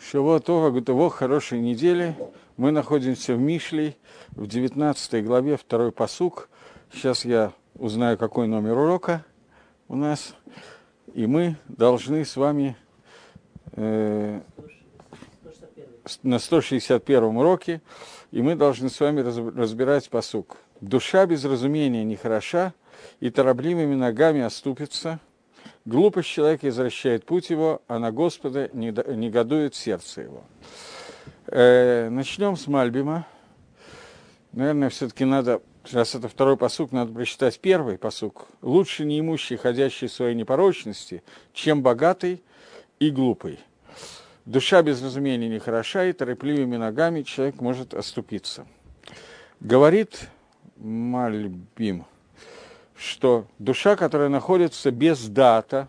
Шавуатова 0.00 0.70
Гутово, 0.70 1.10
хорошей 1.10 1.60
недели. 1.60 2.16
Мы 2.56 2.72
находимся 2.72 3.34
в 3.34 3.38
Мишлей, 3.38 3.98
в 4.30 4.46
19 4.46 5.24
главе, 5.24 5.58
второй 5.58 5.92
посук. 5.92 6.48
Сейчас 6.90 7.26
я 7.26 7.52
узнаю, 7.74 8.16
какой 8.16 8.48
номер 8.48 8.78
урока 8.78 9.24
у 9.88 9.96
нас. 9.96 10.34
И 11.12 11.26
мы 11.26 11.56
должны 11.68 12.24
с 12.24 12.36
вами 12.36 12.76
э, 13.72 14.40
на 16.22 16.38
161 16.38 17.22
уроке, 17.22 17.82
и 18.30 18.40
мы 18.40 18.56
должны 18.56 18.88
с 18.88 18.98
вами 18.98 19.20
разбирать 19.20 20.08
посук. 20.08 20.56
Душа 20.80 21.26
без 21.26 21.44
разумения 21.44 22.04
не 22.04 22.16
хороша, 22.16 22.72
и 23.20 23.28
торопливыми 23.28 23.94
ногами 23.94 24.40
оступится– 24.40 25.20
Глупость 25.86 26.28
человека 26.28 26.68
извращает 26.68 27.24
путь 27.24 27.48
его, 27.48 27.80
а 27.88 27.98
на 27.98 28.12
Господа 28.12 28.68
негодует 28.74 29.74
сердце 29.74 30.22
его. 30.22 30.44
Э, 31.46 32.10
начнем 32.10 32.56
с 32.56 32.66
Мальбима. 32.66 33.26
Наверное, 34.52 34.90
все-таки 34.90 35.24
надо, 35.24 35.62
раз 35.90 36.14
это 36.14 36.28
второй 36.28 36.58
посук, 36.58 36.92
надо 36.92 37.14
прочитать 37.14 37.58
первый 37.60 37.96
посук. 37.96 38.46
Лучше 38.60 39.06
неимущий, 39.06 39.56
ходящий 39.56 40.08
в 40.08 40.12
своей 40.12 40.34
непорочности, 40.34 41.22
чем 41.54 41.82
богатый 41.82 42.42
и 42.98 43.10
глупый. 43.10 43.58
Душа 44.44 44.82
без 44.82 45.02
разумения 45.02 45.48
не 45.48 45.60
хороша, 45.60 46.04
и 46.04 46.12
торопливыми 46.12 46.76
ногами 46.76 47.22
человек 47.22 47.60
может 47.60 47.94
оступиться. 47.94 48.66
Говорит 49.60 50.28
Мальбим– 50.76 52.04
что 53.00 53.46
душа, 53.58 53.96
которая 53.96 54.28
находится 54.28 54.90
без 54.90 55.26
дата, 55.26 55.88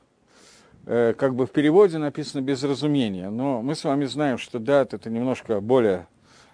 э, 0.86 1.14
как 1.18 1.36
бы 1.36 1.46
в 1.46 1.52
переводе 1.52 1.98
написано 1.98 2.42
без 2.42 2.64
разумения, 2.64 3.30
но 3.30 3.62
мы 3.62 3.76
с 3.76 3.84
вами 3.84 4.06
знаем, 4.06 4.38
что 4.38 4.60
дат 4.60 4.94
это 4.94 5.10
немножко 5.10 5.60
более 5.60 6.08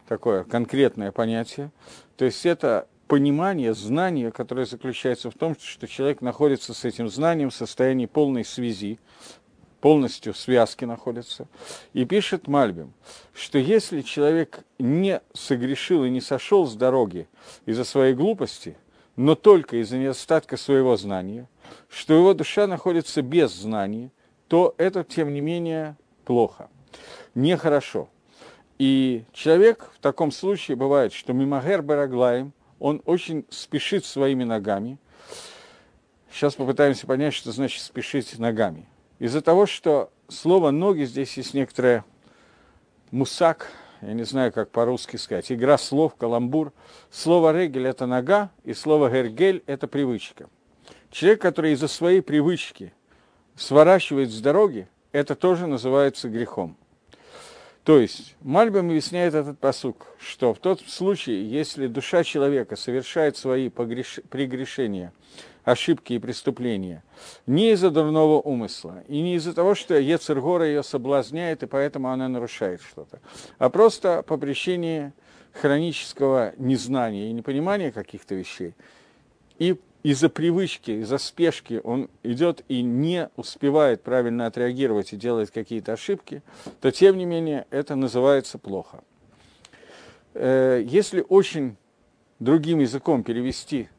такое 0.07 0.43
конкретное 0.43 1.11
понятие, 1.11 1.71
то 2.15 2.25
есть 2.25 2.45
это 2.45 2.87
понимание, 3.07 3.75
знание, 3.75 4.31
которое 4.31 4.65
заключается 4.65 5.29
в 5.29 5.35
том, 5.35 5.55
что 5.61 5.87
человек 5.87 6.21
находится 6.21 6.73
с 6.73 6.83
этим 6.85 7.07
знанием 7.07 7.51
в 7.51 7.55
состоянии 7.55 8.07
полной 8.07 8.43
связи, 8.43 8.99
полностью 9.79 10.33
в 10.33 10.37
связке 10.37 10.87
находится. 10.87 11.47
И 11.93 12.03
пишет 12.03 12.47
Мальбим, 12.47 12.93
что 13.33 13.59
если 13.59 14.01
человек 14.01 14.65
не 14.79 15.21
согрешил 15.33 16.03
и 16.03 16.09
не 16.09 16.19
сошел 16.19 16.65
с 16.65 16.73
дороги 16.73 17.27
из-за 17.67 17.83
своей 17.83 18.15
глупости– 18.15 18.75
но 19.17 19.35
только 19.35 19.81
из-за 19.81 19.97
недостатка 19.97 20.55
своего 20.55 20.95
знания, 20.95 21.49
что 21.89 22.13
его 22.13 22.33
душа 22.33 22.67
находится 22.67 23.21
без 23.21 23.51
знания, 23.51 24.11
то 24.47 24.73
это, 24.77 25.03
тем 25.03 25.33
не 25.33 25.41
менее, 25.41 25.97
плохо, 26.23 26.69
нехорошо. 27.35 28.07
И 28.77 29.25
человек 29.33 29.89
в 29.95 29.99
таком 29.99 30.31
случае 30.31 30.77
бывает, 30.77 31.11
что 31.11 31.33
мимагер 31.33 31.81
бараглаем, 31.81 32.53
он 32.79 33.01
очень 33.05 33.45
спешит 33.49 34.05
своими 34.05 34.43
ногами. 34.43 34.99
Сейчас 36.31 36.53
попытаемся 36.53 37.07
понять, 37.07 37.33
что 37.33 37.51
значит 37.51 37.81
спешить 37.81 38.37
ногами. 38.37 38.87
Из-за 39.17 39.41
того, 39.41 39.65
что 39.65 40.11
слово 40.27 40.69
«ноги» 40.69 41.05
здесь 41.05 41.35
есть 41.37 41.55
некоторое 41.55 42.05
мусак, 43.09 43.71
я 44.01 44.13
не 44.13 44.23
знаю, 44.23 44.51
как 44.51 44.69
по-русски 44.71 45.17
сказать, 45.17 45.51
игра 45.51 45.77
слов, 45.77 46.15
каламбур. 46.15 46.73
Слово 47.11 47.57
«регель»– 47.57 47.87
это 47.87 48.05
нога, 48.05 48.51
и 48.63 48.73
слово 48.73 49.09
«гергель»– 49.09 49.63
это 49.65 49.87
привычка. 49.87 50.49
Человек, 51.09 51.41
который 51.41 51.73
из-за 51.73 51.87
своей 51.87 52.21
привычки 52.21 52.93
сворачивает 53.55 54.29
с 54.29 54.39
дороги, 54.39 54.87
это 55.11 55.35
тоже 55.35 55.67
называется 55.67 56.29
грехом. 56.29 56.77
То 57.83 57.99
есть 57.99 58.35
Мальбам 58.41 58.89
объясняет 58.89 59.33
этот 59.33 59.59
посук, 59.59 60.07
что 60.19 60.53
в 60.53 60.59
тот 60.59 60.81
случае, 60.81 61.49
если 61.49 61.87
душа 61.87 62.23
человека 62.23 62.75
совершает 62.75 63.37
свои 63.37 63.69
прегрешения– 63.69 65.13
ошибки 65.67 66.13
и 66.13 66.19
преступления 66.19 67.03
не 67.45 67.71
из-за 67.71 67.91
дурного 67.91 68.39
умысла, 68.39 69.03
и 69.09 69.21
не 69.21 69.35
из-за 69.35 69.53
того, 69.53 69.75
что 69.75 69.99
Ецергора 69.99 70.65
ее 70.65 70.81
соблазняет, 70.81 71.61
и 71.61 71.65
поэтому 71.65 72.09
она 72.09 72.29
нарушает 72.29 72.81
что-то, 72.81 73.19
а 73.57 73.69
просто 73.69 74.23
по 74.23 74.37
причине 74.37 75.11
хронического 75.51 76.53
незнания 76.57 77.29
и 77.29 77.33
непонимания 77.33 77.91
каких-то 77.91 78.33
вещей. 78.33 78.75
И 79.57 79.77
из-за 80.03 80.29
привычки, 80.29 80.91
из-за 81.01 81.17
спешки 81.17 81.81
он 81.83 82.09
идет 82.23 82.63
и 82.69 82.81
не 82.81 83.29
успевает 83.35 84.03
правильно 84.03 84.45
отреагировать 84.45 85.11
и 85.11 85.17
делает 85.17 85.51
какие-то 85.51 85.91
ошибки, 85.91 86.43
то 86.79 86.91
тем 86.91 87.17
не 87.17 87.25
менее 87.25 87.67
это 87.71 87.95
называется 87.95 88.57
плохо. 88.57 89.03
Э, 90.33 90.81
если 90.85 91.25
очень 91.27 91.75
другим 92.39 92.79
языком 92.79 93.21
перевести 93.23 93.89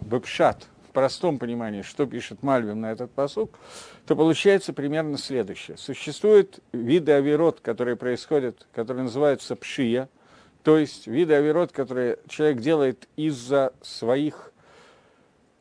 бэпшат– 0.00 0.66
простом 0.92 1.38
понимании, 1.38 1.82
что 1.82 2.06
пишет 2.06 2.42
Мальвим 2.42 2.80
на 2.80 2.92
этот 2.92 3.10
посук, 3.10 3.58
то 4.06 4.14
получается 4.14 4.72
примерно 4.72 5.18
следующее. 5.18 5.76
Существуют 5.76 6.60
виды 6.72 7.12
авирот, 7.12 7.60
которые 7.60 7.96
происходят, 7.96 8.66
которые 8.74 9.04
называются 9.04 9.56
пшия, 9.56 10.08
то 10.62 10.78
есть 10.78 11.06
виды 11.06 11.34
авирот, 11.34 11.72
которые 11.72 12.18
человек 12.28 12.60
делает 12.60 13.08
из-за 13.16 13.72
своих 13.82 14.52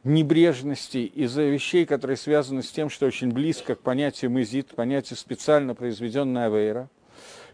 небрежностей, 0.03 1.05
из-за 1.05 1.43
вещей, 1.43 1.85
которые 1.85 2.17
связаны 2.17 2.63
с 2.63 2.71
тем, 2.71 2.89
что 2.89 3.05
очень 3.05 3.31
близко 3.31 3.75
к 3.75 3.81
понятию 3.81 4.31
мызит, 4.31 4.75
понятию 4.75 5.17
специально 5.17 5.75
произведенная 5.75 6.47
авейра. 6.47 6.89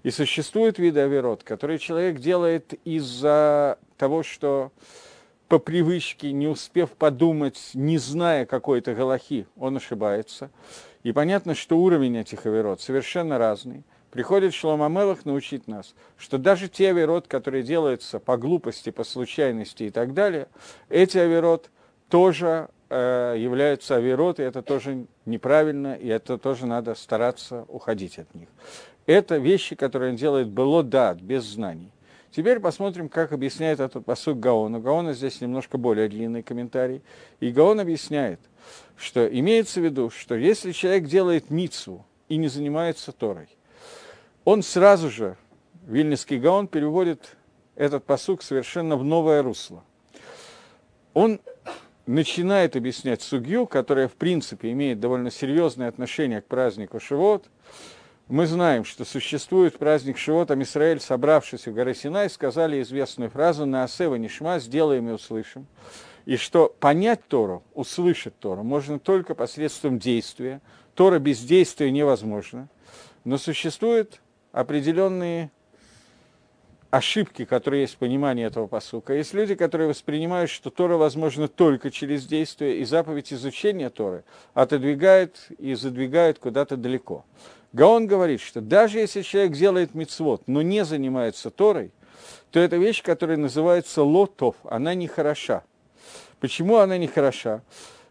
И 0.03 0.11
существуют 0.11 0.79
виды 0.79 1.01
авирот, 1.01 1.43
которые 1.43 1.79
человек 1.79 2.19
делает 2.19 2.73
из-за 2.85 3.77
того, 3.97 4.23
что 4.23 4.71
по 5.47 5.59
привычке, 5.59 6.31
не 6.31 6.47
успев 6.47 6.91
подумать, 6.91 7.71
не 7.73 7.97
зная 7.97 8.45
какой-то 8.45 8.93
галахи, 8.93 9.47
он 9.57 9.77
ошибается. 9.77 10.49
И 11.03 11.11
понятно, 11.11 11.55
что 11.55 11.77
уровень 11.77 12.17
этих 12.17 12.45
аверот 12.45 12.81
совершенно 12.81 13.37
разный. 13.37 13.83
Приходит 14.11 14.53
Шлома 14.53 14.87
Мелах 14.87 15.25
научить 15.25 15.67
нас, 15.67 15.93
что 16.17 16.37
даже 16.37 16.69
те 16.69 16.89
аверот, 16.89 17.27
которые 17.27 17.63
делаются 17.63 18.19
по 18.19 18.37
глупости, 18.37 18.89
по 18.89 19.03
случайности 19.03 19.83
и 19.83 19.89
так 19.89 20.13
далее, 20.13 20.47
эти 20.89 21.17
аверот 21.17 21.69
тоже 22.09 22.69
э, 22.89 23.35
являются 23.37 23.97
аверот, 23.97 24.39
и 24.39 24.43
это 24.43 24.61
тоже 24.61 25.05
неправильно, 25.25 25.93
и 25.93 26.07
это 26.07 26.37
тоже 26.37 26.65
надо 26.65 26.95
стараться 26.95 27.65
уходить 27.67 28.17
от 28.17 28.33
них. 28.33 28.47
Это 29.05 29.37
вещи, 29.37 29.75
которые 29.75 30.11
он 30.11 30.17
делает 30.17 30.49
было 30.49 30.83
дат, 30.83 31.21
без 31.21 31.43
знаний. 31.43 31.91
Теперь 32.37 32.59
посмотрим, 32.59 33.09
как 33.09 33.31
объясняет 33.31 33.79
этот 33.79 34.05
посуд 34.05 34.39
Гаон. 34.39 34.75
У 34.75 34.79
Гаона 34.79 35.13
здесь 35.13 35.41
немножко 35.41 35.79
более 35.79 36.07
длинный 36.07 36.43
комментарий. 36.43 37.01
И 37.39 37.49
Гаон 37.49 37.79
объясняет, 37.79 38.39
что 38.95 39.25
имеется 39.27 39.81
в 39.81 39.83
виду, 39.83 40.11
что 40.11 40.35
если 40.35 40.71
человек 40.71 41.05
делает 41.05 41.49
мицу 41.49 42.05
и 42.29 42.37
не 42.37 42.47
занимается 42.47 43.11
Торой, 43.11 43.49
он 44.45 44.61
сразу 44.61 45.09
же, 45.09 45.35
Вильнинский 45.87 46.37
Гаон 46.37 46.67
переводит 46.67 47.35
этот 47.75 48.03
посук 48.03 48.43
совершенно 48.43 48.97
в 48.97 49.03
новое 49.03 49.41
русло. 49.41 49.83
Он 51.15 51.39
начинает 52.05 52.75
объяснять 52.75 53.23
судью, 53.23 53.65
которая 53.65 54.07
в 54.07 54.13
принципе 54.13 54.71
имеет 54.73 54.99
довольно 54.99 55.31
серьезное 55.31 55.89
отношение 55.89 56.41
к 56.41 56.45
празднику 56.45 56.99
Шивот, 56.99 57.49
мы 58.29 58.45
знаем, 58.45 58.83
что 58.83 59.05
существует 59.05 59.77
праздник 59.77 60.17
Шивота 60.17 60.55
Мисраэль, 60.55 60.99
собравшись 60.99 61.67
у 61.67 61.71
горы 61.71 61.95
Синай, 61.95 62.29
сказали 62.29 62.81
известную 62.81 63.29
фразу 63.29 63.65
«На 63.65 63.85
Асева 63.85 64.15
Нишма 64.15 64.59
сделаем 64.59 65.07
и 65.09 65.13
услышим». 65.13 65.65
И 66.25 66.35
что 66.35 66.75
понять 66.81 67.21
Тору, 67.29 67.63
услышать 67.73 68.37
Тору 68.37 68.63
можно 68.63 68.99
только 68.99 69.33
посредством 69.33 69.97
действия. 69.97 70.59
Тора 70.93 71.19
без 71.19 71.39
действия 71.39 71.89
невозможно. 71.89 72.67
Но 73.23 73.37
существуют 73.37 74.19
определенные 74.51 75.51
ошибки, 76.89 77.45
которые 77.45 77.81
есть 77.81 77.95
в 77.95 77.97
понимании 77.97 78.45
этого 78.45 78.67
посука. 78.67 79.13
Есть 79.13 79.33
люди, 79.33 79.55
которые 79.55 79.87
воспринимают, 79.87 80.49
что 80.49 80.69
Тора 80.69 80.97
возможно 80.97 81.47
только 81.47 81.91
через 81.91 82.25
действие, 82.25 82.79
и 82.79 82.83
заповедь 82.83 83.31
изучения 83.31 83.89
Торы 83.89 84.25
отодвигает 84.53 85.47
и 85.57 85.75
задвигает 85.75 86.39
куда-то 86.39 86.75
далеко. 86.75 87.23
Гаон 87.77 88.07
говорит, 88.07 88.41
что 88.41 88.59
даже 88.59 88.97
если 88.97 89.21
человек 89.21 89.51
делает 89.51 89.93
мицвод, 89.93 90.41
но 90.47 90.63
не 90.63 90.83
занимается 90.83 91.51
Торой, 91.51 91.91
то 92.49 92.59
это 92.59 92.77
вещь, 92.77 93.03
которая 93.03 93.37
называется 93.37 94.01
лотов, 94.01 94.55
она 94.63 94.95
не 94.95 95.05
хороша. 95.07 95.63
Почему 96.39 96.77
она 96.77 96.97
не 96.97 97.05
хороша? 97.05 97.61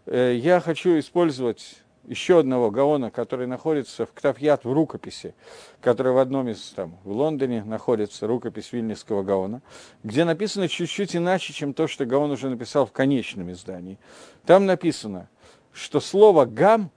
Э, 0.06 0.32
я 0.36 0.60
хочу 0.60 0.96
использовать 1.00 1.78
еще 2.04 2.38
одного 2.38 2.70
Гаона, 2.70 3.10
который 3.10 3.48
находится 3.48 4.06
в 4.06 4.12
Ктафьят 4.12 4.64
в 4.64 4.72
рукописи, 4.72 5.34
который 5.80 6.12
в 6.12 6.18
одном 6.18 6.48
из, 6.48 6.60
там, 6.76 6.96
в 7.02 7.10
Лондоне 7.10 7.64
находится, 7.64 8.28
рукопись 8.28 8.72
Вильнинского 8.72 9.24
Гаона, 9.24 9.62
где 10.04 10.24
написано 10.24 10.68
чуть-чуть 10.68 11.16
иначе, 11.16 11.52
чем 11.52 11.74
то, 11.74 11.88
что 11.88 12.06
Гаон 12.06 12.30
уже 12.30 12.48
написал 12.50 12.86
в 12.86 12.92
конечном 12.92 13.50
издании. 13.50 13.98
Там 14.44 14.64
написано, 14.64 15.28
что 15.72 15.98
слово 15.98 16.44
«гам» 16.44 16.92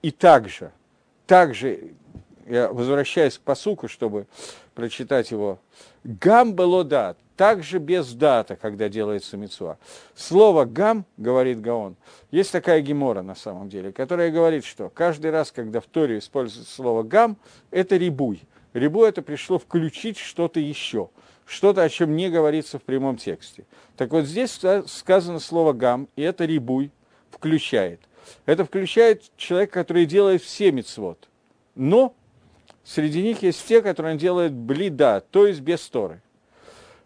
и 0.00 0.10
также 0.10 0.72
также 1.28 1.92
я 2.46 2.72
возвращаюсь 2.72 3.36
к 3.38 3.42
посуку, 3.42 3.86
чтобы 3.86 4.26
прочитать 4.74 5.30
его. 5.30 5.58
Гам 6.02 6.54
было 6.54 6.82
дат, 6.82 7.18
также 7.36 7.78
без 7.78 8.14
дата, 8.14 8.56
когда 8.56 8.88
делается 8.88 9.36
мецва. 9.36 9.76
Слово 10.16 10.64
гам, 10.64 11.04
говорит 11.18 11.60
Гаон, 11.60 11.96
есть 12.30 12.50
такая 12.50 12.80
гемора 12.80 13.20
на 13.20 13.34
самом 13.34 13.68
деле, 13.68 13.92
которая 13.92 14.30
говорит, 14.30 14.64
что 14.64 14.88
каждый 14.88 15.30
раз, 15.30 15.52
когда 15.52 15.80
в 15.80 15.86
Торе 15.86 16.18
используется 16.18 16.74
слово 16.74 17.02
гам, 17.02 17.36
это 17.70 17.96
рибуй. 17.96 18.42
Рибуй 18.72 19.10
это 19.10 19.20
пришло 19.20 19.58
включить 19.58 20.16
что-то 20.16 20.60
еще, 20.60 21.10
что-то, 21.44 21.82
о 21.82 21.88
чем 21.90 22.16
не 22.16 22.30
говорится 22.30 22.78
в 22.78 22.82
прямом 22.82 23.18
тексте. 23.18 23.64
Так 23.98 24.12
вот 24.12 24.24
здесь 24.24 24.58
сказано 24.86 25.40
слово 25.40 25.74
гам, 25.74 26.08
и 26.16 26.22
это 26.22 26.46
рибуй 26.46 26.90
включает. 27.30 28.00
Это 28.46 28.64
включает 28.64 29.24
человека, 29.36 29.72
который 29.72 30.06
делает 30.06 30.42
все 30.42 30.72
мецвод. 30.72 31.28
Но 31.74 32.14
среди 32.84 33.22
них 33.22 33.42
есть 33.42 33.66
те, 33.66 33.82
которые 33.82 34.12
он 34.12 34.18
делает 34.18 34.52
блида, 34.52 35.24
то 35.30 35.46
есть 35.46 35.60
без 35.60 35.86
Торы. 35.88 36.22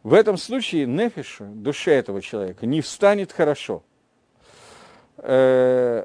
В 0.03 0.15
этом 0.15 0.37
случае 0.37 0.87
нефишу, 0.87 1.45
душе 1.45 1.93
этого 1.93 2.21
человека, 2.21 2.67
не 2.67 2.81
встанет 2.81 3.33
хорошо. 3.33 3.85
Э, 5.19 6.05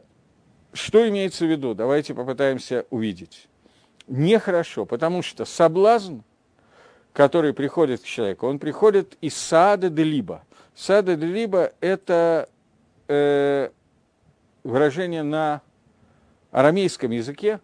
что 0.73 1.09
имеется 1.09 1.45
в 1.45 1.49
виду? 1.49 1.73
Давайте 1.73 2.13
попытаемся 2.13 2.85
увидеть. 2.91 3.47
Нехорошо, 4.07 4.85
потому 4.85 5.21
что 5.23 5.45
соблазн, 5.45 6.19
который 7.13 7.53
приходит 7.53 8.01
к 8.01 8.05
человеку, 8.05 8.47
он 8.47 8.59
приходит 8.59 9.17
из 9.21 9.35
сада 9.35 9.89
де 9.89 10.03
либо. 10.03 10.43
Сада 10.75 11.15
де 11.15 11.25
либо– 11.25 11.73
это 11.79 12.47
э, 13.07 13.71
выражение 14.67 15.23
на 15.23 15.61
арамейском 16.51 17.11
языке. 17.11 17.59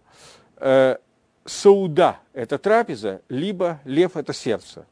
Э, 0.58 0.98
сауда– 1.46 2.18
это 2.34 2.58
трапеза, 2.58 3.22
либо 3.30 3.80
лев– 3.86 4.16
это 4.18 4.34
сердце. 4.34 4.86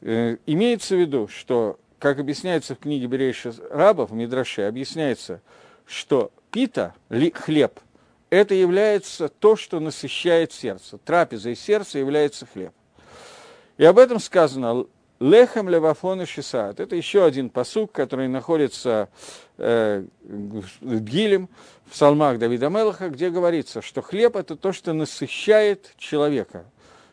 Э, 0.00 0.36
имеется 0.46 0.96
в 0.96 1.00
виду, 1.00 1.28
что, 1.28 1.78
как 1.98 2.18
объясняется 2.18 2.74
в 2.74 2.78
книге 2.78 3.06
Берейша 3.06 3.52
рабов, 3.70 4.10
в 4.10 4.14
Мидраше, 4.14 4.62
объясняется, 4.62 5.40
что 5.86 6.32
пита, 6.50 6.94
ли, 7.08 7.30
хлеб, 7.30 7.78
это 8.30 8.54
является 8.54 9.28
то, 9.28 9.56
что 9.56 9.80
насыщает 9.80 10.52
сердце. 10.52 10.98
Трапеза 10.98 11.50
и 11.50 11.54
сердце 11.54 11.98
является 11.98 12.46
хлеб. 12.46 12.72
И 13.76 13.84
об 13.84 13.98
этом 13.98 14.18
сказано 14.18 14.86
Лехем 15.20 15.68
левафон 15.68 16.22
и 16.22 16.24
шисат. 16.24 16.80
Это 16.80 16.96
еще 16.96 17.24
один 17.24 17.50
посук, 17.50 17.92
который 17.92 18.26
находится 18.26 19.10
э, 19.58 20.04
в 20.22 21.00
Гилем, 21.00 21.50
в 21.84 21.92
псалмах 21.92 22.38
Давида 22.38 22.70
Мелаха, 22.70 23.10
где 23.10 23.28
говорится, 23.28 23.82
что 23.82 24.00
хлеб– 24.00 24.34
это 24.36 24.56
то, 24.56 24.72
что 24.72 24.94
насыщает 24.94 25.92
человека. 25.98 26.64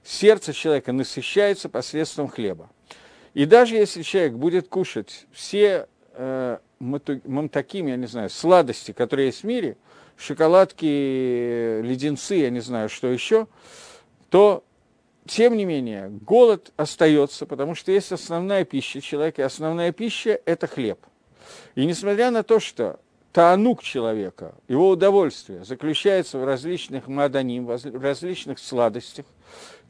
Сердце 0.06 0.54
человека 0.54 0.94
насыщается 0.94 1.68
посредством 1.68 2.30
хлеба. 2.30 2.70
И 3.34 3.46
даже 3.46 3.76
если 3.76 4.04
человек 4.04 4.34
будет 4.34 4.70
кушать 4.70 5.26
все 5.34 5.90
э, 6.14 6.60
мамтаким, 6.80 7.88
я 7.88 7.98
не 7.98 8.08
знаю, 8.08 8.30
сладости, 8.30 8.94
которые 8.94 9.28
есть 9.28 9.42
в 9.42 9.46
мире, 9.46 9.76
шоколадки, 10.16 11.82
леденцы, 11.82 12.36
я 12.36 12.50
не 12.52 12.62
знаю, 12.62 12.88
что 12.88 13.08
еще, 13.08 13.48
то 14.30 14.64
тем 15.28 15.58
не 15.58 15.66
менее, 15.66 16.10
голод 16.10 16.72
остается, 16.78 17.46
потому 17.46 17.76
что 17.76 17.92
есть 17.92 18.12
основная 18.12 18.66
пища 18.66 19.02
человека, 19.02 19.42
и 19.42 19.46
основная 19.46 19.92
пища– 19.92 20.40
это 20.46 20.68
хлеб. 20.68 21.00
И 21.76 21.86
несмотря 21.86 22.32
на 22.32 22.44
то, 22.44 22.60
что 22.60 23.00
таанук 23.32 23.84
человека, 23.84 24.56
его 24.68 24.90
удовольствие 24.90 25.64
заключается 25.64 26.40
в 26.40 26.46
различных 26.46 27.08
маданим, 27.08 27.66
в 27.66 28.02
различных 28.02 28.60
сладостях, 28.60 29.26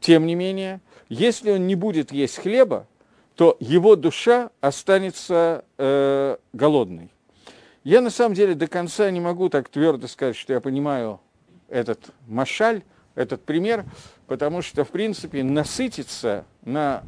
тем 0.00 0.26
не 0.26 0.34
менее, 0.34 0.80
если 1.08 1.52
он 1.52 1.66
не 1.66 1.74
будет 1.74 2.12
есть 2.12 2.36
хлеба, 2.36 2.86
то 3.34 3.56
его 3.60 3.96
душа 3.96 4.50
останется 4.60 5.64
э, 5.78 6.36
голодной. 6.52 7.10
Я 7.84 8.00
на 8.00 8.10
самом 8.10 8.34
деле 8.34 8.54
до 8.54 8.66
конца 8.66 9.10
не 9.10 9.20
могу 9.20 9.48
так 9.48 9.68
твердо 9.68 10.08
сказать, 10.08 10.36
что 10.36 10.52
я 10.52 10.60
понимаю 10.60 11.20
этот 11.68 12.10
машаль, 12.26 12.82
этот 13.18 13.44
пример, 13.44 13.84
потому 14.28 14.62
что, 14.62 14.84
в 14.84 14.90
принципе, 14.90 15.42
насытиться, 15.42 16.44
на, 16.64 17.02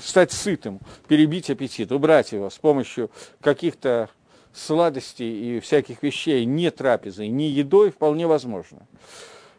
стать 0.00 0.30
сытым, 0.30 0.78
перебить 1.08 1.48
аппетит, 1.48 1.90
убрать 1.90 2.32
его 2.32 2.50
с 2.50 2.58
помощью 2.58 3.10
каких-то 3.40 4.10
сладостей 4.52 5.56
и 5.56 5.60
всяких 5.60 6.02
вещей, 6.02 6.44
не 6.44 6.70
трапезой, 6.70 7.28
не 7.28 7.48
едой, 7.48 7.90
вполне 7.90 8.26
возможно. 8.26 8.86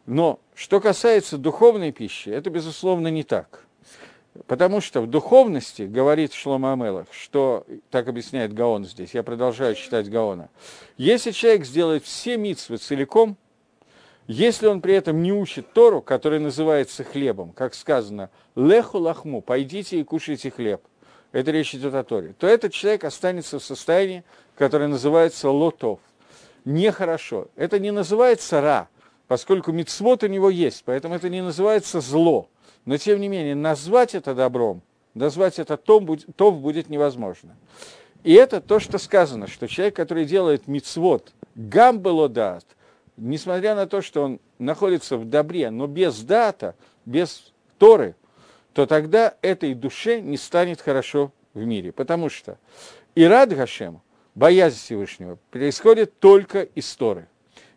Но 0.06 0.40
что 0.54 0.80
касается 0.80 1.40
духовной 1.40 1.92
пищи, 1.92 2.30
это, 2.30 2.52
безусловно, 2.52 3.08
не 3.08 3.24
так. 3.24 3.66
Потому 4.46 4.82
что 4.82 5.02
в 5.02 5.08
духовности, 5.08 5.84
говорит 5.84 6.34
Шлома 6.34 6.74
Амелах, 6.74 7.08
что, 7.10 7.66
так 7.90 8.08
объясняет 8.08 8.54
Гаон 8.54 8.86
здесь, 8.86 9.16
я 9.16 9.24
продолжаю 9.24 9.74
читать 9.74 10.10
Гаона, 10.10 10.50
если 10.98 11.32
человек 11.32 11.66
сделает 11.66 12.04
все 12.04 12.38
митсвы 12.38 12.78
целиком, 12.78 13.38
если 14.28 14.68
он 14.68 14.82
при 14.82 14.96
этом 14.96 15.22
не 15.22 15.32
учит 15.32 15.72
Тору, 15.74 16.02
который 16.02 16.40
называется 16.40 17.04
хлебом, 17.04 17.52
как 17.52 17.76
сказано, 17.76 18.30
леху 18.56 18.98
лахму, 18.98 19.42
пойдите 19.42 20.00
и 20.00 20.04
кушайте 20.04 20.50
хлеб, 20.50 20.82
это 21.32 21.52
речь 21.52 21.76
идет 21.76 21.94
о 21.94 22.04
Торе, 22.04 22.34
то 22.38 22.48
этот 22.48 22.74
человек 22.74 23.04
останется 23.04 23.60
в 23.60 23.64
состоянии, 23.64 24.24
которое 24.56 24.88
называется 24.88 25.50
лотов, 25.50 26.00
нехорошо. 26.64 27.50
Это 27.56 27.78
не 27.78 27.92
называется 27.92 28.62
ра, 28.62 28.88
поскольку 29.28 29.72
мицвод 29.72 30.24
у 30.24 30.28
него 30.28 30.50
есть, 30.50 30.84
поэтому 30.86 31.16
это 31.16 31.30
не 31.30 31.42
называется 31.42 32.00
зло. 32.02 32.50
Но 32.86 32.98
тем 32.98 33.20
не 33.20 33.28
менее, 33.28 33.54
назвать 33.56 34.16
это 34.16 34.34
добром, 34.34 34.82
назвать 35.14 35.60
это 35.60 35.78
том, 35.78 36.18
тов 36.18 36.60
будет 36.60 36.90
невозможно. 36.90 37.56
И 38.24 38.34
это 38.34 38.60
то, 38.62 38.80
что 38.80 38.98
сказано, 38.98 39.48
что 39.48 39.68
человек, 39.68 39.96
который 39.96 40.26
делает 40.26 40.68
мицвод, 40.68 41.34
гамбелодат, 41.54 42.66
несмотря 43.18 43.76
на 43.76 43.88
то, 43.88 44.02
что 44.02 44.24
он 44.24 44.40
находится 44.60 45.18
в 45.18 45.26
добре, 45.26 45.70
но 45.70 45.88
без 45.88 46.22
дата, 46.22 46.76
без 47.06 47.54
Торы, 47.78 48.16
то 48.74 48.86
тогда 48.86 49.36
этой 49.42 49.74
душе 49.74 50.22
не 50.22 50.38
станет 50.38 50.82
хорошо 50.82 51.32
в 51.54 51.64
мире. 51.64 51.92
Потому 51.92 52.30
что 52.30 52.58
Ирад 53.16 53.54
Гашем, 53.54 54.02
боязнь 54.34 54.78
Всевышнего, 54.78 55.38
происходит 55.52 56.20
только 56.20 56.64
из 56.64 56.94
Торы. 56.96 57.28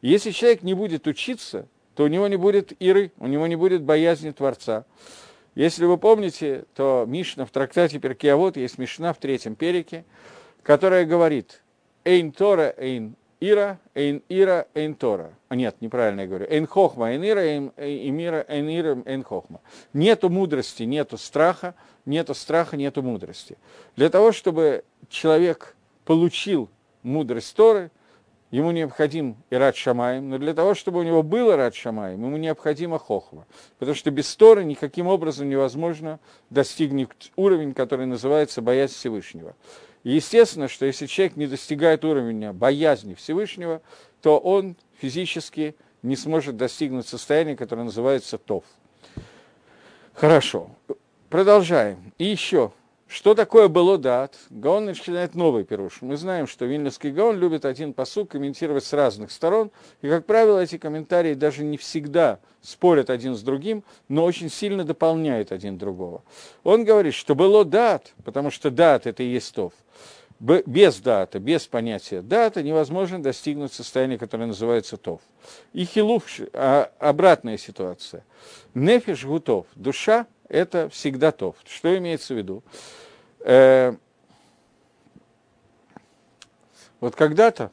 Если 0.03 0.31
человек 0.31 0.63
не 0.63 0.75
будет 0.75 1.07
учиться, 1.07 1.67
то 1.95 2.05
у 2.05 2.07
него 2.09 2.29
не 2.29 2.37
будет 2.37 2.73
Иры, 2.81 3.13
у 3.19 3.27
него 3.27 3.47
не 3.47 3.57
будет 3.57 3.83
боязни 3.83 4.31
Творца. 4.31 4.85
Если 5.55 5.85
вы 5.85 5.99
помните, 5.99 6.65
то 6.75 7.05
Мишна 7.09 7.45
в 7.45 7.51
трактате 7.51 7.99
Перкиавод 7.99 8.57
есть 8.57 8.79
Мишна 8.79 9.13
в 9.13 9.19
третьем 9.19 9.57
перике, 9.57 10.05
которая 10.63 11.05
говорит 11.05 11.63
«Эйн 12.05 12.31
Тора, 12.31 12.73
эйн 12.77 13.17
Ира, 13.41 13.79
эйн 13.95 14.23
ира, 14.29 14.67
эйн 14.75 14.95
тора. 14.95 15.33
А 15.49 15.55
нет, 15.55 15.77
неправильно 15.81 16.23
я 16.23 16.27
говорю. 16.27 16.47
Эйн 16.49 16.67
хохма, 16.67 17.13
эйн 17.13 17.25
ира, 17.25 17.41
эйн, 17.41 17.73
ира, 17.77 18.45
эйн 18.49 18.69
ира, 18.69 19.03
эйн 19.05 19.23
хохма. 19.23 19.61
Нету 19.93 20.29
мудрости, 20.29 20.83
нету 20.83 21.17
страха, 21.19 21.75
нету 22.05 22.35
страха, 22.35 22.77
нету 22.77 23.03
мудрости. 23.03 23.57
Для 23.95 24.11
того, 24.11 24.33
чтобы 24.33 24.85
человек 25.09 25.77
получил 26.05 26.69
мудрость 27.05 27.55
Торы, 27.55 27.93
ему 28.51 28.73
необходим 28.73 29.37
Ират 29.51 29.77
Шамаем, 29.77 30.31
но 30.31 30.39
для 30.39 30.55
того, 30.55 30.75
чтобы 30.75 31.01
у 31.01 31.03
него 31.05 31.23
было 31.23 31.53
Ират 31.53 31.77
Шамаем, 31.77 32.21
ему 32.21 32.37
необходимо 32.39 32.99
Хохма. 32.99 33.47
Потому 33.79 33.95
что 33.95 34.11
без 34.11 34.35
Торы 34.35 34.65
никаким 34.65 35.07
образом 35.07 35.49
невозможно 35.49 36.19
достигнуть 36.51 37.31
уровень, 37.37 37.73
который 37.73 38.07
называется 38.07 38.63
боязнь 38.63 38.95
Всевышнего. 38.95 39.55
И 40.05 40.13
естественно, 40.13 40.69
что 40.69 40.87
если 40.87 41.07
человек 41.07 41.37
не 41.37 41.47
достигает 41.47 42.05
уровня 42.05 42.53
боязни 42.53 43.15
Всевышнего, 43.15 43.83
то 44.23 44.39
он 44.39 44.77
физически 45.01 45.75
не 46.03 46.17
сможет 46.17 46.57
достигнуть 46.57 47.07
состояния, 47.07 47.57
которое 47.57 47.83
называется 47.83 48.39
ТОВ. 48.39 48.65
Хорошо. 50.15 50.71
Продолжаем. 51.29 52.13
И 52.19 52.25
еще. 52.25 52.73
Что 53.09 53.35
такое 53.35 53.69
было 53.69 53.97
дат? 53.97 54.35
Гаон 54.51 54.85
начинает 54.85 55.35
новый 55.35 55.65
пируш. 55.65 56.03
Мы 56.03 56.19
знаем, 56.19 56.47
что 56.47 56.67
Вильнюсский 56.67 57.11
Гаон 57.11 57.39
любит 57.39 57.65
один 57.65 57.95
посуд 57.95 58.31
комментировать 58.31 58.85
с 58.85 58.93
разных 58.93 59.33
сторон. 59.33 59.71
И, 60.03 60.09
как 60.11 60.27
правило, 60.27 60.59
эти 60.59 60.77
комментарии 60.77 61.33
даже 61.33 61.65
не 61.65 61.79
всегда 61.79 62.39
спорят 62.61 63.09
один 63.09 63.35
с 63.35 63.41
другим, 63.41 63.83
но 64.09 64.25
очень 64.25 64.51
сильно 64.51 64.85
дополняют 64.85 65.53
один 65.53 65.79
другого. 65.79 66.23
Он 66.65 66.85
говорит, 66.85 67.15
что 67.15 67.35
было 67.35 67.65
дат, 67.65 68.13
потому 68.25 68.51
что 68.51 68.71
дат– 68.71 69.07
это 69.07 69.23
и 69.23 69.29
есть 69.29 69.55
тов. 69.55 69.73
Без 70.39 70.99
дата, 71.01 71.41
без 71.41 71.67
понятия 71.67 72.21
дата 72.21 72.63
невозможно 72.63 73.21
достигнуть 73.21 73.73
состояния, 73.73 74.19
которое 74.19 74.47
называется 74.47 74.99
тов. 74.99 75.23
И 75.73 75.85
хилуф 75.87 76.27
а,– 76.53 76.93
обратная 77.01 77.57
ситуация. 77.57 78.23
Нефиш 78.75 79.25
гутов– 79.25 79.67
душа– 79.75 80.27
это 80.49 80.89
всегда 80.89 81.33
тов. 81.33 81.57
Что 81.67 81.97
имеется 81.97 82.35
в 82.35 82.37
виду? 82.39 82.63
Э, 83.41 83.95
вот 87.01 87.15
когда-то, 87.15 87.71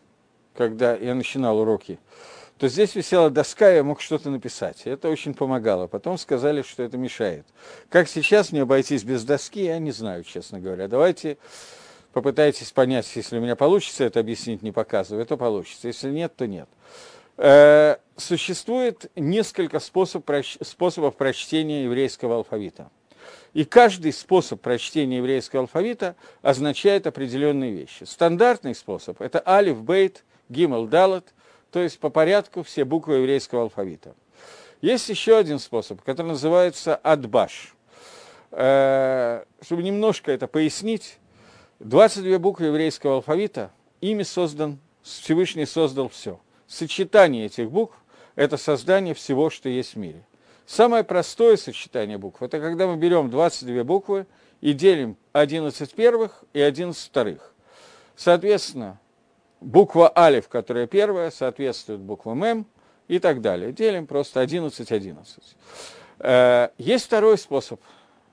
когда 0.54 0.96
я 0.96 1.16
начинал 1.16 1.60
уроки 1.60 2.00
то 2.58 2.70
здесь 2.70 2.96
висела 2.96 3.30
доска, 3.30 3.70
я 3.70 3.84
мог 3.84 4.00
что-то 4.00 4.30
написать. 4.30 4.84
Это 4.86 5.10
очень 5.10 5.34
помогало. 5.34 5.88
Потом 5.88 6.18
сказали, 6.18 6.62
что 6.62 6.84
это 6.84 6.98
мешает. 6.98 7.46
Как 7.90 8.08
сейчас 8.08 8.52
мне 8.52 8.62
обойтись 8.62 9.04
без 9.04 9.26
доски, 9.26 9.66
я 9.66 9.78
не 9.78 9.92
знаю, 9.92 10.24
честно 10.24 10.60
говоря. 10.60 10.88
Давайте 10.88 11.38
попытайтесь 12.14 12.72
понять, 12.72 13.12
если 13.16 13.38
у 13.38 13.42
меня 13.42 13.58
получится 13.58 14.06
это 14.06 14.22
объяснить, 14.22 14.62
не 14.62 14.72
показывая, 14.72 15.26
то 15.26 15.36
получится. 15.36 15.88
Если 15.88 16.10
нет, 16.10 16.34
то 16.38 16.48
нет. 16.48 16.70
Э, 17.38 17.98
существует 18.16 19.12
несколько 19.16 19.80
способ, 19.80 20.30
способов 20.62 21.16
прочтения 21.16 21.84
еврейского 21.84 22.36
алфавита. 22.38 22.90
И 23.54 23.66
каждый 23.66 24.14
способ 24.14 24.62
прочтения 24.62 25.18
еврейского 25.18 25.64
алфавита 25.64 26.16
означает 26.42 27.08
определенные 27.08 27.72
вещи. 27.72 28.04
Стандартный 28.04 28.76
способ– 28.76 29.20
это 29.22 29.42
алиф, 29.46 29.82
бейт, 29.82 30.24
гимел, 30.50 30.88
далат, 30.88 31.34
то 31.72 31.82
есть 31.82 32.00
по 32.00 32.10
порядку 32.10 32.64
все 32.64 32.86
буквы 32.86 33.16
еврейского 33.16 33.64
алфавита. 33.64 34.16
Есть 34.82 35.10
еще 35.10 35.38
один 35.38 35.60
способ, 35.60 36.02
который 36.04 36.28
называется 36.28 36.96
адбаш. 36.96 37.76
Э, 38.52 39.44
чтобы 39.62 39.84
немножко 39.84 40.32
это 40.32 40.48
пояснить, 40.48 41.18
22 41.80 42.40
буквы 42.40 42.68
еврейского 42.68 43.16
алфавита, 43.16 43.72
ими 44.00 44.24
создан, 44.24 44.80
Всевышний 45.02 45.66
создал 45.66 46.08
все. 46.10 46.40
Сочетание 46.68 47.46
этих 47.46 47.70
букв– 47.72 47.96
это 48.36 48.58
создание 48.58 49.14
всего, 49.14 49.50
что 49.50 49.70
есть 49.70 49.94
в 49.94 49.98
мире. 49.98 50.26
Самое 50.66 51.04
простое 51.04 51.58
сочетание 51.58 52.18
букв– 52.18 52.42
это 52.42 52.60
когда 52.60 52.88
мы 52.88 52.98
берем 52.98 53.30
22 53.30 53.84
буквы 53.84 54.26
и 54.62 54.74
делим 54.74 55.18
11 55.34 55.94
первых 55.94 56.44
и 56.54 56.60
11 56.60 57.00
вторых. 57.08 57.54
Соответственно, 58.16 59.00
буква 59.62 60.12
алиф, 60.18 60.48
которая 60.48 60.88
первая, 60.88 61.30
соответствует 61.32 62.00
буквам 62.00 62.44
м 62.44 62.66
и 63.08 63.20
так 63.20 63.42
далее. 63.42 63.72
Делим 63.72 64.08
просто 64.08 64.40
11, 64.40 64.92
11. 64.92 65.56
Э, 66.20 66.70
есть 66.78 67.06
второй 67.06 67.38
способ 67.38 67.80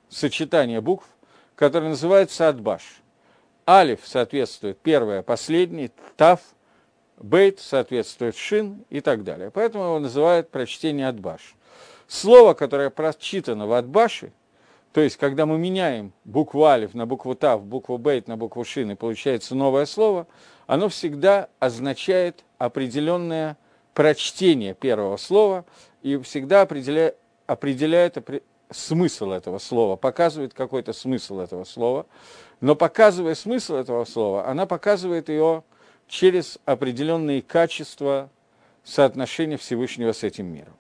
сочетания 0.09 0.81
букв, 0.81 1.07
который 1.55 1.91
называется 1.91 2.49
адбаш. 2.49 3.03
Алиф 3.69 4.01
соответствует 4.05 4.79
первое, 4.79 5.23
последний, 5.23 5.91
тав, 6.17 6.41
бейт 7.23 7.61
соответствует 7.61 8.37
шин 8.37 8.85
и 8.91 9.01
так 9.01 9.25
далее. 9.25 9.51
Поэтому 9.51 9.85
его 9.85 9.99
называют 9.99 10.51
прочтение 10.51 11.09
адбаш. 11.09 11.55
Слово, 12.09 12.55
которое 12.55 12.91
прочитано 12.91 13.67
в 13.67 13.73
адбаше, 13.73 14.33
то 14.93 15.01
есть, 15.01 15.17
когда 15.17 15.47
мы 15.47 15.57
меняем 15.57 16.13
букву 16.25 16.65
алиф 16.65 16.93
на 16.93 17.07
букву 17.07 17.35
тав, 17.35 17.65
букву 17.65 17.97
бейт 17.97 18.29
на 18.29 18.37
букву 18.37 18.63
шин, 18.65 18.91
и 18.91 18.95
получается 18.95 19.55
новое 19.55 19.87
слово– 19.87 20.27
оно 20.73 20.89
всегда 20.89 21.49
означает 21.59 22.45
определенное 22.59 23.59
прочтение 23.95 24.75
первого 24.75 25.19
слова 25.19 25.65
и 26.03 26.17
всегда 26.19 26.63
определяет, 26.63 27.17
определяет 27.47 28.17
смысл 28.71 29.33
этого 29.33 29.59
слова, 29.59 29.97
показывает 29.97 30.55
какой-то 30.55 30.93
смысл 30.93 31.41
этого 31.41 31.65
слова. 31.65 32.07
Но 32.61 32.75
показывая 32.75 33.35
смысл 33.35 33.75
этого 33.75 34.05
слова, 34.05 34.47
она 34.47 34.67
показывает 34.67 35.29
ее 35.29 35.65
через 36.13 36.59
определенные 36.67 37.41
качества 37.41 38.29
соотношения 38.85 39.57
Всевышнего 39.57 40.13
с 40.13 40.23
этим 40.23 40.47
миром. 40.47 40.77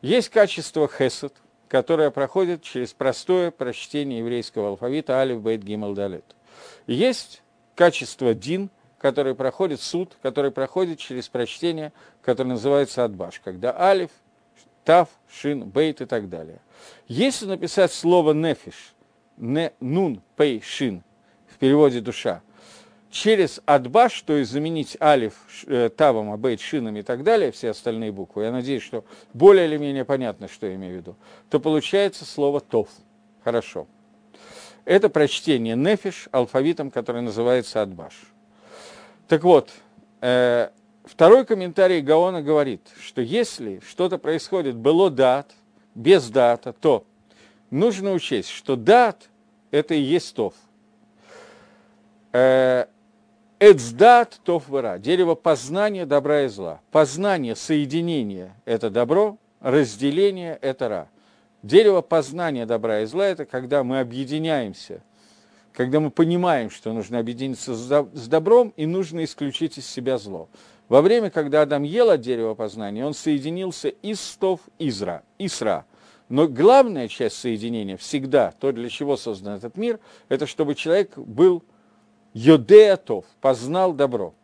Есть 0.00 0.30
качество 0.30 0.88
хесед, 0.88 1.34
которое 1.68 2.10
проходит 2.10 2.62
через 2.62 2.94
простое 2.94 3.50
прочтение 3.50 4.20
еврейского 4.20 4.68
алфавита 4.68 5.18
алиф, 5.18 5.42
бейт, 5.42 5.62
гимал, 5.62 5.92
далет. 5.92 6.24
Есть 6.86 7.42
качество 7.74 8.34
дин– 8.34 8.70
который 9.02 9.34
проходит 9.34 9.80
суд, 9.80 10.16
который 10.22 10.52
проходит 10.52 11.00
через 11.00 11.28
прочтение, 11.28 11.92
которое 12.22 12.50
называется 12.50 13.04
адбаш, 13.04 13.40
когда 13.42 13.76
алиф, 13.76 14.10
тав, 14.84 15.08
шин, 15.28 15.64
бейт 15.64 16.00
и 16.00 16.06
так 16.06 16.28
далее. 16.28 16.60
Если 17.08 17.46
написать 17.46 17.92
слово 17.92 18.32
нефиш, 18.32 18.94
не, 19.36 19.72
нун, 19.80 20.22
пей, 20.36 20.62
шин, 20.62 21.02
в 21.48 21.58
переводе 21.58 22.00
душа, 22.00 22.42
через 23.12 23.60
адбаш, 23.66 24.22
то 24.22 24.32
есть 24.32 24.50
заменить 24.50 24.96
алиф 25.00 25.34
э, 25.66 25.90
тавом, 25.94 26.32
а 26.32 26.38
бейт 26.38 26.60
шином 26.60 26.96
и 26.96 27.02
так 27.02 27.22
далее, 27.22 27.52
все 27.52 27.70
остальные 27.70 28.10
буквы, 28.10 28.44
я 28.44 28.50
надеюсь, 28.50 28.82
что 28.82 29.04
более 29.34 29.66
или 29.66 29.76
менее 29.76 30.06
понятно, 30.06 30.48
что 30.48 30.66
я 30.66 30.74
имею 30.74 30.94
в 30.94 30.96
виду, 30.96 31.16
то 31.50 31.60
получается 31.60 32.24
слово 32.24 32.60
тов. 32.60 32.88
Хорошо. 33.44 33.86
Это 34.86 35.10
прочтение 35.10 35.76
нефиш 35.76 36.28
алфавитом, 36.32 36.90
который 36.90 37.20
называется 37.20 37.82
адбаш. 37.82 38.14
Так 39.28 39.44
вот, 39.44 39.70
э, 40.22 40.70
второй 41.04 41.44
комментарий 41.44 42.00
Гаона 42.00 42.40
говорит, 42.40 42.80
что 42.98 43.20
если 43.20 43.82
что-то 43.86 44.16
происходит 44.16 44.74
было 44.74 45.10
дат, 45.10 45.52
без 45.94 46.30
дата, 46.30 46.72
то 46.72 47.04
нужно 47.70 48.12
учесть, 48.12 48.48
что 48.48 48.74
дат– 48.74 49.28
это 49.70 49.92
и 49.92 50.00
есть 50.00 50.34
тов. 50.34 50.54
Э, 52.32 52.86
Эцдат 53.64 54.40
тов 54.42 54.68
вера, 54.68 54.98
дерево 54.98 55.36
познания 55.36 56.04
добра 56.04 56.42
и 56.42 56.48
зла. 56.48 56.80
Познание, 56.90 57.54
соединение– 57.54 58.56
это 58.64 58.90
добро, 58.90 59.38
разделение– 59.60 60.58
это 60.62 60.88
ра. 60.88 61.08
Дерево 61.62 62.00
познания 62.00 62.66
добра 62.66 63.02
и 63.02 63.06
зла– 63.06 63.24
это 63.28 63.44
когда 63.44 63.84
мы 63.84 64.00
объединяемся– 64.00 65.00
когда 65.72 66.00
мы 66.00 66.10
понимаем, 66.10 66.70
что 66.70 66.92
нужно 66.92 67.20
объединиться 67.20 67.74
с 67.74 68.28
добром 68.28 68.74
и 68.76 68.84
нужно 68.84 69.22
исключить 69.22 69.78
из 69.78 69.86
себя 69.86 70.18
зло. 70.18 70.48
Во 70.88 71.00
время, 71.00 71.30
когда 71.30 71.62
Адам 71.62 71.84
ел 71.84 72.10
от 72.10 72.20
дерева 72.20 72.54
познания, 72.54 73.06
он 73.06 73.14
соединился 73.14 73.88
из 73.88 74.20
стов 74.20 74.60
Изра, 74.80 75.22
Исра. 75.38 75.86
Но 76.28 76.48
главная 76.48 77.06
часть 77.08 77.38
соединения 77.38 77.96
всегда, 77.96 78.52
то, 78.58 78.72
для 78.72 78.88
чего 78.88 79.16
создан 79.16 79.54
этот 79.54 79.76
мир, 79.76 80.00
это 80.28 80.46
чтобы 80.46 80.74
человек 80.74 81.16
был 81.16 81.62
йодеатов, 82.34 83.24
познал 83.40 83.92
добро. 83.92 84.34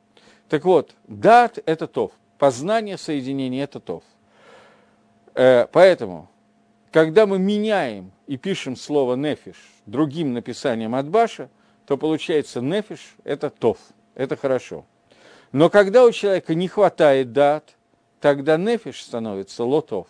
Так 0.48 0.64
вот, 0.64 0.94
дат– 1.06 1.58
это 1.66 1.86
тов, 1.86 2.12
познание 2.38 2.96
соединения– 2.96 3.64
это 3.64 3.80
тов. 3.80 4.02
Э, 5.34 5.66
поэтому, 5.70 6.28
когда 6.90 7.26
мы 7.26 7.38
меняем 7.38 8.12
и 8.26 8.36
пишем 8.36 8.76
слово 8.76 9.14
«нефиш» 9.14 9.56
другим 9.86 10.32
написанием 10.32 10.94
Адбаша, 10.94 11.50
то 11.86 11.96
получается 11.96 12.60
«нефиш»– 12.60 13.14
это 13.24 13.50
«тов», 13.50 13.78
это 14.14 14.36
хорошо. 14.36 14.84
Но 15.52 15.70
когда 15.70 16.04
у 16.04 16.12
человека 16.12 16.54
не 16.54 16.68
хватает 16.68 17.32
дат, 17.32 17.74
тогда 18.20 18.56
«нефиш» 18.56 19.02
становится 19.02 19.64
«лотов». 19.64 20.08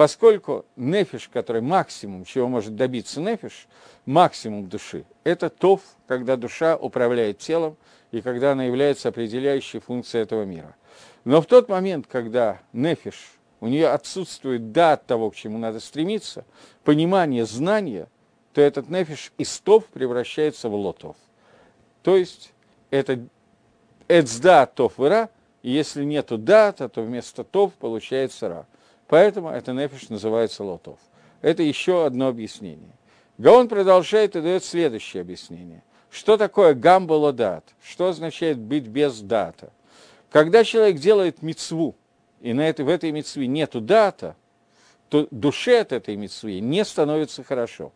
Поскольку 0.00 0.64
нефиш, 0.76 1.28
который 1.30 1.60
максимум, 1.60 2.24
чего 2.24 2.48
может 2.48 2.74
добиться 2.74 3.20
нефиш, 3.20 3.68
максимум 4.06 4.66
души, 4.66 5.04
это 5.24 5.50
тов, 5.50 5.82
когда 6.06 6.36
душа 6.36 6.74
управляет 6.74 7.36
телом 7.36 7.76
и 8.10 8.22
когда 8.22 8.52
она 8.52 8.64
является 8.64 9.10
определяющей 9.10 9.78
функцией 9.78 10.22
этого 10.22 10.44
мира. 10.44 10.74
Но 11.26 11.42
в 11.42 11.44
тот 11.44 11.68
момент, 11.68 12.06
когда 12.06 12.62
нефиш 12.72 13.34
у 13.60 13.66
нее 13.66 13.88
отсутствует 13.88 14.72
да 14.72 14.94
от 14.94 15.04
того, 15.04 15.30
к 15.30 15.34
чему 15.34 15.58
надо 15.58 15.80
стремиться, 15.80 16.46
понимание, 16.82 17.44
знание, 17.44 18.08
то 18.54 18.62
этот 18.62 18.88
нефиш 18.88 19.34
из 19.36 19.60
тов 19.60 19.84
превращается 19.84 20.70
в 20.70 20.74
лотов. 20.76 21.16
То 22.02 22.16
есть 22.16 22.54
это 22.88 23.20
эцда 24.08 24.64
тов 24.64 24.98
и 24.98 25.02
ра, 25.02 25.28
и 25.60 25.70
если 25.70 26.04
нету 26.04 26.38
дата, 26.38 26.88
то 26.88 27.02
вместо 27.02 27.44
тов 27.44 27.74
получается 27.74 28.48
ра. 28.48 28.66
Поэтому 29.10 29.48
это 29.50 29.72
нефиш 29.72 30.08
называется 30.08 30.62
лотов. 30.62 31.00
Это 31.42 31.64
еще 31.64 32.06
одно 32.06 32.28
объяснение. 32.28 32.92
Гаон 33.38 33.66
продолжает 33.66 34.36
и 34.36 34.40
дает 34.40 34.64
следующее 34.64 35.22
объяснение. 35.22 35.82
Что 36.10 36.36
такое 36.36 36.74
гамбалодат? 36.74 37.64
Что 37.82 38.10
означает 38.10 38.58
быть 38.58 38.86
без 38.86 39.20
дата? 39.20 39.72
Когда 40.30 40.62
человек 40.62 41.00
делает 41.00 41.42
мицву, 41.42 41.96
и 42.40 42.52
на 42.52 42.68
этой, 42.68 42.84
в 42.84 42.88
этой 42.88 43.10
мецве 43.10 43.48
нету 43.48 43.80
дата, 43.80 44.36
то 45.08 45.26
душе 45.32 45.80
от 45.80 45.90
этой 45.90 46.14
мецвы 46.14 46.60
не 46.60 46.84
становится 46.84 47.42
хорошо. 47.42 47.92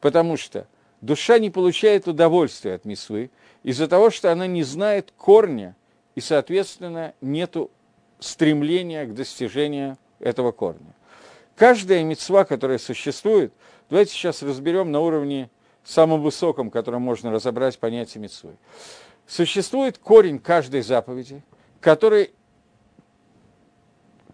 Потому 0.00 0.36
что 0.36 0.66
душа 1.00 1.38
не 1.38 1.48
получает 1.48 2.06
удовольствия 2.06 2.74
от 2.74 2.84
мецвы 2.84 3.30
из-за 3.62 3.88
того, 3.88 4.10
что 4.10 4.30
она 4.30 4.46
не 4.46 4.64
знает 4.64 5.14
корня, 5.16 5.76
и, 6.14 6.20
соответственно, 6.20 7.14
нету 7.22 7.70
стремления 8.20 9.06
к 9.06 9.14
достижению 9.14 9.96
этого 10.20 10.52
корня. 10.52 10.94
Каждая 11.56 12.04
мецва, 12.04 12.44
которая 12.44 12.78
существует, 12.78 13.52
давайте 13.90 14.12
сейчас 14.12 14.42
разберем 14.42 14.92
на 14.92 15.00
уровне 15.00 15.50
самом 15.84 16.22
высоком, 16.22 16.70
которым 16.70 17.02
можно 17.02 17.30
разобрать 17.30 17.78
понятие 17.78 18.22
мецвы. 18.22 18.56
Существует 19.26 19.98
корень 19.98 20.38
каждой 20.38 20.82
заповеди, 20.82 21.42
который 21.80 22.30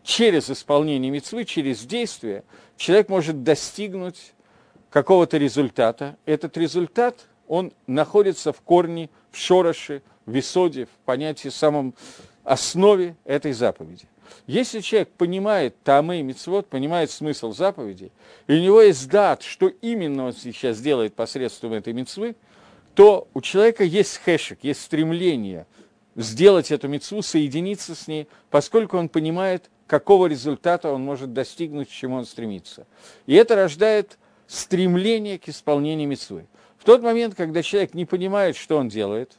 через 0.03 0.51
исполнение 0.51 1.11
мецвы, 1.11 1.45
через 1.45 1.81
действие, 1.85 2.45
человек 2.77 3.09
может 3.09 3.43
достигнуть 3.43 4.35
какого-то 4.91 5.39
результата. 5.39 6.17
Этот 6.27 6.57
результат, 6.57 7.27
он 7.49 7.73
находится 7.87 8.53
в 8.53 8.61
корне, 8.61 9.11
в 9.33 9.37
шороше, 9.39 10.03
в 10.27 10.39
исоде, 10.39 10.87
в 10.87 11.05
понятии, 11.05 11.49
самом 11.49 11.95
основе 12.45 13.17
этой 13.25 13.53
заповеди. 13.53 14.07
Если 14.47 14.81
человек 14.81 15.11
понимает 15.11 15.75
тамы 15.83 16.21
и 16.21 16.23
мицвод, 16.23 16.69
понимает 16.69 17.11
смысл 17.11 17.53
заповедей, 17.53 18.13
и 18.47 18.55
у 18.55 18.61
него 18.61 18.83
есть 18.83 19.09
дат, 19.09 19.43
что 19.43 19.69
именно 19.69 20.27
он 20.27 20.33
сейчас 20.33 20.81
делает 20.81 21.15
посредством 21.15 21.73
этой 21.73 21.93
мицвы, 21.93 22.37
то 22.95 23.29
у 23.35 23.41
человека 23.41 23.85
есть 23.85 24.19
хэшек, 24.19 24.59
есть 24.63 24.83
стремление 24.83 25.67
сделать 26.17 26.71
эту 26.71 26.89
мицву, 26.89 27.23
соединиться 27.23 27.95
с 27.95 28.07
ней, 28.07 28.29
поскольку 28.51 28.97
он 28.97 29.09
понимает, 29.09 29.71
какого 29.87 30.27
результата 30.27 30.91
он 30.91 31.03
может 31.03 31.33
достигнуть, 31.33 31.89
к 31.89 31.93
чему 31.93 32.17
он 32.17 32.27
стремится. 32.27 32.87
И 33.27 33.35
это 33.35 33.57
рождает 33.57 34.19
стремление 34.47 35.39
к 35.39 35.49
исполнению 35.49 36.09
мицвы. 36.09 36.47
В 36.79 36.85
тот 36.85 37.03
момент, 37.03 37.35
когда 37.35 37.63
человек 37.63 37.95
не 37.95 38.05
понимает, 38.05 38.57
что 38.57 38.77
он 38.77 38.89
делает, 38.89 39.33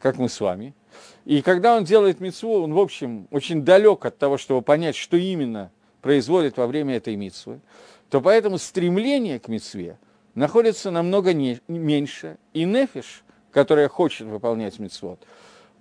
как 0.00 0.16
мы 0.16 0.28
с 0.28 0.40
вами, 0.40 0.74
и 1.24 1.42
когда 1.42 1.76
он 1.76 1.84
делает 1.84 2.20
мицву, 2.20 2.62
он, 2.62 2.74
в 2.74 2.78
общем, 2.78 3.28
очень 3.30 3.62
далек 3.62 4.04
от 4.04 4.18
того, 4.18 4.38
чтобы 4.38 4.62
понять, 4.62 4.96
что 4.96 5.16
именно 5.16 5.70
производит 6.02 6.56
во 6.56 6.66
время 6.66 6.96
этой 6.96 7.16
мицвы, 7.16 7.60
то 8.10 8.20
поэтому 8.20 8.58
стремление 8.58 9.38
к 9.38 9.48
мицве 9.48 9.98
находится 10.34 10.90
намного 10.90 11.32
не, 11.32 11.60
меньше, 11.68 12.36
и 12.52 12.64
нефиш, 12.64 13.24
которая 13.50 13.88
хочет 13.88 14.26
выполнять 14.26 14.78
мицвод, 14.78 15.20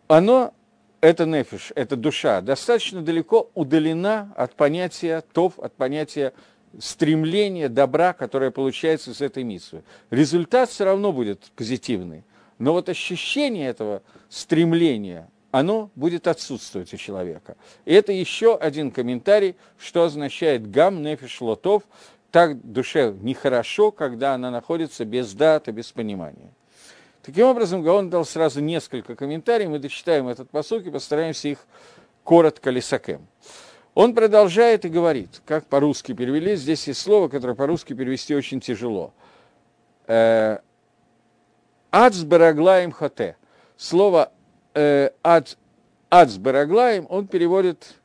оно, 0.08 0.54
это 1.02 1.26
нефиш, 1.26 1.72
это 1.76 1.96
душа, 1.96 2.42
достаточно 2.42 3.02
далеко 3.02 3.50
удалена 3.54 4.32
от 4.38 4.56
понятия 4.56 5.24
тов, 5.34 5.60
от 5.60 5.74
понятия 5.74 6.34
стремления 6.80 7.70
добра, 7.70 8.14
которое 8.14 8.52
получается 8.52 9.12
из 9.12 9.22
этой 9.22 9.44
митсвы. 9.44 9.84
Результат 10.10 10.70
все 10.70 10.86
равно 10.86 11.12
будет 11.12 11.52
позитивный, 11.56 12.24
но 12.60 12.74
вот 12.74 12.90
ощущение 12.90 13.68
этого 13.68 14.02
стремления, 14.30 15.30
оно 15.52 15.92
будет 15.96 16.28
отсутствовать 16.28 16.94
у 16.94 16.98
человека. 16.98 17.56
И 17.86 17.94
это 17.94 18.12
еще 18.12 18.56
один 18.56 18.92
комментарий, 18.92 19.56
что 19.78 20.04
означает 20.04 20.70
гам 20.70 21.02
нефиш 21.04 21.42
лотов, 21.42 21.84
так 22.32 22.60
душе 22.64 23.16
нехорошо, 23.22 23.92
когда 23.92 24.34
она 24.34 24.50
находится 24.50 25.06
без 25.06 25.34
даты, 25.34 25.72
без 25.72 25.92
понимания. 25.92 26.52
Таким 27.22 27.46
образом, 27.46 27.84
Гаон 27.84 28.10
дал 28.10 28.26
сразу 28.26 28.60
несколько 28.60 29.16
комментариев, 29.16 29.70
мы 29.70 29.80
дочитаем 29.80 30.28
этот 30.28 30.50
посок 30.50 30.86
и 30.86 30.92
постараемся 30.92 31.48
их 31.50 31.60
коротко 32.24 32.70
лисакем. 32.70 33.28
Он 33.94 34.16
продолжает 34.16 34.86
и 34.86 34.90
говорит, 34.90 35.42
как 35.46 35.68
по-русски 35.68 36.14
перевели, 36.14 36.56
здесь 36.56 36.88
есть 36.88 37.00
слово, 37.00 37.28
которое 37.28 37.54
по-русски 37.54 37.94
перевести 37.94 38.36
очень 38.36 38.60
тяжело. 38.60 39.14
Э, 41.94 42.08
Ацбераглаем 42.08 42.92
хоте. 42.92 43.36
Слово 43.78 44.32
э, 44.74 45.12
ацбераглаем 46.10 47.06
он 47.10 47.28
переводит... 47.28 47.96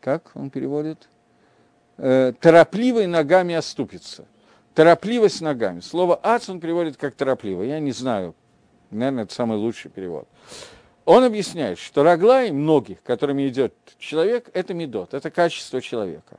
Как 0.00 0.30
он 0.34 0.50
переводит? 0.50 1.08
Э, 1.98 2.32
торопливой 2.40 3.06
ногами 3.06 3.54
оступится. 3.54 4.24
Торопливость 4.74 5.40
ногами. 5.40 5.80
Слово 5.80 6.18
ац 6.22 6.48
он 6.48 6.60
переводит 6.60 6.96
как 6.96 7.14
торопливо. 7.14 7.62
Я 7.62 7.80
не 7.80 7.92
знаю. 7.92 8.34
Наверное, 8.90 9.24
это 9.24 9.34
самый 9.34 9.58
лучший 9.58 9.90
перевод. 9.90 10.28
Он 11.04 11.24
объясняет, 11.24 11.78
что 11.78 12.04
раглай 12.04 12.52
многих, 12.52 13.02
которыми 13.02 13.48
идет 13.48 13.74
человек, 13.98 14.48
это 14.54 14.74
медот, 14.74 15.14
это 15.14 15.30
качество 15.30 15.80
человека. 15.80 16.38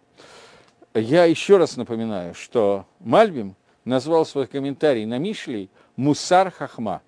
Я 0.94 1.26
еще 1.26 1.58
раз 1.58 1.76
напоминаю, 1.76 2.34
что 2.34 2.86
Мальбим 3.00 3.56
назвал 3.86 4.26
свой 4.26 4.48
комментарий 4.48 5.06
на 5.06 5.18
Мишлей 5.18 5.70
«Мусар 5.96 6.52
хахма», 6.52 7.02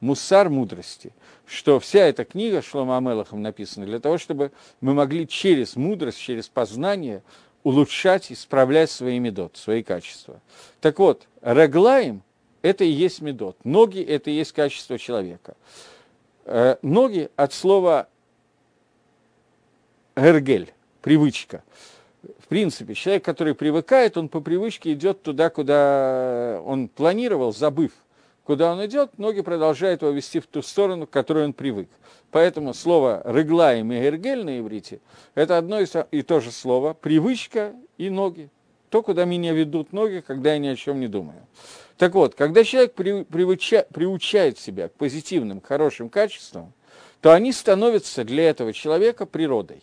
«Мусар 0.00 0.48
мудрости», 0.48 1.12
что 1.46 1.80
вся 1.80 2.00
эта 2.06 2.24
книга 2.24 2.62
Шлома 2.62 2.96
Амелахом 2.96 3.42
написана 3.42 3.86
для 3.86 3.98
того, 3.98 4.18
чтобы 4.18 4.52
мы 4.80 4.94
могли 4.94 5.26
через 5.26 5.76
мудрость, 5.76 6.18
через 6.18 6.48
познание 6.48 7.22
улучшать, 7.62 8.30
исправлять 8.30 8.90
свои 8.90 9.18
медот, 9.18 9.56
свои 9.56 9.82
качества. 9.82 10.40
Так 10.80 10.98
вот, 10.98 11.26
раглаем– 11.40 12.22
это 12.62 12.84
и 12.84 12.90
есть 12.90 13.20
медот, 13.20 13.56
ноги– 13.64 14.00
это 14.08 14.30
и 14.30 14.34
есть 14.34 14.52
качество 14.52 14.98
человека. 14.98 15.56
Э, 16.44 16.76
ноги 16.82 17.30
от 17.36 17.52
слова 17.52 18.08
«гергель»– 20.16 20.72
привычка. 21.02 21.62
В 22.48 22.50
принципе, 22.50 22.94
человек, 22.94 23.26
который 23.26 23.54
привыкает, 23.54 24.16
он 24.16 24.30
по 24.30 24.40
привычке 24.40 24.94
идет 24.94 25.20
туда, 25.22 25.50
куда 25.50 26.62
он 26.64 26.88
планировал, 26.88 27.52
забыв, 27.52 27.92
куда 28.44 28.72
он 28.72 28.82
идет, 28.86 29.18
ноги 29.18 29.42
продолжают 29.42 30.00
его 30.00 30.12
вести 30.12 30.40
в 30.40 30.46
ту 30.46 30.62
сторону, 30.62 31.06
к 31.06 31.10
которой 31.10 31.44
он 31.44 31.52
привык. 31.52 31.90
Поэтому 32.30 32.72
слово 32.72 33.20
«рыглаем» 33.26 33.92
и 33.92 34.00
«гергель» 34.00 34.44
на 34.46 34.60
иврите– 34.60 35.00
это 35.34 35.58
одно 35.58 35.78
и 35.80 36.22
то 36.22 36.40
же 36.40 36.50
слово, 36.50 36.94
привычка 36.94 37.74
и 37.98 38.08
ноги. 38.08 38.48
То, 38.88 39.02
куда 39.02 39.26
меня 39.26 39.52
ведут 39.52 39.92
ноги, 39.92 40.24
когда 40.26 40.54
я 40.54 40.58
ни 40.58 40.68
о 40.68 40.76
чем 40.76 41.00
не 41.00 41.06
думаю. 41.06 41.46
Так 41.98 42.14
вот, 42.14 42.34
когда 42.34 42.64
человек 42.64 42.94
привыча, 42.94 43.86
приучает 43.92 44.58
себя 44.58 44.88
к 44.88 44.92
позитивным, 44.92 45.60
хорошим 45.60 46.08
качествам, 46.08 46.72
то 47.20 47.34
они 47.34 47.52
становятся 47.52 48.24
для 48.24 48.48
этого 48.48 48.72
человека 48.72 49.26
природой. 49.26 49.82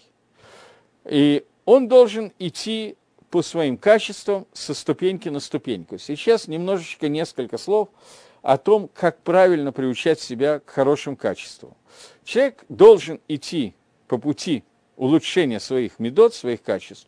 И 1.08 1.46
он 1.66 1.88
должен 1.88 2.32
идти 2.40 2.96
по 3.30 3.42
своим 3.42 3.78
качествам 3.78 4.48
со 4.54 4.74
ступеньки 4.74 5.30
на 5.30 5.40
ступеньку. 5.40 5.98
Сейчас 5.98 6.48
немножечко 6.48 7.10
несколько 7.10 7.58
слов 7.58 7.90
о 8.42 8.58
том, 8.58 8.90
как 8.94 9.22
правильно 9.22 9.72
приучать 9.72 10.20
себя 10.20 10.60
к 10.60 10.70
хорошим 10.70 11.16
качествам. 11.16 11.74
Человек 12.24 12.64
должен 12.70 13.20
идти 13.28 13.74
по 14.08 14.18
пути 14.18 14.64
улучшения 14.96 15.60
своих 15.60 16.00
медот, 16.00 16.34
своих 16.34 16.62
качеств, 16.62 17.08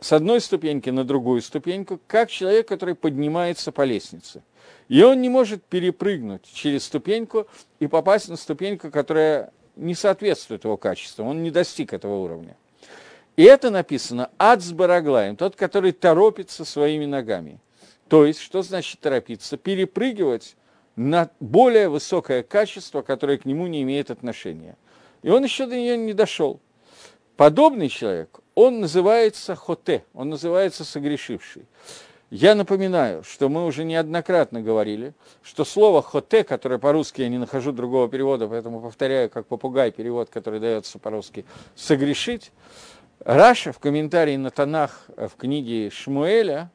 с 0.00 0.12
одной 0.12 0.40
ступеньки 0.40 0.90
на 0.90 1.04
другую 1.04 1.40
ступеньку, 1.40 2.00
как 2.08 2.28
человек, 2.30 2.66
который 2.66 2.96
поднимается 2.96 3.70
по 3.70 3.82
лестнице. 3.82 4.42
И 4.88 5.00
он 5.02 5.22
не 5.22 5.28
может 5.28 5.62
перепрыгнуть 5.64 6.42
через 6.52 6.84
ступеньку 6.84 7.46
и 7.78 7.86
попасть 7.86 8.28
на 8.28 8.36
ступеньку, 8.36 8.90
которая 8.90 9.52
не 9.76 9.94
соответствует 9.94 10.64
его 10.64 10.76
качеству, 10.76 11.24
он 11.24 11.42
не 11.42 11.50
достиг 11.50 11.92
этого 11.92 12.16
уровня. 12.16 12.56
И 13.36 13.44
это 13.44 13.70
написано 13.70 14.30
«Ацбараглаем», 14.38 15.36
тот, 15.36 15.56
который 15.56 15.92
торопится 15.92 16.64
своими 16.64 17.06
ногами. 17.06 17.58
То 18.08 18.26
есть, 18.26 18.40
что 18.40 18.62
значит 18.62 19.00
торопиться? 19.00 19.56
Перепрыгивать 19.56 20.56
на 20.96 21.30
более 21.40 21.88
высокое 21.88 22.42
качество, 22.42 23.00
которое 23.00 23.38
к 23.38 23.46
нему 23.46 23.66
не 23.66 23.82
имеет 23.82 24.10
отношения. 24.10 24.76
И 25.22 25.30
он 25.30 25.44
еще 25.44 25.66
до 25.66 25.76
нее 25.76 25.96
не 25.96 26.12
дошел. 26.12 26.60
Подобный 27.36 27.88
человек, 27.88 28.40
он 28.54 28.80
называется 28.80 29.56
хоте, 29.56 30.04
он 30.12 30.28
называется 30.28 30.84
согрешивший. 30.84 31.64
Я 32.30 32.54
напоминаю, 32.54 33.24
что 33.24 33.48
мы 33.48 33.66
уже 33.66 33.84
неоднократно 33.84 34.62
говорили, 34.62 35.12
что 35.42 35.64
слово 35.64 36.02
хоте, 36.02 36.44
которое 36.44 36.78
по-русски 36.78 37.22
я 37.22 37.28
не 37.28 37.38
нахожу 37.38 37.72
другого 37.72 38.08
перевода, 38.08 38.48
поэтому 38.48 38.80
повторяю, 38.80 39.28
как 39.28 39.46
попугай 39.46 39.90
перевод, 39.90 40.30
который 40.30 40.60
дается 40.60 40.98
по-русски, 40.98 41.44
согрешить, 41.74 42.50
Раши 43.24 43.72
в 43.72 43.78
комментарии 43.78 44.36
на 44.36 44.50
Танах 44.50 45.06
в 45.16 45.30
книге 45.36 45.90
Шмуэля, 45.90 46.70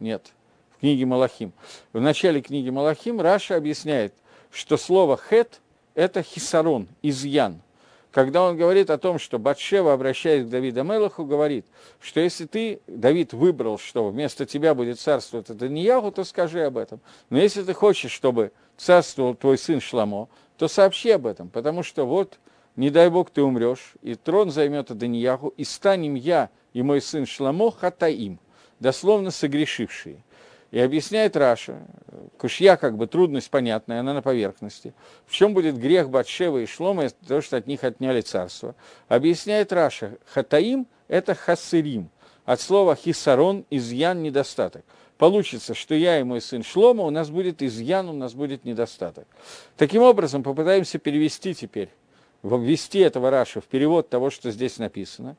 нет, 0.00 0.32
в 0.76 0.80
книге 0.80 1.06
Мелахим, 1.06 1.52
в 1.92 2.00
начале 2.00 2.40
книги 2.40 2.70
Мелахим 2.70 3.20
Раши 3.20 3.56
объясняет, 3.56 4.14
что 4.50 4.76
слово 4.76 5.16
חטא– 5.16 5.60
это 5.94 6.22
חיסרון, 6.22 6.88
изъян– 7.02 7.60
когда 8.10 8.42
он 8.42 8.56
говорит 8.56 8.90
о 8.90 8.98
том, 8.98 9.18
что 9.18 9.38
Батшева, 9.38 9.92
обращаясь 9.92 10.46
к 10.46 10.48
Давиду 10.48 10.82
Мелаху, 10.82 11.24
говорит, 11.24 11.66
что 12.00 12.20
если 12.20 12.46
ты, 12.46 12.80
Давид, 12.86 13.32
выбрал, 13.32 13.78
что 13.78 14.08
вместо 14.08 14.46
тебя 14.46 14.74
будет 14.74 14.98
царствовать 14.98 15.46
Адониягу, 15.46 16.10
то 16.10 16.24
скажи 16.24 16.64
об 16.64 16.78
этом. 16.78 17.00
Но 17.28 17.38
если 17.38 17.62
ты 17.62 17.74
хочешь, 17.74 18.10
чтобы 18.10 18.52
царствовал 18.76 19.34
твой 19.34 19.58
сын 19.58 19.80
Шломо, 19.80 20.28
то 20.56 20.68
сообщи 20.68 21.10
об 21.10 21.26
этом, 21.26 21.48
потому 21.48 21.82
что 21.82 22.06
вот, 22.06 22.38
не 22.78 22.90
дай 22.90 23.10
Бог, 23.10 23.30
ты 23.30 23.42
умрешь, 23.42 23.94
и 24.02 24.14
трон 24.14 24.52
займет 24.52 24.96
Адониягу, 24.96 25.52
и 25.56 25.64
станем 25.64 26.14
я 26.14 26.48
и 26.72 26.82
мой 26.82 27.02
сын 27.02 27.26
Шломо 27.26 27.72
חטאים, 27.72 28.38
дословно 28.78 29.32
согрешившие. 29.32 30.22
И 30.70 30.78
объясняет 30.78 31.36
Раши, 31.36 31.82
קושיא 32.38 32.76
как 32.76 32.96
бы 32.96 33.08
трудность 33.08 33.50
понятная, 33.50 33.98
она 33.98 34.14
на 34.14 34.22
поверхности. 34.22 34.94
В 35.26 35.32
чем 35.32 35.54
будет 35.54 35.76
грех 35.76 36.08
Батшева 36.08 36.58
и 36.58 36.66
Шломо, 36.66 37.08
то, 37.26 37.40
что 37.40 37.56
от 37.56 37.66
них 37.66 37.82
отняли 37.82 38.20
царство. 38.20 38.76
Объясняет 39.08 39.72
Раши, 39.72 40.16
חטאים– 40.32 40.86
это 41.08 41.34
חסרים, 41.34 42.10
от 42.44 42.60
слова 42.60 42.94
חיסרון– 42.94 43.64
изъян, 43.70 44.22
недостаток. 44.22 44.84
Получится, 45.16 45.74
что 45.74 45.96
я 45.96 46.20
и 46.20 46.22
мой 46.22 46.40
сын 46.40 46.62
Шломо, 46.62 47.02
у 47.02 47.10
нас 47.10 47.28
будет 47.28 47.60
изъян, 47.60 48.08
у 48.08 48.12
нас 48.12 48.34
будет 48.34 48.64
недостаток. 48.64 49.26
Таким 49.76 50.02
образом, 50.02 50.44
попытаемся 50.44 51.00
перевести 51.00 51.54
теперь, 51.54 51.88
ввести 52.42 53.00
этого 53.00 53.30
Раша 53.30 53.60
в 53.60 53.64
перевод 53.64 54.08
того, 54.08 54.30
что 54.30 54.50
здесь 54.50 54.78
написано 54.78 55.36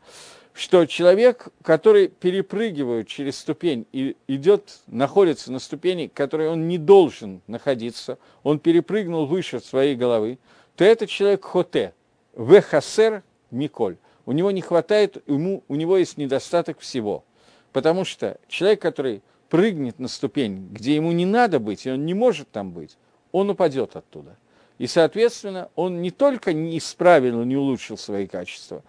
что 0.59 0.85
человек, 0.85 1.47
который 1.61 2.09
перепрыгивает 2.09 3.07
через 3.07 3.37
ступень 3.37 3.85
и 3.93 4.17
идет, 4.27 4.79
находится 4.87 5.53
на 5.53 5.59
ступени, 5.59 6.07
которой 6.07 6.49
он 6.49 6.67
не 6.67 6.77
должен 6.77 7.41
находиться, 7.47 8.17
он 8.43 8.59
перепрыгнул 8.59 9.25
выше 9.25 9.61
своей 9.61 9.95
головы, 9.95 10.37
то 10.75 10.83
этот 10.83 11.09
человек 11.09 11.45
хоте, 11.45 11.93
вехасер 12.35 13.23
Миколь. 13.51 13.95
У 14.25 14.33
него 14.33 14.51
не 14.51 14.59
хватает, 14.59 15.23
ему, 15.27 15.63
у 15.69 15.75
него 15.75 15.97
есть 15.97 16.17
недостаток 16.17 16.79
всего. 16.79 17.23
Потому 17.71 18.03
что 18.03 18.37
человек, 18.49 18.81
который 18.81 19.21
прыгнет 19.49 19.97
на 19.97 20.09
ступень, 20.09 20.67
где 20.71 20.93
ему 20.93 21.13
не 21.13 21.25
надо 21.25 21.59
быть, 21.59 21.85
и 21.85 21.91
он 21.91 22.05
не 22.05 22.13
может 22.13 22.51
там 22.51 22.71
быть, 22.71 22.97
он 23.31 23.49
упадет 23.49 23.95
оттуда. 23.95 24.35
И, 24.79 24.87
соответственно, 24.87 25.69
он 25.75 26.01
не 26.01 26.09
только 26.09 26.53
не 26.53 26.77
исправил, 26.77 27.43
не 27.43 27.55
улучшил 27.55 27.97
свои 27.97 28.25
качества, 28.25 28.81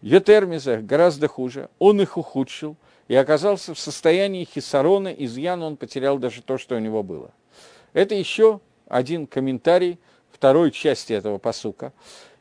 Етермиза 0.00 0.78
гораздо 0.78 1.28
хуже, 1.28 1.68
он 1.78 2.00
их 2.00 2.16
ухудшил 2.16 2.76
и 3.08 3.14
оказался 3.14 3.74
в 3.74 3.78
состоянии 3.78 4.44
хисарона, 4.44 5.08
изъяна, 5.08 5.66
он 5.66 5.76
потерял 5.76 6.18
даже 6.18 6.42
то, 6.42 6.58
что 6.58 6.76
у 6.76 6.78
него 6.78 7.02
было. 7.02 7.30
Это 7.92 8.14
еще 8.14 8.60
один 8.88 9.26
комментарий 9.26 9.98
второй 10.32 10.70
части 10.70 11.12
этого 11.12 11.38
посука. 11.38 11.92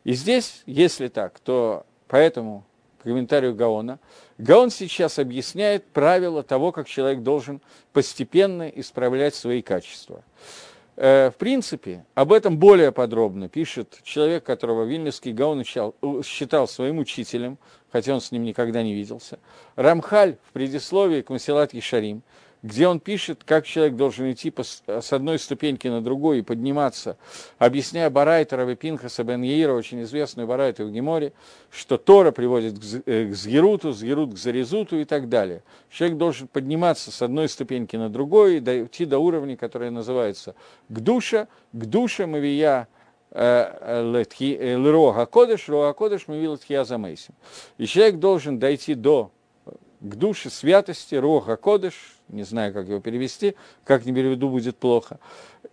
И 0.04 0.14
здесь, 0.14 0.64
если 0.66 1.08
так, 1.08 1.40
то 1.40 1.86
поэтому 2.08 2.64
комментарию 3.04 3.56
Гаона, 3.56 4.00
Гаон 4.38 4.70
сейчас 4.70 5.20
объясняет 5.20 5.86
правила 5.86 6.42
того, 6.42 6.72
как 6.72 6.88
человек 6.88 7.22
должен 7.22 7.62
постепенно 7.94 8.68
исправлять 8.70 9.36
свои 9.36 9.62
качества. 9.62 10.24
Э, 10.97 11.32
в 11.32 11.36
принципе, 11.38 12.06
об 12.15 12.34
этом 12.34 12.58
более 12.58 12.91
подробно 12.91 13.47
пишет 13.47 13.99
человек, 14.04 14.43
которого 14.43 14.84
Вильнюсский 14.84 15.32
Гаон 15.32 15.63
считал 15.63 16.67
своим 16.67 16.99
учителем, 16.99 17.58
хотя 17.91 18.13
он 18.13 18.21
с 18.21 18.32
ним 18.32 18.43
никогда 18.43 18.84
не 18.84 18.93
виделся. 18.93 19.39
Рамхаль 19.75 20.38
в 20.49 20.51
предисловии 20.51 21.21
к 21.21 21.30
Масилат 21.30 21.73
Ешарим 21.73 22.23
где 22.63 22.88
он 22.88 23.00
пишет, 23.00 23.43
как 23.43 23.65
человек 23.65 23.95
должен 23.95 24.32
идти 24.32 24.54
с 24.62 25.13
одной 25.13 25.39
ступеньки 25.39 25.88
на 25.88 26.02
другую 26.02 26.39
и 26.39 26.41
подниматься, 26.41 27.17
объясняя 27.58 28.10
Барайтера 28.10 28.63
Вепинхаса 28.63 29.24
Бен 29.24 29.41
Яира, 29.41 29.74
очень 29.74 30.04
известную 30.04 30.47
Барайту 30.47 30.86
в 30.86 30.91
Геморе, 30.91 31.34
что 31.71 31.97
Тора 31.97 32.32
приводит 32.32 32.78
к 32.78 33.04
э, 33.06 33.32
Згеруту, 33.32 33.91
Згерут 33.91 34.36
к 34.36 34.38
Зарезуту 34.38 35.00
и 35.00 35.06
так 35.06 35.28
далее. 35.28 35.63
Человек 35.89 36.17
должен 36.17 36.47
подниматься 36.47 37.12
с 37.12 37.21
одной 37.21 37.50
ступеньки 37.50 37.95
на 37.95 38.10
другую 38.10 38.58
и 38.58 38.60
дойти 38.60 39.06
до 39.06 39.17
уровня, 39.17 39.58
который 39.58 39.89
называется 39.89 40.56
к 40.88 41.00
душе, 41.00 41.47
к 41.74 41.86
душе 41.86 42.28
Мавия 42.28 42.88
э, 43.32 44.13
э, 44.19 44.76
Лрога 44.78 45.26
Кодыш, 45.26 45.67
Рога 45.67 45.93
Кодыш 45.93 46.28
Мавила 46.28 46.58
Тхия 46.58 46.84
Замейсим. 46.84 47.34
И 47.80 47.88
человек 47.88 48.17
должен 48.17 48.60
дойти 48.60 48.93
до 48.93 49.32
к 50.02 50.16
душе 50.16 50.50
святости, 50.50 51.16
Рога 51.16 51.56
Кодыш, 51.56 51.94
не 52.28 52.44
знаю, 52.44 52.74
как 52.74 52.88
его 52.88 53.00
перевести, 53.00 53.56
как 53.84 54.06
не 54.06 54.14
переведу, 54.14 54.50
будет 54.50 54.78
плохо. 54.78 55.20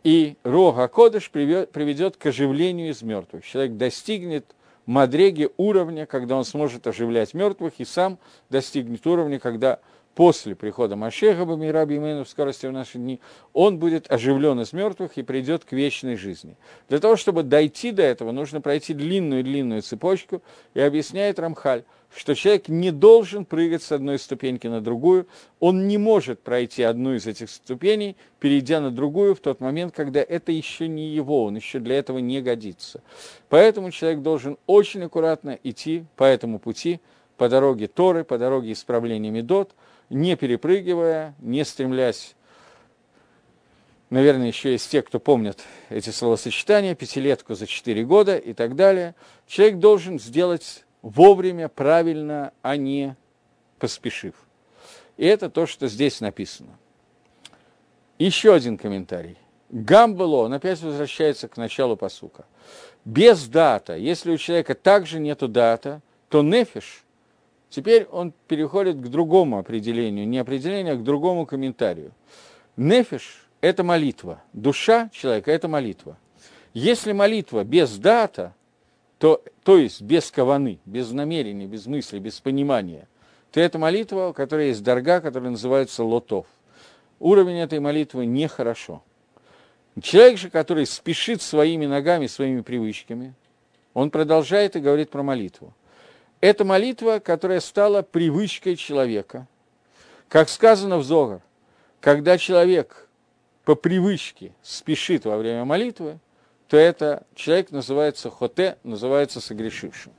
И 0.05 0.37
Рога 0.45 0.87
Кодыш 0.87 1.31
приведет 1.31 2.17
к 2.17 2.27
оживлению 2.27 2.91
из 2.91 3.03
мертвых. 3.03 3.45
Человек 3.45 3.77
достигнет 3.77 4.45
мадреги 4.85 5.49
уровня, 5.57 6.05
когда 6.05 6.37
он 6.37 6.45
сможет 6.45 6.87
оживлять 6.87 7.33
мертвых, 7.33 7.75
и 7.79 7.85
сам 7.85 8.19
достигнет 8.51 9.07
уровня, 9.07 9.39
когда 9.39 9.81
после 10.15 10.55
прихода 10.55 10.97
Машеха 10.97 11.45
Бамира 11.45 11.85
Бимейну 11.87 12.25
в 12.25 12.29
скорости 12.29 12.67
в 12.67 12.73
наши 12.73 12.99
дни, 12.99 13.21
он 13.53 13.79
будет 13.79 14.11
оживлен 14.11 14.61
из 14.61 14.73
мертвых 14.73 15.17
и 15.17 15.23
придет 15.23 15.65
к 15.65 15.73
вечной 15.73 16.17
жизни. 16.17 16.57
Для 16.89 16.99
того, 16.99 17.17
чтобы 17.17 17.43
дойти 17.45 17.93
до 17.93 18.03
этого, 18.03 18.33
нужно 18.33 18.61
пройти 18.61 18.95
длинную-длинную 18.95 19.83
цепочку, 19.83 20.43
и 20.75 20.81
объясняет 20.81 21.39
Рамхаль, 21.39 21.85
что 22.15 22.35
человек 22.35 22.69
не 22.69 22.91
должен 22.91 23.45
прыгать 23.45 23.83
с 23.83 23.93
одной 23.93 24.19
ступеньки 24.19 24.67
на 24.67 24.81
другую, 24.81 25.27
он 25.61 25.87
не 25.87 25.99
может 25.99 26.41
пройти 26.41 26.83
одну 26.83 27.15
из 27.15 27.27
этих 27.27 27.51
ступеней, 27.51 28.17
перейдя 28.41 28.81
на 28.81 28.91
другую 28.91 29.35
в 29.35 29.41
тот 29.41 29.61
момент, 29.61 29.95
когда 29.95 30.21
это 30.21 30.51
еще 30.51 30.89
не 30.89 31.09
его, 31.09 31.45
он 31.45 31.57
еще 31.57 31.79
для 31.79 31.99
этого 31.99 32.19
не 32.19 32.41
годится. 32.41 33.03
Поэтому 33.49 33.91
человек 33.91 34.23
должен 34.23 34.59
очень 34.67 35.05
аккуратно 35.05 35.59
идти 35.63 36.05
по 36.17 36.25
этому 36.25 36.59
пути, 36.59 37.01
по 37.37 37.49
дороге 37.49 37.87
Торы, 37.87 38.25
по 38.25 38.39
дороге 38.39 38.73
исправления 38.73 39.31
Медот, 39.31 39.75
не 40.11 40.37
перепрыгивая, 40.37 41.35
не 41.41 41.65
стремлясь 41.65 42.35
наверное, 44.11 44.47
еще 44.49 44.73
есть 44.73 44.91
те, 44.91 45.03
кто 45.03 45.21
помнят 45.21 45.61
эти 45.89 46.11
словосочетания, 46.11 46.95
пятилетку 46.95 47.55
за 47.55 47.67
четыре 47.67 48.05
года 48.05 48.37
и 48.37 48.53
так 48.53 48.77
далее. 48.77 49.15
Человек 49.47 49.79
должен 49.79 50.19
сделать 50.19 50.85
вовремя, 51.03 51.69
правильно, 51.69 52.53
а 52.63 52.77
не 52.77 53.17
поспешив. 53.79 54.35
И 55.17 55.27
это 55.27 55.51
то, 55.51 55.67
что 55.67 55.89
здесь 55.89 56.21
написано. 56.21 56.79
Еще 58.19 58.55
один 58.55 58.79
комментарий. 58.79 59.37
Гамбело, 59.71 60.45
он 60.45 60.55
опять 60.55 60.81
возвращается 60.81 61.47
к 61.47 61.57
началу 61.57 61.97
посука. 61.97 62.47
Без 63.05 63.47
дата, 63.47 63.97
если 63.97 64.33
у 64.33 64.39
человека 64.39 64.75
также 64.75 65.21
нету 65.21 65.47
дата, 65.47 66.01
то 66.29 66.43
нефиш, 66.43 67.05
теперь 67.71 68.05
он 68.07 68.33
переходит 68.47 68.97
к 68.97 69.09
другому 69.09 69.59
определению, 69.59 70.27
не 70.29 70.39
определению, 70.39 70.95
а 70.95 70.97
к 70.97 71.05
другому 71.05 71.47
комментарию. 71.47 72.13
Нефиш– 72.77 73.47
это 73.61 73.83
молитва, 73.85 74.43
душа 74.53 75.11
человека– 75.13 75.51
это 75.53 75.69
молитва. 75.69 76.17
Если 76.75 77.13
молитва 77.13 77.65
без 77.65 77.99
дата, 77.99 78.55
то, 79.19 79.43
то 79.65 79.79
есть 79.79 80.01
без 80.01 80.31
каваны, 80.31 80.79
без 80.85 81.11
намерения, 81.11 81.67
без 81.67 81.87
мысли, 81.87 82.19
без 82.19 82.41
понимания, 82.41 83.09
то 83.51 83.61
это 83.61 83.79
молитва, 83.79 84.29
у 84.29 84.33
которой 84.33 84.69
есть 84.69 84.83
дорога, 84.83 85.21
которая 85.21 85.51
называется 85.51 86.05
лотов. 86.05 86.47
Уровень 87.19 87.59
этой 87.59 87.81
молитвы 87.81 88.27
нехорошо. 88.27 89.03
Человек 90.01 90.39
же, 90.39 90.51
который 90.51 90.87
спешит 90.87 91.43
своими 91.43 91.87
ногами, 91.87 92.29
своими 92.29 92.61
привычками, 92.61 93.35
он 93.95 94.11
продолжает 94.11 94.77
и 94.77 94.81
говорит 94.81 95.11
про 95.11 95.25
молитву. 95.25 95.75
Это 96.41 96.65
молитва, 96.65 97.19
которая 97.19 97.61
стала 97.61 98.03
привычкой 98.03 98.77
человека. 98.77 99.47
Как 100.29 100.49
сказано 100.49 100.99
в 100.99 101.05
Зогар, 101.05 101.41
когда 102.01 102.39
человек 102.39 103.09
по 103.65 103.75
привычке 103.75 104.53
спешит 104.63 105.25
во 105.25 105.37
время 105.37 105.65
молитвы, 105.65 106.19
то 106.69 106.77
это 106.77 107.25
человек 107.35 107.71
называется 107.71 108.31
хоте, 108.31 108.79
называется 108.85 109.41
согрешившим. 109.41 110.13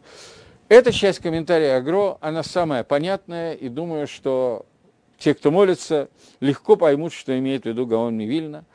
Эта 0.68 0.92
часть 0.92 1.20
комментария 1.20 1.78
Агро, 1.78 2.18
она 2.22 2.44
самая 2.44 2.84
понятная, 2.84 3.54
и 3.54 3.70
думаю, 3.70 4.08
что 4.08 4.66
те, 5.18 5.34
кто 5.34 5.52
молится, 5.52 6.10
легко 6.42 6.76
поймут, 6.76 7.14
что 7.14 7.38
имеет 7.38 7.64
в 7.64 7.66
виду 7.66 7.86
Гаон 7.86 8.18
Мивильна. 8.18 8.66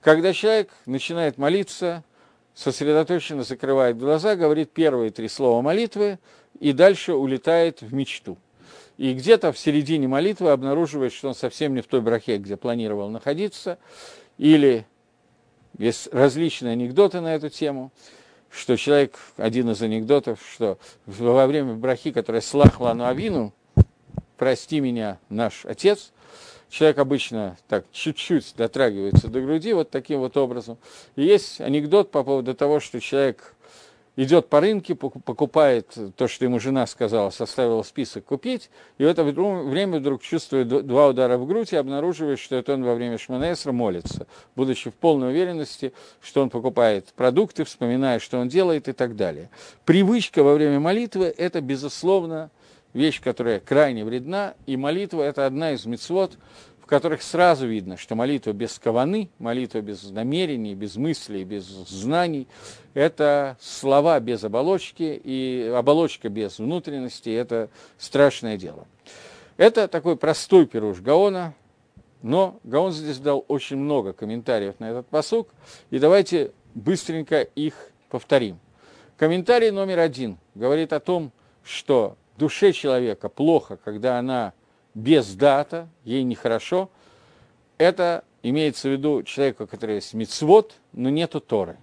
Когда 0.00 0.32
человек 0.32 0.70
начинает 0.86 1.38
молиться, 1.38 2.04
сосредоточенно 2.60 3.42
закрывает 3.42 3.96
глаза, 3.96 4.36
говорит 4.36 4.70
первые 4.70 5.10
три 5.10 5.28
слова 5.28 5.62
молитвы, 5.62 6.18
и 6.58 6.74
дальше 6.74 7.14
улетает 7.14 7.80
в 7.80 7.94
мечту. 7.94 8.36
И 8.98 9.14
где-то 9.14 9.50
в 9.50 9.58
середине 9.58 10.08
молитвы 10.08 10.50
обнаруживает, 10.50 11.14
что 11.14 11.28
он 11.28 11.34
совсем 11.34 11.74
не 11.74 11.80
в 11.80 11.86
той 11.86 12.02
брахе, 12.02 12.36
где 12.36 12.58
планировал 12.58 13.08
находиться, 13.08 13.78
или 14.36 14.84
есть 15.78 16.12
различные 16.12 16.72
анекдоты 16.72 17.20
на 17.20 17.34
эту 17.34 17.48
тему, 17.48 17.92
что 18.50 18.76
человек, 18.76 19.18
один 19.38 19.70
из 19.70 19.80
анекдотов, 19.80 20.38
что 20.52 20.78
во 21.06 21.46
время 21.46 21.72
брахи, 21.74 22.12
которая 22.12 22.42
слахла 22.42 22.92
на 22.92 23.08
авину, 23.08 23.54
прости 24.36 24.80
меня, 24.80 25.18
наш 25.30 25.64
отец, 25.64 26.12
человек 26.70 26.98
обычно 26.98 27.56
так 27.68 27.84
чуть-чуть 27.92 28.54
дотрагивается 28.56 29.28
до 29.28 29.40
груди 29.40 29.72
вот 29.72 29.90
таким 29.90 30.20
вот 30.20 30.36
образом. 30.36 30.78
И 31.16 31.22
есть 31.22 31.60
анекдот 31.60 32.10
по 32.10 32.22
поводу 32.22 32.54
того, 32.54 32.80
что 32.80 33.00
человек 33.00 33.54
идет 34.16 34.48
по 34.48 34.60
рынке, 34.60 34.94
покупает 34.94 35.96
то, 36.16 36.28
что 36.28 36.44
ему 36.44 36.60
жена 36.60 36.86
сказала, 36.86 37.30
составила 37.30 37.82
список 37.82 38.26
купить, 38.26 38.70
и 38.98 39.04
в 39.04 39.06
это 39.06 39.24
время 39.24 39.98
вдруг 39.98 40.20
чувствует 40.22 40.68
два 40.68 41.08
удара 41.08 41.38
в 41.38 41.46
грудь 41.46 41.72
и 41.72 41.76
обнаруживает, 41.76 42.38
что 42.38 42.56
это 42.56 42.74
он 42.74 42.84
во 42.84 42.94
время 42.94 43.18
Шманесра 43.18 43.72
молится, 43.72 44.26
будучи 44.56 44.90
в 44.90 44.94
полной 44.94 45.30
уверенности, 45.30 45.92
что 46.20 46.42
он 46.42 46.50
покупает 46.50 47.06
продукты, 47.16 47.64
вспоминая, 47.64 48.18
что 48.18 48.38
он 48.38 48.48
делает 48.48 48.88
и 48.88 48.92
так 48.92 49.16
далее. 49.16 49.48
Привычка 49.84 50.42
во 50.42 50.54
время 50.54 50.80
молитвы– 50.80 51.32
это, 51.38 51.60
безусловно, 51.60 52.50
вещь, 52.92 53.20
которая 53.20 53.60
крайне 53.60 54.04
вредна, 54.04 54.54
и 54.66 54.76
молитва– 54.76 55.22
это 55.24 55.46
одна 55.46 55.72
из 55.72 55.86
мецвод, 55.86 56.36
которых 56.90 57.22
сразу 57.22 57.68
видно, 57.68 57.96
что 57.96 58.16
молитва 58.16 58.52
без 58.52 58.76
каваны, 58.80 59.30
молитва 59.38 59.80
без 59.80 60.10
намерений, 60.10 60.74
без 60.74 60.96
мыслей, 60.96 61.44
без 61.44 61.64
знаний, 61.64 62.48
это 62.94 63.56
слова 63.60 64.18
без 64.18 64.42
оболочки, 64.42 65.20
и 65.22 65.72
оболочка 65.74 66.28
без 66.28 66.58
внутренности, 66.58 67.30
это 67.30 67.70
страшное 67.96 68.56
дело. 68.56 68.88
Это 69.56 69.86
такой 69.86 70.16
простой 70.16 70.66
пируш 70.66 70.98
Гаона, 71.00 71.54
но 72.22 72.58
Гаон 72.64 72.90
здесь 72.90 73.18
дал 73.18 73.44
очень 73.46 73.76
много 73.76 74.12
комментариев 74.12 74.74
на 74.80 74.90
этот 74.90 75.06
посук, 75.06 75.48
и 75.90 76.00
давайте 76.00 76.50
быстренько 76.74 77.42
их 77.42 77.74
повторим. 78.08 78.58
Комментарий 79.16 79.70
номер 79.70 80.00
один 80.00 80.38
говорит 80.56 80.92
о 80.92 80.98
том, 80.98 81.30
что 81.62 82.16
душе 82.40 82.72
человека 82.72 83.28
плохо, 83.28 83.76
когда 83.76 84.18
она 84.18 84.54
без 84.94 85.34
дата, 85.34 85.88
ей 86.04 86.24
нехорошо, 86.24 86.90
это 87.78 88.24
имеется 88.42 88.88
в 88.88 88.92
виду 88.92 89.22
человека, 89.22 89.66
который 89.66 89.96
есть 89.96 90.14
мицвод, 90.14 90.74
но 90.92 91.10
нету 91.10 91.40
Торы. 91.40 91.76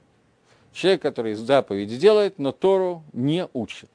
Человек, 0.73 1.01
который 1.03 1.35
заповеди 1.35 1.97
делает, 1.97 2.39
но 2.39 2.51
Тору 2.51 3.03
не 3.13 3.47
учит. 3.53 3.89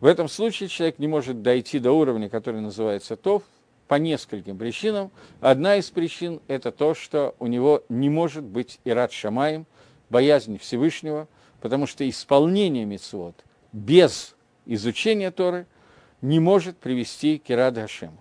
В 0.00 0.06
этом 0.06 0.28
случае 0.28 0.68
человек 0.68 0.98
не 0.98 1.06
может 1.06 1.42
дойти 1.42 1.78
до 1.78 1.92
уровня, 1.92 2.28
который 2.28 2.60
называется 2.60 3.16
ТОВ, 3.16 3.42
по 3.86 3.96
нескольким 3.96 4.56
причинам. 4.56 5.10
Одна 5.40 5.76
из 5.76 5.90
причин– 5.90 6.40
это 6.48 6.72
то, 6.72 6.94
что 6.94 7.34
у 7.38 7.46
него 7.46 7.84
не 7.88 8.08
может 8.08 8.42
быть 8.42 8.80
ират 8.84 9.12
шамаем, 9.12 9.66
боязнь 10.08 10.58
Всевышнего, 10.58 11.28
потому 11.60 11.86
что 11.86 12.08
исполнение 12.08 12.86
мецвод 12.86 13.34
без 13.72 14.34
изучения 14.66 15.30
Торы 15.30 15.66
не 16.24 16.40
может 16.40 16.76
привести 16.76 17.38
к 17.38 17.50
ирад 17.50 17.76
Хашему. 17.76 18.18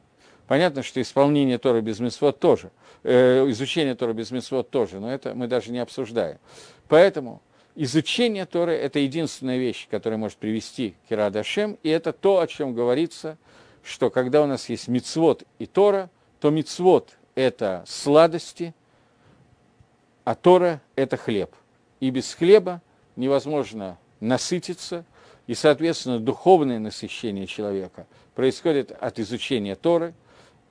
Понятно, 0.48 0.84
что 0.84 1.02
исполнение 1.02 1.58
Торы 1.58 1.82
без 1.82 2.00
мецвод 2.00 2.39
тоже, 2.39 2.72
э, 3.04 3.46
изучение 3.50 3.96
Торы 3.96 4.13
без 4.13 4.32
мецвод 4.32 4.70
тоже, 4.70 5.00
но 5.00 5.12
это 5.12 5.34
мы 5.34 5.48
даже 5.48 5.72
не 5.72 5.80
обсуждаем. 5.80 6.38
Поэтому 6.88 7.42
изучение 7.76 8.46
Торы– 8.46 8.74
это 8.74 9.00
единственная 9.00 9.58
вещь, 9.58 9.88
которая 9.89 10.18
может 10.18 10.38
привести 10.38 10.96
к 11.08 11.12
ирад 11.13 11.34
Хашем, 11.34 11.78
и 11.82 11.89
это 11.89 12.13
то, 12.13 12.39
о 12.39 12.48
чем 12.48 12.74
говорится– 12.74 13.38
что 13.84 14.10
когда 14.10 14.42
у 14.42 14.48
нас 14.48 14.70
есть 14.70 14.88
мицвод 14.88 15.44
и 15.60 15.66
Тора, 15.66 16.10
то 16.39 16.50
мицвод– 16.50 17.18
это 17.36 17.84
сладости, 17.86 18.74
а 20.24 20.36
Тора– 20.36 20.82
это 20.96 21.18
хлеб. 21.18 21.54
И 22.00 22.10
без 22.10 22.34
хлеба 22.34 22.82
невозможно 23.16 23.98
насытиться, 24.20 25.06
и, 25.47 25.53
соответственно, 25.53 26.19
духовное 26.19 26.79
насыщение 26.79 27.47
человека 27.47 28.06
происходит 28.36 28.91
от 28.91 29.19
изучения 29.19 29.75
Торы, 29.75 30.13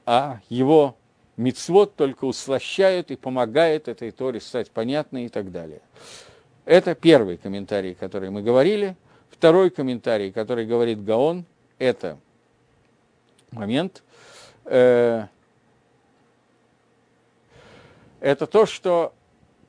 а 0.06 0.40
его 0.48 0.96
мицвод 1.36 1.94
только 1.94 2.24
услощает 2.24 3.10
и 3.10 3.16
помогает 3.16 3.88
этой 3.88 4.10
Торе 4.10 4.40
стать 4.40 4.70
понятной 4.70 5.26
и 5.26 5.28
так 5.28 5.52
далее. 5.52 5.80
Это 6.64 6.94
первый 6.94 7.36
комментарий, 7.36 7.94
который 7.94 8.30
мы 8.30 8.42
говорили. 8.42 8.96
Второй 9.30 9.70
комментарий, 9.70 10.30
который 10.30 10.66
говорит 10.66 11.04
Гаон, 11.04 11.44
это– 11.78 12.18
момент, 13.52 14.02
э, 14.64 15.26
это 18.20 18.46
то, 18.46 18.66
что 18.66 19.12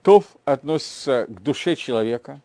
Тов 0.02 0.26
относится 0.46 1.26
к 1.28 1.42
душе 1.42 1.76
человека. 1.76 2.42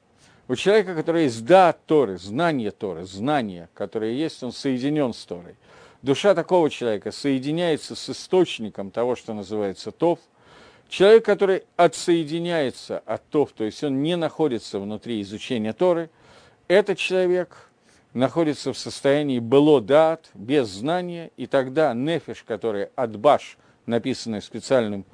У 0.48 0.56
человека, 0.56 0.94
который 0.94 1.24
есть 1.24 1.44
да 1.44 1.74
Торы, 1.86 2.18
знание 2.18 2.70
Торы, 2.70 3.04
знание, 3.04 3.68
которое 3.74 4.12
есть, 4.12 4.42
он 4.42 4.52
соединен 4.52 5.12
с 5.12 5.24
Торой. 5.24 5.56
Душа 6.02 6.34
такого 6.34 6.70
человека 6.70 7.12
соединяется 7.12 7.94
с 7.94 8.08
источником 8.08 8.90
того, 8.90 9.14
что 9.14 9.34
называется 9.34 9.92
Тов. 9.92 10.18
Человек, 10.88 11.24
который 11.24 11.64
отсоединяется 11.76 13.00
от 13.00 13.28
Тов, 13.28 13.52
то 13.52 13.64
есть 13.64 13.84
он 13.84 14.02
не 14.02 14.16
находится 14.16 14.80
внутри 14.80 15.20
изучения 15.20 15.72
Торы, 15.72 16.10
этот 16.66 16.98
человек– 16.98 17.64
находится 18.14 18.72
в 18.72 18.78
состоянии 18.78 19.38
было 19.38 19.80
дат, 19.80 20.28
без 20.34 20.68
знания, 20.68 21.30
и 21.36 21.46
тогда 21.46 21.94
нефиш, 21.94 22.44
который 22.46 22.88
отбаш, 22.96 23.58
написанный 23.86 24.42
специальным 24.42 25.04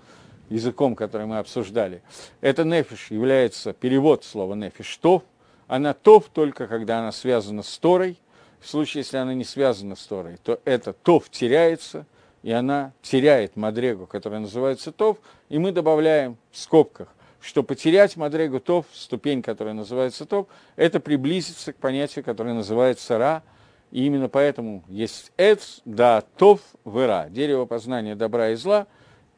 языком, 0.54 0.94
который 0.96 1.26
мы 1.26 1.38
обсуждали, 1.38 2.02
это 2.40 2.64
нефиш 2.64 3.10
является 3.10 3.72
перевод 3.72 4.24
слова 4.24 4.54
нефиш. 4.54 4.96
Тов, 4.96 5.22
она 5.66 5.94
тов 5.94 6.26
только 6.32 6.66
когда 6.66 7.00
она 7.00 7.12
связана 7.12 7.62
с 7.62 7.78
Торой, 7.78 8.18
в 8.60 8.68
случае, 8.68 9.02
если 9.02 9.18
она 9.18 9.34
не 9.34 9.44
связана 9.44 9.96
с 9.96 10.06
Торой, 10.06 10.38
то 10.42 10.60
это 10.64 10.92
тов 10.92 11.28
теряется, 11.28 12.06
и 12.42 12.52
она 12.52 12.92
теряет 13.02 13.56
мадрегу, 13.56 14.06
которая 14.06 14.40
называется 14.40 14.92
тов, 14.92 15.18
и 15.48 15.58
мы 15.58 15.72
добавляем 15.72 16.36
в 16.50 16.58
скобках– 16.58 17.08
что 17.44 17.62
потерять 17.62 18.16
Мадрегу 18.16 18.58
Тов, 18.58 18.86
ступень, 18.94 19.42
которая 19.42 19.74
называется 19.74 20.24
Тов, 20.24 20.46
это 20.76 20.98
приблизиться 20.98 21.74
к 21.74 21.76
понятию, 21.76 22.24
которое 22.24 22.54
называется 22.54 23.18
Ра, 23.18 23.42
и 23.90 24.06
именно 24.06 24.30
поэтому 24.30 24.82
есть 24.88 25.30
Эц, 25.36 25.80
да, 25.84 26.22
Тов, 26.38 26.60
Вера, 26.86 27.26
дерево 27.28 27.66
познания 27.66 28.14
добра 28.14 28.50
и 28.50 28.54
зла, 28.54 28.86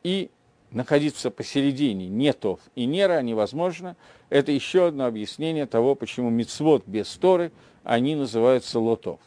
и 0.05 0.31
находиться 0.71 1.31
посередине, 1.31 2.09
не 2.09 2.33
Тов 2.33 2.61
и 2.75 2.85
не 2.87 3.07
Ра 3.07 3.23
невозможно. 3.23 3.97
Это 4.31 4.53
еще 4.53 4.89
одно 4.89 5.07
объяснение 5.07 5.67
того, 5.67 5.95
почему 5.95 6.31
мицвод 6.31 6.85
без 6.87 7.09
Торы, 7.17 7.53
они 7.85 8.15
называются 8.15 8.79
Лотов. 8.81 9.21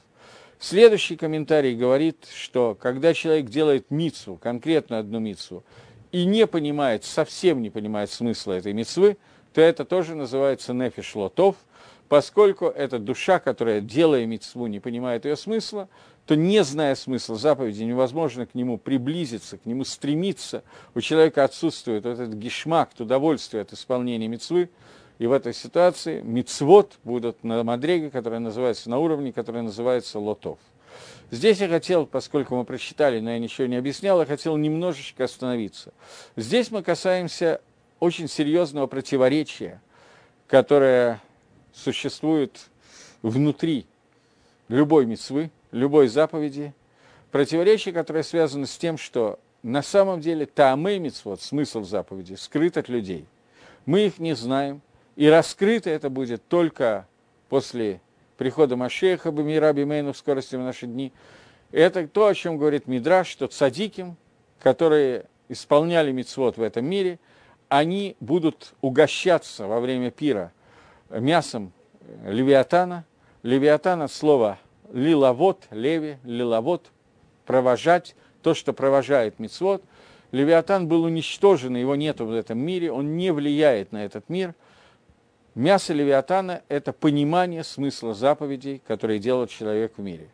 Следующий 0.59 1.15
комментарий 1.15 1.73
говорит, 1.73 2.27
что 2.35 2.77
когда 2.79 3.13
человек 3.13 3.45
делает 3.45 3.91
мицу, 3.91 4.37
конкретно 4.41 4.99
одну 4.99 5.19
мицу, 5.19 5.63
и 6.11 6.25
не 6.25 6.45
понимает, 6.47 7.05
совсем 7.05 7.61
не 7.61 7.69
понимает 7.69 8.11
смысла 8.11 8.53
этой 8.53 8.73
мецвы, 8.73 9.17
то 9.53 9.61
это 9.61 9.85
тоже 9.85 10.15
называется 10.15 10.73
нефиш 10.73 11.15
лотов, 11.15 11.55
поскольку 12.09 12.65
это 12.65 12.99
душа, 12.99 13.39
которая, 13.39 13.79
делая 13.79 14.25
мецву, 14.25 14.67
не 14.67 14.79
понимает 14.79 15.25
ее 15.25 15.37
смысла, 15.37 15.87
то, 16.25 16.35
не 16.35 16.63
зная 16.63 16.95
смысла 16.95 17.35
заповеди, 17.35 17.83
невозможно 17.83 18.45
к 18.45 18.53
нему 18.53 18.77
приблизиться, 18.77 19.57
к 19.57 19.65
нему 19.65 19.83
стремиться. 19.83 20.63
У 20.93 21.01
человека 21.01 21.43
отсутствует 21.43 22.05
вот 22.05 22.19
этот 22.19 22.33
гешмак, 22.35 22.91
удовольствие 22.99 23.61
от 23.61 23.73
исполнения 23.73 24.27
мецвы, 24.27 24.69
и 25.17 25.27
в 25.27 25.31
этой 25.31 25.53
ситуации 25.53 26.21
мицвод 26.21 26.97
будут 27.03 27.43
на 27.43 27.63
мадреге, 27.63 28.09
которая 28.09 28.39
называется, 28.39 28.89
на 28.89 28.99
уровне, 28.99 29.33
который 29.33 29.61
называется 29.61 30.19
лотов. 30.19 30.59
Здесь 31.31 31.59
я 31.59 31.67
хотел, 31.67 32.05
поскольку 32.05 32.55
мы 32.55 32.63
прочитали, 32.63 33.19
но 33.19 33.31
я 33.31 33.39
ничего 33.39 33.67
не 33.67 33.75
объяснял, 33.75 34.19
я 34.19 34.25
хотел 34.25 34.57
немножечко 34.57 35.25
остановиться. 35.25 35.93
Здесь 36.35 36.71
мы 36.71 36.81
касаемся 36.81 37.61
очень 37.99 38.27
серьезного 38.27 38.87
противоречия, 38.87 39.81
которое 40.47 41.21
существует 41.73 42.69
внутри 43.21 43.85
любой 44.69 45.05
мецвы, 45.05 45.51
любой 45.71 46.07
заповеди, 46.07 46.73
противоречие, 47.31 47.93
которое 47.93 48.23
связано 48.23 48.65
с 48.65 48.77
тем, 48.77 48.97
что 48.97 49.39
на 49.63 49.81
самом 49.81 50.21
деле 50.21 50.45
таамэ 50.45 50.99
мецвод, 50.99 51.41
смысл 51.41 51.83
заповеди, 51.83 52.35
скрыт 52.35 52.77
от 52.77 52.89
людей. 52.89 53.25
Мы 53.85 54.05
их 54.05 54.19
не 54.19 54.35
знаем, 54.35 54.81
и 55.15 55.27
раскрыто 55.27 55.89
это 55.89 56.09
будет 56.09 56.47
только 56.47 57.07
после 57.49 58.01
прихода 58.37 58.77
Машеха 58.77 59.31
Бамира 59.31 59.73
Бимейну 59.73 60.13
в 60.13 60.17
скорости 60.17 60.55
в 60.55 60.59
наши 60.59 60.87
дни. 60.87 61.11
Это 61.71 62.07
то, 62.07 62.27
о 62.27 62.33
чем 62.33 62.57
говорит 62.57 62.87
Мидраш, 62.87 63.27
что 63.27 63.47
цадиким, 63.47 64.15
которые 64.61 65.25
исполняли 65.49 66.11
мицвод 66.11 66.57
в 66.57 66.61
этом 66.61 66.85
мире, 66.85 67.19
они 67.67 68.15
будут 68.19 68.73
угощаться 68.81 69.67
во 69.67 69.79
время 69.79 70.09
пира 70.09 70.53
мясом 71.09 71.73
левиатана. 72.25 73.05
Левиатан 73.43 74.01
от 74.01 74.11
слова 74.11 74.57
лиловод, 74.93 75.67
леви, 75.71 76.17
лиловод, 76.23 76.91
провожать, 77.45 78.15
то, 78.41 78.53
что 78.53 78.73
провожает 78.73 79.39
мицвод. 79.39 79.83
Левиатан 80.31 80.87
был 80.87 81.03
уничтожен, 81.03 81.75
его 81.75 81.95
нету 81.95 82.25
в 82.25 82.31
этом 82.31 82.59
мире, 82.59 82.91
он 82.91 83.17
не 83.17 83.31
влияет 83.31 83.91
на 83.91 84.05
этот 84.05 84.29
мир– 84.29 84.55
Мясо 85.59 85.93
левиатана– 85.93 86.61
это 86.69 86.93
понимание 86.93 87.65
смысла 87.65 88.13
заповедей, 88.13 88.81
которые 88.87 89.19
делает 89.19 89.49
человек 89.49 89.93
в 89.97 90.01
мире. 90.01 90.29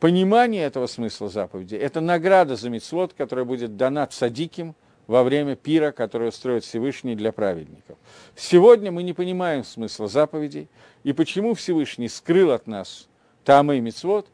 Понимание 0.00 0.64
этого 0.64 0.88
смысла 0.88 1.28
заповедей– 1.28 1.78
это 1.78 2.02
награда 2.02 2.56
за 2.56 2.68
мицвод, 2.68 3.14
которая 3.14 3.44
будет 3.44 3.78
дана 3.78 4.06
цадиким 4.06 4.74
во 5.06 5.22
время 5.22 5.54
пира, 5.56 5.92
который 5.92 6.28
устроит 6.28 6.64
Всевышний 6.64 7.14
для 7.14 7.32
праведников. 7.32 7.96
Сегодня 8.36 8.90
мы 8.92 9.04
не 9.04 9.12
понимаем 9.12 9.64
смысла 9.64 10.08
заповедей, 10.08 10.68
и 11.02 11.14
почему 11.14 11.54
Всевышний 11.54 12.08
скрыл 12.08 12.50
от 12.50 12.66
нас 12.66 13.08
тамы 13.44 13.78
и 13.78 13.80
мицвод, 13.80 14.28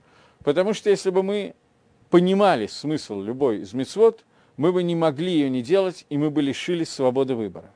потому 0.44 0.74
что 0.74 0.90
если 0.90 1.10
бы 1.10 1.22
мы 1.22 1.54
понимали 2.10 2.66
смысл 2.66 3.20
любой 3.20 3.60
из 3.60 3.72
мицвод, 3.74 4.24
мы 4.56 4.72
бы 4.72 4.82
не 4.82 4.96
могли 4.96 5.32
ее 5.32 5.50
не 5.50 5.62
делать, 5.62 6.04
и 6.08 6.18
мы 6.18 6.30
бы 6.30 6.42
лишились 6.42 6.90
свободы 6.90 7.34
выбора. 7.34 7.72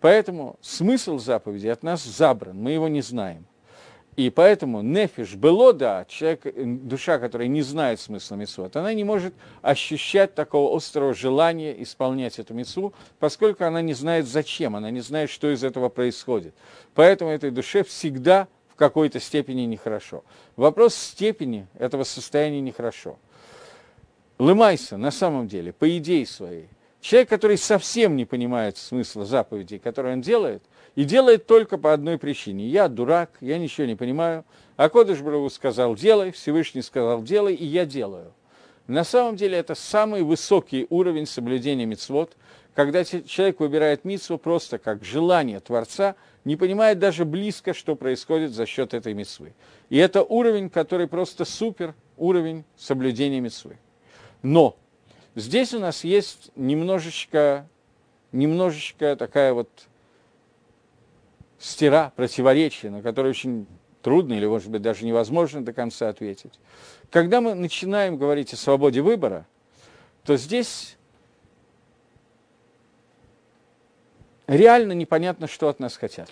Поэтому 0.00 0.56
смысл 0.60 1.18
заповеди 1.18 1.68
от 1.68 1.82
нас 1.82 2.04
забран, 2.04 2.56
мы 2.56 2.72
его 2.72 2.88
не 2.88 3.02
знаем. 3.02 3.46
И 4.16 4.30
поэтому 4.30 4.80
нефиш 4.80 5.34
было, 5.34 5.74
да, 5.74 6.06
человек, 6.08 6.46
душа, 6.54 7.18
которая 7.18 7.48
не 7.48 7.60
знает 7.60 8.00
смысла 8.00 8.36
митцвот, 8.36 8.74
она 8.76 8.94
не 8.94 9.04
может 9.04 9.34
ощущать 9.60 10.34
такого 10.34 10.74
острого 10.74 11.12
желания 11.12 11.82
исполнять 11.82 12.38
эту 12.38 12.54
митцву, 12.54 12.94
поскольку 13.18 13.64
она 13.64 13.82
не 13.82 13.92
знает 13.92 14.26
зачем, 14.26 14.74
она 14.74 14.90
не 14.90 15.00
знает, 15.00 15.28
что 15.28 15.52
из 15.52 15.62
этого 15.62 15.90
происходит. 15.90 16.54
Поэтому 16.94 17.30
этой 17.30 17.50
душе 17.50 17.84
всегда 17.84 18.48
в 18.76 18.78
какой-то 18.78 19.20
степени 19.20 19.62
нехорошо. 19.62 20.22
Вопрос 20.54 20.94
степени 20.94 21.66
этого 21.78 22.04
состояния 22.04 22.60
нехорошо. 22.60 23.18
Лымайся 24.38 24.98
на 24.98 25.10
самом 25.10 25.48
деле, 25.48 25.72
по 25.72 25.96
идее 25.96 26.26
своей, 26.26 26.68
Человек, 27.06 27.28
который 27.28 27.56
совсем 27.56 28.16
не 28.16 28.24
понимает 28.24 28.76
смысла 28.76 29.24
заповедей, 29.24 29.78
которые 29.78 30.14
он 30.14 30.22
делает, 30.22 30.60
и 30.96 31.04
делает 31.04 31.46
только 31.46 31.78
по 31.78 31.92
одной 31.92 32.18
причине. 32.18 32.66
Я 32.66 32.88
дурак, 32.88 33.30
я 33.40 33.58
ничего 33.58 33.86
не 33.86 33.94
понимаю. 33.94 34.44
А 34.76 34.88
Кодыш 34.88 35.20
Браву 35.20 35.48
сказал, 35.48 35.94
делай, 35.94 36.32
Всевышний 36.32 36.82
сказал, 36.82 37.22
делай, 37.22 37.54
и 37.54 37.64
я 37.64 37.86
делаю. 37.86 38.32
На 38.88 39.04
самом 39.04 39.36
деле 39.36 39.56
это 39.56 39.76
самый 39.76 40.22
высокий 40.22 40.88
уровень 40.90 41.26
соблюдения 41.26 41.86
мицвод, 41.86 42.36
когда 42.74 43.04
человек 43.04 43.60
выбирает 43.60 44.04
мицву 44.04 44.36
просто 44.36 44.78
как 44.78 45.04
желание 45.04 45.60
Творца, 45.60 46.16
не 46.46 46.54
понимает 46.54 47.00
даже 47.00 47.24
близко, 47.24 47.74
что 47.74 47.96
происходит 47.96 48.52
за 48.52 48.66
счет 48.66 48.94
этой 48.94 49.14
мицвы. 49.14 49.52
И 49.90 49.98
это 49.98 50.22
уровень, 50.22 50.70
который 50.70 51.08
просто 51.08 51.44
супер 51.44 51.92
уровень 52.16 52.64
соблюдения 52.76 53.40
мицвы. 53.40 53.78
Но 54.42 54.76
здесь 55.34 55.74
у 55.74 55.80
нас 55.80 56.04
есть 56.04 56.52
немножечко, 56.54 57.68
немножечко 58.30 59.16
такая 59.16 59.54
вот 59.54 59.68
стира, 61.58 62.12
противоречие, 62.14 62.92
на 62.92 63.02
которое 63.02 63.30
очень 63.30 63.66
трудно 64.00 64.34
или, 64.34 64.46
может 64.46 64.70
быть, 64.70 64.82
даже 64.82 65.04
невозможно 65.04 65.64
до 65.64 65.72
конца 65.72 66.08
ответить. 66.08 66.60
Когда 67.10 67.40
мы 67.40 67.54
начинаем 67.54 68.16
говорить 68.16 68.52
о 68.52 68.56
свободе 68.56 69.00
выбора, 69.00 69.48
то 70.24 70.36
здесь 70.36 70.96
реально 74.46 74.92
непонятно, 74.92 75.46
что 75.46 75.68
от 75.68 75.80
нас 75.80 75.96
хотят. 75.96 76.30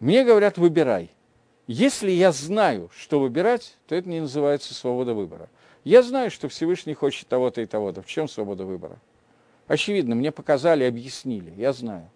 Мне 0.00 0.24
говорят, 0.24 0.58
выбирай. 0.58 1.10
Если 1.66 2.10
я 2.10 2.32
знаю, 2.32 2.90
что 2.96 3.20
выбирать, 3.20 3.76
то 3.86 3.94
это 3.94 4.08
не 4.08 4.20
называется 4.20 4.74
свобода 4.74 5.12
выбора. 5.12 5.48
Я 5.84 6.02
знаю, 6.02 6.30
что 6.30 6.48
Всевышний 6.48 6.94
хочет 6.94 7.28
того-то 7.28 7.60
и 7.60 7.66
того-то. 7.66 8.02
В 8.02 8.06
чем 8.06 8.28
свобода 8.28 8.64
выбора? 8.64 8.98
Очевидно, 9.66 10.14
мне 10.14 10.32
показали, 10.32 10.84
объяснили, 10.84 11.52
я 11.56 11.72
знаю. 11.72 12.08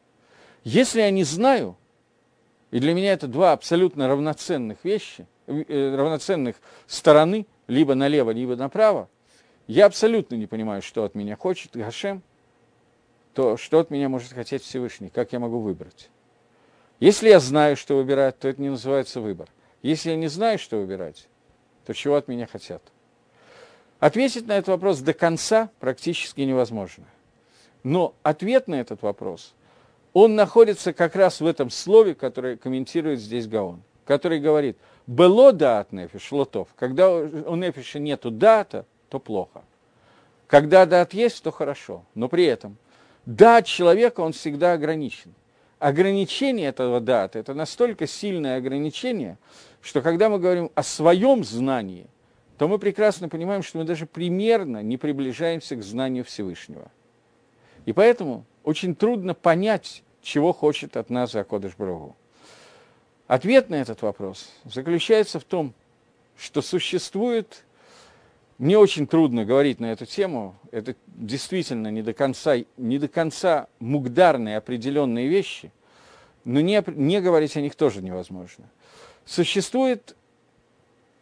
Если 0.64 1.00
я 1.00 1.10
не 1.10 1.24
знаю, 1.24 1.76
и 2.70 2.78
для 2.78 2.94
меня 2.94 3.12
это 3.12 3.26
два 3.26 3.52
абсолютно 3.52 4.08
равноценных 4.08 4.84
вещи, 4.84 5.26
э, 5.46 5.94
равноценных 5.94 6.56
стороны, 6.86 7.46
либо 7.66 7.94
налево, 7.94 8.30
либо 8.30 8.56
направо, 8.56 9.08
я 9.66 9.86
абсолютно 9.86 10.36
не 10.36 10.46
понимаю, 10.46 10.80
что 10.80 11.04
от 11.04 11.14
меня 11.14 11.36
хочет 11.36 11.76
Гашем, 11.76 12.22
то 13.34 13.56
что 13.56 13.80
от 13.80 13.90
меня 13.90 14.08
может 14.08 14.32
хотеть 14.32 14.62
Всевышний, 14.62 15.08
как 15.08 15.32
я 15.32 15.38
могу 15.38 15.60
выбрать. 15.60 16.10
Если 17.00 17.28
я 17.28 17.40
знаю, 17.40 17.76
что 17.76 17.96
выбирать, 17.96 18.38
то 18.38 18.48
это 18.48 18.60
не 18.60 18.70
называется 18.70 19.20
выбор. 19.20 19.48
Если 19.82 20.10
я 20.10 20.16
не 20.16 20.28
знаю, 20.28 20.58
что 20.58 20.76
выбирать, 20.76 21.26
то 21.84 21.94
чего 21.94 22.14
от 22.16 22.28
меня 22.28 22.46
хотят? 22.46 22.82
Ответить 23.98 24.46
на 24.46 24.52
этот 24.52 24.68
вопрос 24.68 25.00
до 25.00 25.12
конца 25.12 25.70
практически 25.80 26.42
невозможно. 26.42 27.04
Но 27.82 28.14
ответ 28.22 28.68
на 28.68 28.76
этот 28.76 29.02
вопрос, 29.02 29.54
он 30.12 30.34
находится 30.36 30.92
как 30.92 31.16
раз 31.16 31.40
в 31.40 31.46
этом 31.46 31.70
слове, 31.70 32.14
которое 32.14 32.56
комментирует 32.56 33.18
здесь 33.18 33.48
Гаон, 33.48 33.82
который 34.04 34.38
говорит, 34.38 34.76
«Было 35.06 35.52
даат 35.52 35.90
нефиш, 35.92 36.30
лотов». 36.30 36.68
Когда 36.76 37.10
у 37.10 37.56
нефиша 37.56 37.98
нету 37.98 38.30
дата, 38.30 38.86
то 39.08 39.18
плохо. 39.18 39.62
Когда 40.46 40.86
дат 40.86 41.14
есть, 41.14 41.42
то 41.42 41.50
хорошо. 41.50 42.04
Но 42.14 42.28
при 42.28 42.44
этом 42.44 42.76
дат 43.26 43.66
человека, 43.66 44.20
он 44.20 44.32
всегда 44.32 44.72
ограничен. 44.72 45.35
Ограничение 45.78 46.68
этого 46.68 47.00
дата– 47.00 47.38
это 47.40 47.54
настолько 47.54 48.06
сильное 48.06 48.56
ограничение, 48.56 49.37
что 49.80 50.00
когда 50.00 50.28
мы 50.28 50.38
говорим 50.38 50.70
о 50.74 50.82
своем 50.82 51.42
знании, 51.42 52.06
то 52.56 52.68
мы 52.68 52.78
прекрасно 52.78 53.28
понимаем, 53.28 53.64
что 53.64 53.78
мы 53.78 53.85
даже 53.85 54.06
примерно 54.06 54.82
не 54.82 54.96
приближаемся 54.96 55.74
к 55.74 55.82
знанию 55.82 56.24
Всевышнего. 56.24 56.90
И 57.85 57.92
поэтому 57.92 58.44
очень 58.62 58.94
трудно 58.94 59.35
понять, 59.35 60.04
чего 60.22 60.52
хочет 60.52 60.96
от 60.96 61.11
нас 61.11 61.35
Акодыш 61.35 61.74
Брагу. 61.74 62.14
Ответ 63.26 63.70
на 63.70 63.76
этот 63.76 64.02
вопрос 64.02 64.52
заключается 64.64 65.40
в 65.40 65.44
том, 65.44 65.74
что 66.37 66.62
существует, 66.62 67.64
мне 68.62 68.79
очень 68.79 69.09
трудно 69.09 69.44
говорить 69.44 69.81
на 69.81 69.87
эту 69.87 70.07
тему, 70.07 70.55
это 70.70 70.94
действительно 71.09 71.88
не 71.88 72.01
до 72.01 72.12
конца, 72.12 72.55
не 72.77 72.98
до 73.01 73.09
конца 73.09 73.66
мугдарные 73.81 74.57
определенные 74.57 75.27
вещи, 75.27 75.72
но 76.44 76.61
не, 76.61 76.81
не 76.87 77.20
говорить 77.20 77.57
о 77.57 77.61
них 77.61 77.75
тоже 77.75 78.03
невозможно. 78.03 78.70
Существует, 79.27 80.14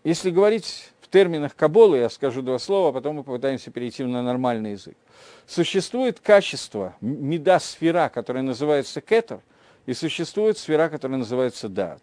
если 0.05 0.31
говорить 0.31 0.93
в 1.01 1.09
терминах 1.09 1.57
Каболы, 1.57 1.97
я 1.97 2.11
скажу 2.11 2.43
два 2.43 2.59
слова, 2.59 2.91
а 2.91 2.93
потом 2.93 3.17
мы 3.17 3.25
попытаемся 3.25 3.71
перейти 3.71 4.05
на 4.05 4.23
нормальный 4.23 4.73
язык. 4.73 4.99
Существует 5.47 6.21
качество, 6.21 6.95
меда 7.01 7.59
сфера, 7.59 8.11
которая 8.13 8.43
называется 8.43 9.01
кетер, 9.01 9.41
и 9.87 9.95
существует 9.95 10.59
сфера, 10.59 10.91
которая 10.91 11.17
называется 11.17 11.71
дат. 11.71 12.03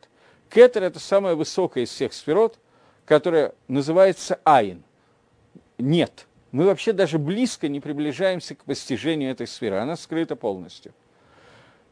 Кетер– 0.49 0.81
это 0.85 0.99
самая 0.99 1.35
высокая 1.35 1.83
из 1.83 1.91
всех 1.91 2.13
сферот, 2.13 2.57
которая 3.05 3.53
называется 3.67 4.39
айн. 4.43 4.81
Нет. 5.77 6.27
Мы 6.51 6.65
вообще 6.65 6.93
даже 6.93 7.19
близко 7.19 7.67
не 7.67 7.79
приближаемся 7.79 8.55
к 8.55 8.63
постижению 8.63 9.31
этой 9.31 9.47
сферы. 9.47 9.77
Она 9.77 9.95
скрыта 9.95 10.35
полностью. 10.35 10.93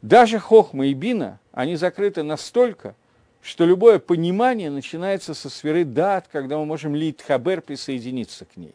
Даже 0.02 0.38
хохма 0.38 0.86
и 0.86 0.94
бина, 0.94 1.40
они 1.52 1.76
закрыты 1.76 2.22
настолько, 2.22 2.94
что 3.42 3.64
любое 3.64 3.98
понимание 3.98 4.70
начинается 4.70 5.34
со 5.34 5.48
сферы 5.48 5.84
дат, 5.84 6.26
когда 6.30 6.58
мы 6.58 6.66
можем 6.66 6.94
лить 6.94 7.22
хабер 7.22 7.60
присоединиться 7.60 8.44
к 8.44 8.56
ней. 8.56 8.74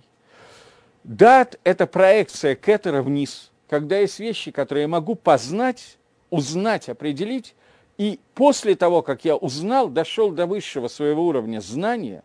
Дат– 1.04 1.60
это 1.64 1.88
проекция 1.88 2.56
кетера 2.56 3.02
вниз, 3.02 3.52
когда 3.70 3.98
есть 3.98 4.20
вещи, 4.20 4.52
которые 4.52 4.84
я 4.84 4.88
могу 4.88 5.16
познать, 5.16 5.98
узнать, 6.30 6.90
определить, 6.90 7.56
и 7.98 8.20
после 8.34 8.76
того, 8.76 9.02
как 9.02 9.26
я 9.26 9.36
узнал, 9.36 9.90
дошел 9.90 10.32
до 10.32 10.46
высшего 10.46 10.88
своего 10.88 11.26
уровня 11.26 11.60
знания, 11.60 12.24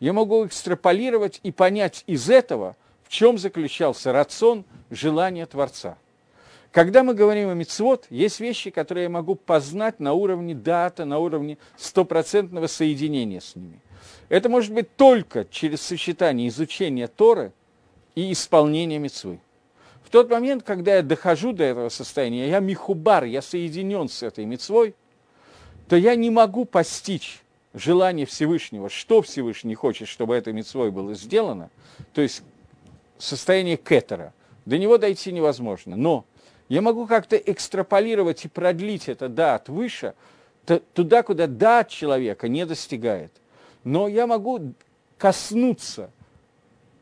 я 0.00 0.12
могу 0.12 0.46
экстраполировать 0.46 1.40
и 1.42 1.52
понять 1.52 2.02
из 2.06 2.28
этого, 2.28 2.76
в 3.04 3.08
чем 3.10 3.38
заключался 3.38 4.12
рацион 4.12 4.64
желания 4.90 5.46
Творца. 5.46 5.96
Когда 6.72 7.02
мы 7.02 7.14
говорим 7.14 7.48
о 7.48 7.54
мицвод, 7.54 8.06
есть 8.10 8.40
вещи, 8.40 8.70
которые 8.70 9.04
я 9.04 9.10
могу 9.10 9.34
познать 9.34 10.00
на 10.00 10.12
уровне 10.12 10.54
дата, 10.54 11.04
на 11.04 11.18
уровне 11.18 11.58
стопроцентного 11.76 12.66
соединения 12.66 13.40
с 13.40 13.56
ними. 13.56 13.80
Это 14.28 14.48
может 14.48 14.72
быть 14.72 14.96
только 14.96 15.44
через 15.44 15.80
сочетание 15.82 16.48
изучения 16.48 17.06
Торы– 17.06 17.52
и 18.14 18.32
исполнения 18.32 18.98
мецвы. 18.98 19.38
В 20.04 20.10
тот 20.10 20.30
момент, 20.30 20.62
когда 20.62 20.96
я 20.96 21.02
дохожу 21.02 21.52
до 21.52 21.64
этого 21.64 21.88
состояния, 21.88 22.48
я 22.48 22.60
михубар, 22.60 23.24
я 23.24 23.42
соединен 23.42 24.08
с 24.08 24.22
этой 24.22 24.44
мецвой, 24.44 24.94
то 25.88 25.96
я 25.96 26.14
не 26.14 26.30
могу 26.30 26.64
постичь 26.64 27.42
желание 27.74 28.26
Всевышнего, 28.26 28.88
что 28.88 29.22
Всевышний 29.22 29.74
хочет, 29.74 30.08
чтобы 30.08 30.34
этой 30.34 30.52
мецвой 30.52 30.90
было 30.90 31.14
сделано, 31.14 31.70
то 32.12 32.20
есть 32.20 32.42
состояние 33.18 33.76
кетера. 33.76 34.32
До 34.66 34.78
него 34.78 34.98
дойти 34.98 35.32
невозможно. 35.32 35.96
Но 35.96 36.24
я 36.68 36.82
могу 36.82 37.06
как-то 37.06 37.36
экстраполировать 37.36 38.44
и 38.44 38.48
продлить 38.48 39.08
это 39.08 39.28
дат 39.28 39.68
выше, 39.68 40.14
туда, 40.94 41.22
куда 41.22 41.46
дат 41.46 41.88
человека 41.88 42.48
не 42.48 42.66
достигает. 42.66 43.32
Но 43.84 44.08
я 44.08 44.26
могу 44.26 44.74
коснуться 45.18 46.10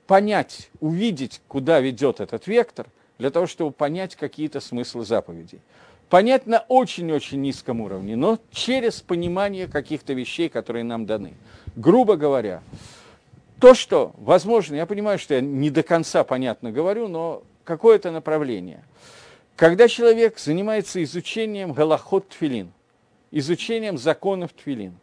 понять, 0.07 0.71
увидеть, 0.81 1.43
куда 1.49 1.81
ведет 1.81 2.21
этот 2.21 2.47
вектор, 2.47 2.87
для 3.19 3.31
того, 3.31 3.47
чтобы 3.47 3.73
понять 3.73 4.17
какие-то 4.17 4.61
смыслы 4.61 5.05
заповедей. 5.05 5.61
Понять 6.09 6.47
на 6.47 6.61
очень-очень 6.69 7.41
низком 7.41 7.81
уровне, 7.81 8.17
но 8.17 8.39
через 8.51 9.01
понимание 9.01 9.67
каких-то 9.67 10.15
вещей, 10.15 10.49
которые 10.49 10.85
нам 10.85 11.05
даны. 11.05 11.35
Грубо 11.77 12.17
говоря, 12.17 12.63
то, 13.61 13.75
что, 13.75 14.13
возможно, 14.19 14.75
я 14.75 14.87
понимаю, 14.87 15.19
что 15.19 15.35
я 15.35 15.41
не 15.41 15.71
до 15.71 15.83
конца 15.83 16.25
понятно 16.25 16.73
говорю, 16.73 17.09
но 17.09 17.43
какое-то 17.65 18.11
направление. 18.11 18.83
Когда 19.57 19.89
человек 19.89 20.39
занимается 20.39 21.03
изучением 21.03 21.73
галахот 21.73 22.29
тфилин, 22.29 22.73
изучением 23.31 23.99
законов 23.99 24.53
тфилин, 24.55 24.95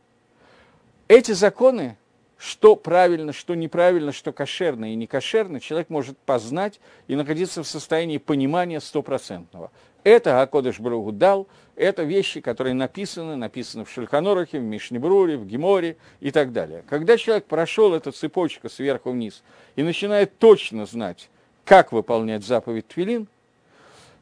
эти 1.07 1.33
законы 1.33 1.97
что 2.37 2.75
правильно, 2.75 3.33
что 3.33 3.55
неправильно, 3.55 4.11
что 4.11 4.31
кошерно 4.31 4.91
и 4.91 4.95
не 4.95 5.07
кошерно, 5.07 5.59
человек 5.59 5.89
может 5.89 6.17
познать 6.17 6.79
и 7.07 7.15
находиться 7.15 7.63
в 7.63 7.67
состоянии 7.67 8.17
понимания 8.17 8.81
стопроцентного. 8.81 9.71
Это 10.05 10.43
Акодыш 10.43 10.79
Бругу 10.79 11.11
дал, 11.11 11.47
это 11.75 12.03
вещи, 12.03 12.39
которые 12.39 12.75
написаны, 12.75 13.35
написаны 13.35 13.85
в 13.85 13.89
Шульханорахе, 13.89 14.59
в 14.59 14.61
Мишнебруре, 14.61 15.35
в 15.35 15.47
Геморе 15.47 15.97
и 16.19 16.29
так 16.29 16.53
далее. 16.53 16.83
Когда 16.87 17.17
человек 17.17 17.45
прошел 17.45 17.91
эту 17.95 18.11
цепочку 18.11 18.69
сверху 18.69 19.09
вниз 19.09 19.41
и 19.75 19.81
начинает 19.81 20.37
точно 20.37 20.85
знать, 20.85 21.27
как 21.63 21.91
выполнять 21.91 22.45
заповедь 22.45 22.87
Твилин, 22.87 23.27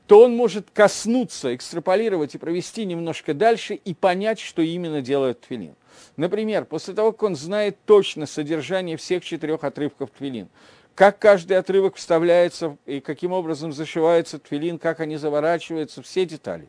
то 0.07 0.23
он 0.23 0.34
может 0.38 0.67
коснуться, 0.73 1.53
экстраполировать 1.53 2.34
и 2.34 2.38
провести 2.38 2.86
немножко 2.86 3.34
дальше 3.34 3.73
и 3.73 3.93
понять, 3.93 4.39
что 4.39 4.61
именно 4.61 5.01
делает 5.01 5.41
Твилин. 5.41 5.75
Например, 6.15 6.63
после 6.63 6.93
того, 6.93 7.11
как 7.11 7.23
он 7.23 7.36
знает 7.36 7.77
точно 7.86 8.25
содержание 8.25 8.95
всех 8.95 9.25
четырех 9.25 9.65
отрывков 9.65 10.11
твилин, 10.11 10.47
как 10.95 11.19
каждый 11.19 11.57
отрывок 11.57 11.95
вставляется 11.95 12.77
и 12.85 12.99
каким 12.99 13.31
образом 13.31 13.73
зашивается 13.73 14.39
твилин, 14.39 14.77
как 14.79 14.99
они 14.99 15.17
заворачиваются, 15.17 16.01
все 16.01 16.25
детали. 16.25 16.67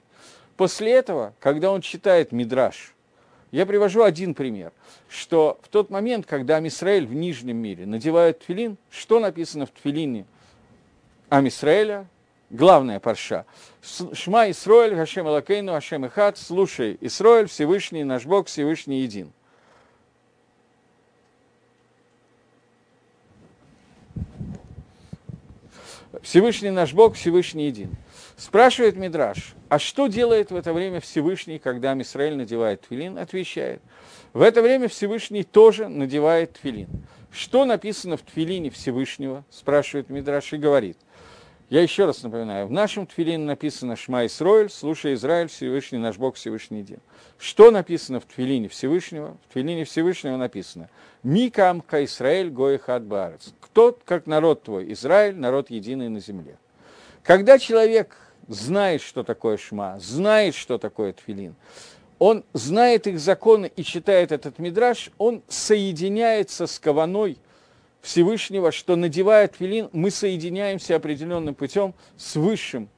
После 0.57 0.93
этого, 0.93 1.35
когда 1.41 1.71
он 1.71 1.81
читает 1.81 2.33
мидраж, 2.33 2.95
Я 3.55 3.67
привожу 3.67 4.03
один 4.03 4.35
пример, 4.35 4.73
что 5.09 5.61
в 5.63 5.69
тот 5.69 5.89
момент, 5.89 6.27
когда 6.27 6.57
Амисраэль 6.57 7.07
в 7.07 7.15
Нижнем 7.15 7.57
мире 7.57 7.87
надевают 7.87 8.41
тфилин, 8.41 8.77
что 8.91 9.21
написано 9.21 9.67
в 9.67 9.71
тфилине 9.71 10.27
Амисраэля, 11.29 12.09
главная 12.51 12.99
парша. 12.99 13.47
Шма 14.13 14.51
Исроэль, 14.51 14.97
Хашем 14.97 15.29
Элакейну, 15.29 15.71
Хашем 15.71 16.05
Ихат, 16.05 16.37
слушай, 16.37 16.99
Исроэль, 17.01 17.47
Всевышний, 17.47 18.03
наш 18.03 18.27
Бог, 18.27 18.49
Всевышний 18.49 19.03
един. 19.03 19.33
Всевышний 26.23 26.71
наш 26.71 26.93
Бог, 26.93 27.15
Всевышний 27.15 27.67
един. 27.67 27.91
Спрашивает 28.37 28.97
Мидраш, 28.97 29.55
а 29.69 29.79
что 29.79 30.07
делает 30.07 30.51
в 30.51 30.57
это 30.57 30.73
время 30.73 31.01
Всевышний, 31.01 31.59
когда 31.59 31.95
Мисраэль 31.95 32.37
надевает 32.37 32.83
твилин? 32.83 33.19
Отвечает, 33.19 33.81
в 34.33 34.43
это 34.43 34.63
время 34.63 34.89
Всевышний 34.89 35.45
тоже 35.45 35.89
надевает 35.89 36.59
твилин. 36.61 36.89
Что 37.31 37.65
написано 37.65 38.17
в 38.17 38.23
твилине 38.23 38.71
Всевышнего, 38.71 39.45
спрашивает 39.51 40.09
Мидраш 40.11 40.53
и 40.53 40.57
говорит. 40.57 40.99
Я 41.71 41.83
еще 41.83 42.05
раз 42.05 42.23
напоминаю, 42.23 42.67
в 42.67 42.71
нашем 42.71 43.07
твилине 43.07 43.45
написано 43.45 43.97
«Шма 43.97 44.27
Исроэль», 44.27 44.69
«Слушай, 44.69 45.15
Израиль, 45.15 45.49
Всевышний 45.49 45.99
наш 45.99 46.19
Бог, 46.19 46.37
Всевышний 46.37 46.83
день». 46.83 47.01
Что 47.39 47.71
написано 47.71 48.21
в 48.21 48.27
твилине 48.27 48.69
Всевышнего? 48.69 49.39
В 49.49 49.53
твилине 49.53 49.85
Всевышнего 49.85 50.37
написано 50.37 50.91
«Микам 51.23 51.81
ка 51.81 52.05
Исраэль 52.05 52.51
гоихат 52.51 53.05
баарец». 53.05 53.55
Кто, 53.61 53.99
как 54.05 54.27
народ 54.27 54.63
твой, 54.63 54.93
Израиль, 54.93 55.37
народ 55.37 55.71
единый 55.71 56.11
на 56.11 56.21
земле. 56.21 56.59
Когда 57.23 57.59
человек 57.59 58.15
знает, 58.47 59.01
что 59.01 59.23
такое 59.23 59.57
шма, 59.57 59.99
знает, 60.01 60.55
что 60.55 60.77
такое 60.77 61.15
тфилин, 61.15 61.55
он 62.19 62.45
знает 62.53 63.07
их 63.07 63.19
законы 63.19 63.73
и 63.75 63.83
читает 63.83 64.33
этот 64.33 64.59
мидраж, 64.59 65.11
он 65.17 65.43
соединяется 65.49 66.67
с 66.67 66.79
каваной 66.79 67.39
Всевышнего, 68.05 68.71
что 68.71 68.97
надевая 68.97 69.49
тфилин, 69.49 69.89
мы 69.93 70.11
соединяемся 70.11 70.95
определенным 70.95 71.55
путем 71.55 71.95
с 72.19 72.37
высшим 72.37 72.91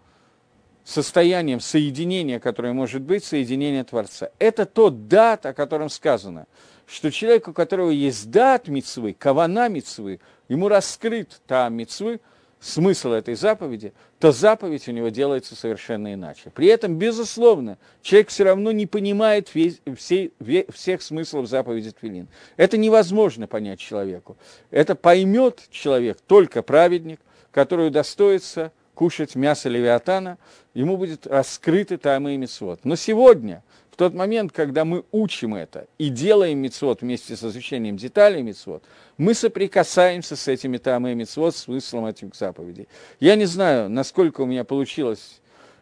состоянием 0.83 1.61
соединения, 1.61 2.41
которое 2.41 2.73
может 2.73 3.03
быть, 3.03 3.25
соединение 3.25 3.85
Творца. 3.85 4.31
Это 4.41 4.67
тот 4.67 5.07
дат, 5.07 5.47
о 5.47 5.55
котором 5.55 5.91
сказано, 5.91 6.49
что 6.89 7.13
человек, 7.13 7.47
у 7.47 7.53
которого 7.53 7.91
есть 7.91 8.33
дат 8.33 8.67
мицвы, 8.67 9.13
кавана 9.13 9.69
мицвы, 9.69 10.19
ему 10.49 10.67
раскрыт 10.67 11.41
та 11.47 11.69
мицвы, 11.69 12.21
смысл 12.61 13.11
этой 13.11 13.35
заповеди, 13.35 13.93
то 14.19 14.33
заповедь 14.33 14.89
у 14.89 14.93
него 14.93 15.09
делается 15.11 15.55
совершенно 15.55 16.15
иначе. 16.15 16.51
При 16.55 16.69
этом, 16.69 16.97
безусловно, 16.97 17.79
человек 18.03 18.29
все 18.29 18.45
равно 18.45 18.73
не 18.73 18.87
понимает 18.87 19.55
весь, 19.55 19.81
всей, 19.97 20.33
всех 20.71 21.03
смыслов 21.03 21.49
заповеди 21.49 21.91
Твилин. 21.91 22.29
Это 22.57 22.77
невозможно 22.77 23.47
понять 23.47 23.79
человеку. 23.79 24.37
Это 24.71 24.95
поймет 24.95 25.63
человек 25.71 26.19
только 26.27 26.63
праведник, 26.63 27.21
который 27.51 27.89
удостоится 27.89 28.73
кушать 28.95 29.35
мясо 29.35 29.69
левиатана, 29.69 30.39
ему 30.73 30.97
будет 30.97 31.27
раскрыты 31.27 31.99
таймы 31.99 32.35
и 32.35 32.37
митцвот. 32.39 32.81
Но 32.85 32.97
сегодня– 32.97 33.63
в 33.97 33.99
тот 33.99 34.13
момент, 34.13 34.53
когда 34.53 34.85
мы 34.85 35.05
учим 35.11 35.55
это 35.55 35.87
и 35.97 36.11
делаем 36.11 36.59
мицвод 36.59 37.01
вместе 37.01 37.35
с 37.35 37.43
изучением 37.43 37.97
деталей 37.97 38.43
мицвод, 38.43 38.85
мы 39.17 39.33
соприкасаемся 39.33 40.37
с 40.37 40.49
этими 40.49 40.77
там 40.77 41.09
и 41.09 41.15
мицвод, 41.15 41.57
смыслом 41.57 42.05
этих 42.05 42.35
заповедей. 42.35 42.89
Я 43.21 43.37
не 43.37 43.47
знаю, 43.47 43.89
насколько 43.89 44.43
у 44.43 44.45
меня 44.45 44.65
получилось 44.65 45.41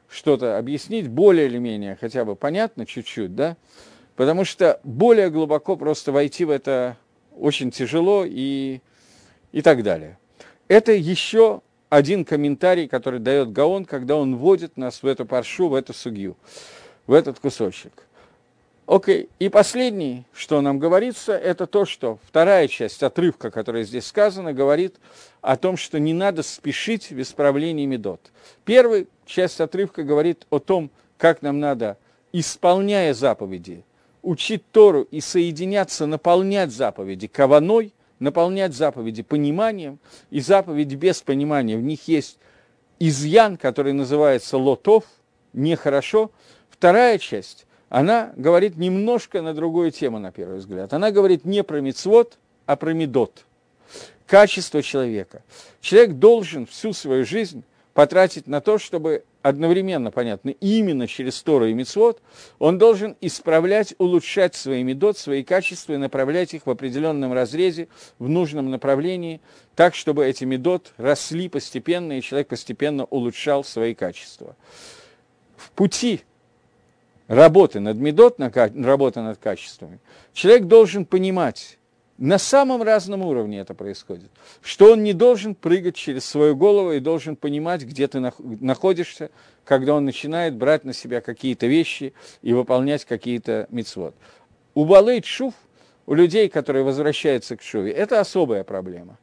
что-то 0.08 0.58
объяснить, 0.58 1.08
более 1.08 1.46
или 1.46 1.58
менее, 1.58 1.98
хотя 2.00 2.24
бы 2.24 2.36
понятно 2.36 2.86
чуть-чуть, 2.86 3.34
да, 3.34 3.56
потому 4.14 4.44
что 4.44 4.78
более 4.84 5.28
глубоко 5.28 5.74
просто 5.74 6.12
войти 6.12 6.44
в 6.44 6.50
это 6.50 6.96
очень 7.36 7.72
тяжело 7.72 8.24
и, 8.24 8.80
и 9.50 9.60
так 9.60 9.82
далее. 9.82 10.18
Это 10.68 10.92
еще 10.92 11.62
один 11.88 12.24
комментарий, 12.24 12.86
который 12.86 13.18
дает 13.18 13.50
Гаон, 13.50 13.86
когда 13.86 14.14
он 14.14 14.36
вводит 14.36 14.76
нас 14.76 15.02
в 15.02 15.06
эту 15.08 15.26
паршу, 15.26 15.66
в 15.66 15.74
эту 15.74 15.92
сугью 15.92 16.36
в 17.06 17.12
этот 17.12 17.38
кусочек. 17.38 17.92
Окей, 18.86 19.30
и 19.38 19.48
последний, 19.48 20.24
что 20.34 20.60
нам 20.60 20.78
говорится, 20.78 21.32
это 21.32 21.66
то, 21.66 21.86
что 21.86 22.18
вторая 22.26 22.68
часть 22.68 23.02
отрывка, 23.02 23.50
которая 23.50 23.84
здесь 23.84 24.06
сказана, 24.06 24.52
говорит 24.52 24.96
о 25.40 25.56
том, 25.56 25.78
что 25.78 25.98
не 25.98 26.12
надо 26.12 26.42
спешить 26.42 27.10
в 27.10 27.18
исправлении 27.18 27.86
медот. 27.86 28.20
Первая 28.66 29.06
часть 29.24 29.60
отрывка 29.62 30.02
говорит 30.02 30.46
о 30.50 30.58
том, 30.58 30.90
как 31.16 31.40
нам 31.40 31.60
надо, 31.60 31.96
исполняя 32.32 33.14
заповеди, 33.14 33.84
учить 34.20 34.62
Тору 34.70 35.02
и 35.10 35.22
соединяться, 35.22 36.04
наполнять 36.04 36.70
заповеди 36.70 37.26
каваной, 37.26 37.94
наполнять 38.18 38.74
заповеди 38.74 39.22
пониманием, 39.22 39.98
и 40.30 40.40
заповеди 40.40 40.94
без 40.94 41.22
понимания, 41.22 41.78
в 41.78 41.82
них 41.82 42.06
есть 42.06 42.38
изъян, 42.98 43.56
который 43.56 43.94
называется 43.94 44.58
лотов, 44.58 45.04
нехорошо, 45.54 46.30
Вторая 46.74 47.18
часть, 47.18 47.66
она 47.88 48.32
говорит 48.34 48.76
немножко 48.76 49.42
на 49.42 49.54
другую 49.54 49.92
тему, 49.92 50.18
на 50.18 50.32
первый 50.32 50.58
взгляд. 50.58 50.92
Она 50.92 51.12
говорит 51.12 51.44
не 51.44 51.62
про 51.62 51.80
мицвод, 51.80 52.36
а 52.66 52.74
про 52.74 52.92
медот. 52.92 53.44
Качество 54.26 54.82
человека. 54.82 55.42
Человек 55.80 56.14
должен 56.14 56.66
всю 56.66 56.92
свою 56.92 57.24
жизнь 57.24 57.62
потратить 57.92 58.48
на 58.48 58.60
то, 58.60 58.78
чтобы 58.78 59.22
одновременно, 59.40 60.10
понятно, 60.10 60.50
именно 60.50 61.06
через 61.06 61.40
Тору 61.42 61.66
и 61.66 61.74
Мицвод, 61.74 62.20
он 62.58 62.76
должен 62.76 63.16
исправлять, 63.20 63.94
улучшать 63.98 64.56
свои 64.56 64.82
медот, 64.82 65.16
свои 65.16 65.44
качества 65.44 65.92
и 65.92 65.98
направлять 65.98 66.54
их 66.54 66.66
в 66.66 66.70
определенном 66.70 67.32
разрезе, 67.32 67.86
в 68.18 68.28
нужном 68.28 68.68
направлении, 68.68 69.40
так, 69.76 69.94
чтобы 69.94 70.26
эти 70.26 70.42
медот 70.42 70.92
росли 70.96 71.48
постепенно, 71.48 72.18
и 72.18 72.20
человек 72.20 72.48
постепенно 72.48 73.04
улучшал 73.04 73.62
свои 73.62 73.94
качества. 73.94 74.56
В 75.56 75.70
пути 75.70 76.24
работы 77.26 77.80
над 77.80 77.96
медот, 77.96 78.36
работы 78.38 79.20
над 79.20 79.38
качествами, 79.38 80.00
человек 80.32 80.64
должен 80.64 81.04
понимать, 81.04 81.78
на 82.16 82.38
самом 82.38 82.82
разном 82.82 83.22
уровне 83.22 83.58
это 83.58 83.74
происходит, 83.74 84.30
что 84.62 84.92
он 84.92 85.02
не 85.02 85.12
должен 85.12 85.56
прыгать 85.56 85.96
через 85.96 86.24
свою 86.24 86.54
голову 86.54 86.92
и 86.92 87.00
должен 87.00 87.34
понимать, 87.34 87.82
где 87.82 88.06
ты 88.06 88.20
находишься, 88.20 89.30
когда 89.64 89.94
он 89.94 90.04
начинает 90.04 90.54
брать 90.54 90.84
на 90.84 90.92
себя 90.92 91.20
какие-то 91.20 91.66
вещи 91.66 92.14
и 92.42 92.52
выполнять 92.52 93.04
какие-то 93.04 93.66
мицвод. 93.70 94.14
У 94.74 94.84
Балейт 94.84 95.24
Шуф, 95.24 95.54
у 96.06 96.14
людей, 96.14 96.48
которые 96.48 96.84
возвращаются 96.84 97.56
к 97.56 97.62
Шуве, 97.62 97.90
это 97.90 98.20
особая 98.20 98.62
проблема. 98.62 99.18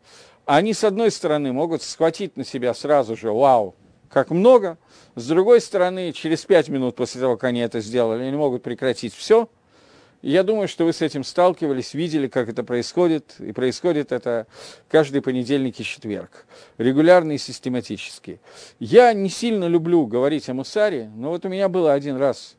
Они, 0.45 0.74
с 0.74 0.84
одной 0.84 1.12
стороны, 1.12 1.54
могут 1.54 1.84
схватить 1.84 2.36
на 2.36 2.43
себя 2.43 2.74
сразу 2.74 3.16
же, 3.16 3.32
вау, 3.32 3.76
как 4.12 4.30
много. 4.30 4.78
С 5.16 5.28
другой 5.28 5.62
стороны, 5.62 6.12
через 6.12 6.45
пять 6.45 6.70
минут 6.70 6.95
после 6.95 7.22
того, 7.22 7.38
как 7.38 7.45
они 7.45 7.62
это 7.62 7.80
сделали, 7.80 8.24
они 8.24 8.36
могут 8.36 8.62
прекратить 8.62 9.14
все. 9.14 9.49
я 10.22 10.43
думаю, 10.43 10.68
что 10.68 10.86
вы 10.86 10.93
с 10.93 11.01
этим 11.01 11.24
сталкивались, 11.24 11.93
видели, 11.93 12.28
как 12.28 12.49
это 12.49 12.64
происходит. 12.64 13.36
И 13.39 13.53
происходит 13.53 14.12
это 14.12 14.47
каждый 14.89 15.22
понедельник 15.22 15.80
и 15.80 15.84
четверг. 15.84 16.45
Регулярно 16.78 17.32
и 17.32 17.38
систематически. 17.38 18.39
Я 18.80 19.14
не 19.14 19.30
сильно 19.30 19.66
люблю 19.66 20.05
говорить 20.05 20.49
о 20.49 20.53
мусаре, 20.53 21.09
но 21.16 21.30
вот 21.30 21.45
у 21.45 21.49
меня 21.49 21.70
было 21.70 21.93
один 21.93 22.18
раз, 22.18 22.57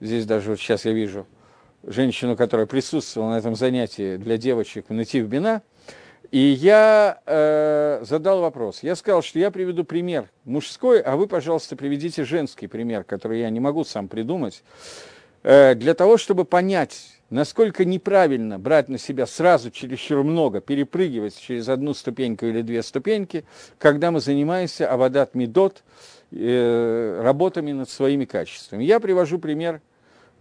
здесь 0.00 0.26
даже 0.26 0.50
вот 0.50 0.60
сейчас 0.60 0.84
я 0.84 0.92
вижу 0.92 1.26
женщину, 1.82 2.36
которая 2.36 2.66
присутствовала 2.66 3.30
на 3.30 3.38
этом 3.38 3.54
занятии 3.54 4.16
для 4.16 4.36
девочек 4.36 4.86
в 4.88 4.92
Натив 4.92 5.26
Бина– 5.26 5.62
и 6.30 6.38
я 6.38 7.20
э, 7.26 8.00
задал 8.02 8.40
вопрос. 8.40 8.82
Я 8.82 8.96
сказал, 8.96 9.22
что 9.22 9.38
я 9.38 9.50
приведу 9.50 9.84
пример 9.84 10.30
мужской, 10.44 11.00
а 11.00 11.16
вы, 11.16 11.26
пожалуйста, 11.26 11.76
приведите 11.76 12.24
женский 12.24 12.66
пример, 12.66 13.04
который 13.04 13.40
я 13.40 13.50
не 13.50 13.60
могу 13.60 13.84
сам 13.84 14.08
придумать, 14.08 14.62
э, 15.42 15.74
для 15.74 15.94
того, 15.94 16.16
чтобы 16.16 16.44
понять, 16.44 17.20
насколько 17.30 17.84
неправильно 17.84 18.58
брать 18.58 18.88
на 18.88 18.98
себя 18.98 19.26
сразу 19.26 19.70
чересчур 19.70 20.22
много, 20.22 20.60
перепрыгивать 20.60 21.38
через 21.38 21.68
одну 21.68 21.94
ступеньку 21.94 22.46
или 22.46 22.62
две 22.62 22.82
ступеньки, 22.82 23.44
когда 23.78 24.10
мы 24.10 24.20
занимаемся 24.20 24.90
авадат 24.90 25.34
медот, 25.34 25.82
э, 26.32 27.20
работами 27.22 27.72
над 27.72 27.88
своими 27.88 28.24
качествами. 28.24 28.84
Я 28.84 29.00
привожу 29.00 29.38
пример 29.38 29.80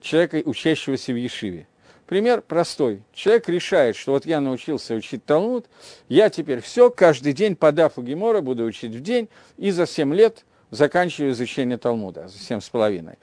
человека, 0.01 0.41
учащегося 0.45 1.13
в 1.13 1.15
Ешиве. 1.15 1.67
Пример 2.07 2.41
простой. 2.41 3.01
Человек 3.13 3.49
решает, 3.49 3.95
что 3.95 4.11
вот 4.11 4.25
я 4.25 4.39
научился 4.39 4.93
учить 4.93 5.25
Талмуд, 5.25 5.65
я 6.07 6.29
теперь 6.29 6.61
все, 6.61 6.91
каждый 6.91 7.33
день 7.33 7.55
по 7.55 7.71
дафу 7.71 8.03
Гемора 8.03 8.41
буду 8.41 8.63
учить 8.63 8.93
в 8.93 9.01
день, 9.01 9.27
и 9.57 9.71
за 9.71 9.87
7 9.87 10.13
лет 10.13 10.45
заканчиваю 10.69 11.31
изучение 11.31 11.77
Талмуда, 11.77 12.27
за 12.27 12.37
7 12.37 12.61
с 12.61 12.69
половиной. 12.69 13.15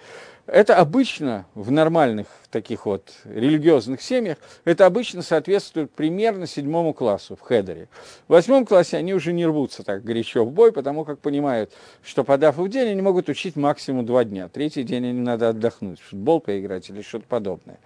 Это 0.46 0.76
обычно 0.76 1.46
в 1.54 1.70
нормальных 1.70 2.26
таких 2.50 2.84
вот 2.84 3.12
религиозных 3.24 4.02
семьях, 4.02 4.38
это 4.64 4.86
обычно 4.86 5.22
соответствует 5.22 5.92
примерно 5.92 6.48
седьмому 6.48 6.92
классу 6.92 7.36
в 7.36 7.40
хедере. 7.40 7.88
В 8.26 8.32
восьмом 8.32 8.66
классе 8.66 8.96
они 8.96 9.14
уже 9.14 9.32
не 9.32 9.46
рвутся 9.46 9.84
так 9.84 10.02
горячо 10.02 10.44
в 10.44 10.50
бой, 10.50 10.72
потому 10.72 11.04
как 11.04 11.20
понимают, 11.20 11.72
что 12.02 12.24
подав 12.24 12.56
в 12.56 12.68
день, 12.68 12.88
они 12.88 13.02
могут 13.02 13.28
учить 13.28 13.54
максимум 13.54 14.04
два 14.04 14.24
дня. 14.24 14.48
Третий 14.48 14.82
день 14.82 15.06
им 15.06 15.22
надо 15.22 15.50
отдохнуть, 15.50 16.00
в 16.00 16.08
футбол 16.08 16.40
поиграть 16.40 16.90
или 16.90 17.02
что-то 17.02 17.26
подобное. 17.28 17.78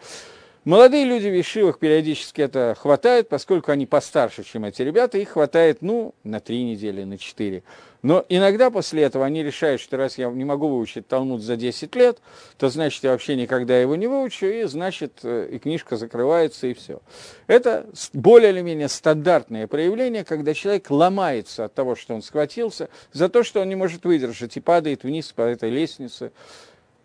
Молодые 0.66 1.04
люди 1.04 1.28
в 1.28 1.32
Ешивах 1.32 1.78
периодически 1.78 2.40
это 2.40 2.74
хватает, 2.76 3.28
поскольку 3.28 3.70
они 3.70 3.86
постарше, 3.86 4.42
чем 4.42 4.64
эти 4.64 4.82
ребята, 4.82 5.16
их 5.16 5.28
хватает, 5.28 5.80
ну, 5.80 6.12
на 6.24 6.40
три 6.40 6.64
недели, 6.64 7.04
на 7.04 7.18
четыре. 7.18 7.62
Но 8.02 8.24
иногда 8.28 8.72
после 8.72 9.04
этого 9.04 9.24
они 9.24 9.44
решают, 9.44 9.80
что 9.80 9.96
раз 9.96 10.18
я 10.18 10.28
не 10.28 10.44
могу 10.44 10.66
выучить 10.66 11.06
Талмуд 11.06 11.40
за 11.40 11.54
10 11.54 11.94
лет, 11.94 12.18
то 12.58 12.68
значит 12.68 13.04
я 13.04 13.12
вообще 13.12 13.36
никогда 13.36 13.80
его 13.80 13.94
не 13.94 14.08
выучу, 14.08 14.46
и 14.46 14.64
значит 14.64 15.20
э, 15.22 15.50
и 15.52 15.60
книжка 15.60 15.96
закрывается, 15.96 16.66
и 16.66 16.74
все. 16.74 17.00
Это 17.46 17.86
более 18.12 18.50
или 18.50 18.60
менее 18.60 18.88
стандартное 18.88 19.68
проявление, 19.68 20.24
когда 20.24 20.52
человек 20.52 20.90
ломается 20.90 21.66
от 21.66 21.74
того, 21.74 21.94
что 21.94 22.12
он 22.12 22.22
схватился, 22.22 22.88
за 23.12 23.28
то, 23.28 23.44
что 23.44 23.60
он 23.60 23.68
не 23.68 23.76
может 23.76 24.04
выдержать 24.04 24.56
и 24.56 24.60
падает 24.60 25.04
вниз 25.04 25.30
по 25.30 25.42
этой 25.42 25.70
лестнице. 25.70 26.32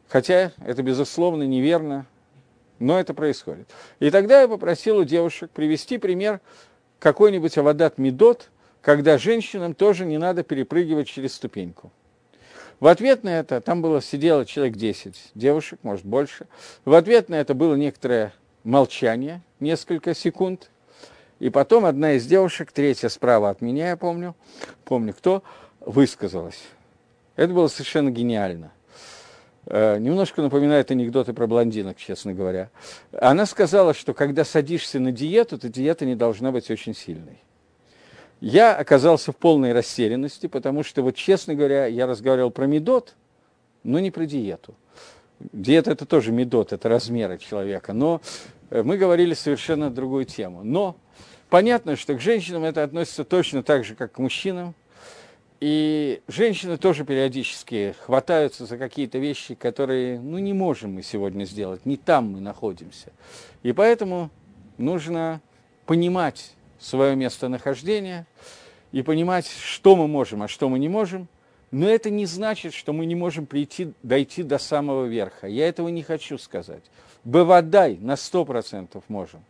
Хотя 0.10 0.52
это, 0.66 0.82
безусловно, 0.82 1.44
неверно, 1.44 2.08
но 2.82 3.00
это 3.00 3.14
происходит. 3.14 3.70
И 4.00 4.10
тогда 4.10 4.42
я 4.42 4.48
попросил 4.48 4.98
у 4.98 5.04
девушек 5.04 5.52
привести 5.52 5.98
пример 5.98 6.42
какой-нибудь 7.00 7.58
Авадат 7.58 7.98
Медот, 7.98 8.50
когда 8.82 9.18
женщинам 9.18 9.74
тоже 9.74 10.06
не 10.06 10.18
надо 10.18 10.44
перепрыгивать 10.44 11.08
через 11.08 11.34
ступеньку. 11.34 11.92
В 12.80 12.88
ответ 12.88 13.24
на 13.24 13.40
это, 13.40 13.62
там 13.62 13.84
было, 13.84 14.02
сидело 14.02 14.46
человек 14.46 14.76
10 14.76 15.32
девушек, 15.36 15.80
может 15.84 16.06
больше. 16.06 16.48
В 16.84 16.96
ответ 16.96 17.30
на 17.30 17.36
это 17.36 17.54
было 17.54 17.76
некоторое 17.76 18.34
молчание, 18.64 19.42
несколько 19.60 20.16
секунд. 20.16 20.72
И 21.40 21.50
потом 21.52 21.86
одна 21.86 22.14
из 22.14 22.26
девушек, 22.26 22.72
третья 22.72 23.10
справа 23.10 23.52
от 23.52 23.62
меня, 23.62 23.90
я 23.90 23.98
помню, 23.98 24.36
помню 24.84 25.14
кто, 25.14 25.44
высказалась. 25.80 26.62
Это 27.36 27.54
было 27.54 27.68
совершенно 27.68 28.10
гениально. 28.10 28.72
Э, 29.68 29.98
немножко 30.00 30.42
напоминает 30.42 30.90
анекдоты 30.92 31.34
про 31.34 31.48
блондинок, 31.48 31.98
честно 31.98 32.34
говоря. 32.34 32.70
Она 33.12 33.46
сказала, 33.46 33.94
что 33.94 34.14
когда 34.14 34.44
садишься 34.44 35.00
на 35.00 35.12
диету, 35.12 35.58
то 35.58 35.70
диета 35.70 36.06
не 36.06 36.16
должна 36.16 36.52
быть 36.52 36.72
очень 36.72 36.96
сильной. 36.96 37.40
Я 38.40 38.76
оказался 38.76 39.32
в 39.32 39.38
полной 39.38 39.72
растерянности, 39.72 40.48
потому 40.48 40.84
что, 40.84 41.04
вот 41.04 41.16
честно 41.16 41.54
говоря, 41.54 41.86
я 41.86 42.08
разговаривал 42.08 42.50
про 42.50 42.66
медот, 42.66 43.16
но 43.84 44.00
не 44.00 44.10
про 44.10 44.26
диету. 44.26 44.74
Диета– 45.54 45.92
это 45.94 46.06
тоже 46.06 46.32
медот, 46.32 46.74
это 46.74 46.90
размеры 46.90 47.38
человека, 47.38 47.94
но 47.94 48.22
э, 48.72 48.82
мы 48.82 48.98
говорили 48.98 49.36
совершенно 49.36 49.92
другую 49.92 50.26
тему. 50.26 50.62
Но 50.64 50.98
понятно, 51.50 51.96
что 51.96 52.16
к 52.16 52.20
женщинам 52.20 52.64
это 52.64 52.84
относится 52.84 53.24
точно 53.24 53.62
так 53.62 53.84
же, 53.84 53.94
как 53.94 54.14
к 54.14 54.18
мужчинам. 54.18 54.74
И 55.62 56.24
женщины 56.28 56.78
тоже 56.78 57.06
периодически 57.06 57.96
хватаются 58.04 58.66
за 58.66 58.80
какие-то 58.80 59.20
вещи, 59.20 59.54
которые, 59.54 60.20
ну, 60.20 60.40
не 60.40 60.54
можем 60.54 60.96
мы 60.96 61.04
сегодня 61.04 61.46
сделать, 61.46 61.86
не 61.86 61.98
там 61.98 62.32
мы 62.32 62.42
находимся. 62.42 63.12
И 63.62 63.72
поэтому 63.72 64.32
нужно 64.80 65.40
понимать 65.86 66.54
свое 66.80 67.16
местонахождение 67.16 68.26
и 68.92 69.04
понимать, 69.04 69.48
что 69.48 69.96
мы 69.96 70.08
можем, 70.08 70.42
а 70.42 70.48
что 70.48 70.68
мы 70.68 70.80
не 70.80 70.90
можем. 70.90 71.28
Но 71.70 71.88
это 71.88 72.10
не 72.10 72.26
значит, 72.26 72.74
что 72.74 72.92
мы 72.92 73.06
не 73.06 73.16
можем 73.16 73.46
прийти, 73.46 73.94
дойти 74.02 74.42
до 74.42 74.58
самого 74.58 75.06
верха. 75.06 75.48
Я 75.48 75.70
этого 75.70 75.90
не 75.90 76.02
хочу 76.02 76.40
сказать. 76.40 76.84
Бывадай 77.24 77.98
на 78.02 78.18
сто 78.18 78.46
процентов 78.46 79.04
можем. 79.10 79.46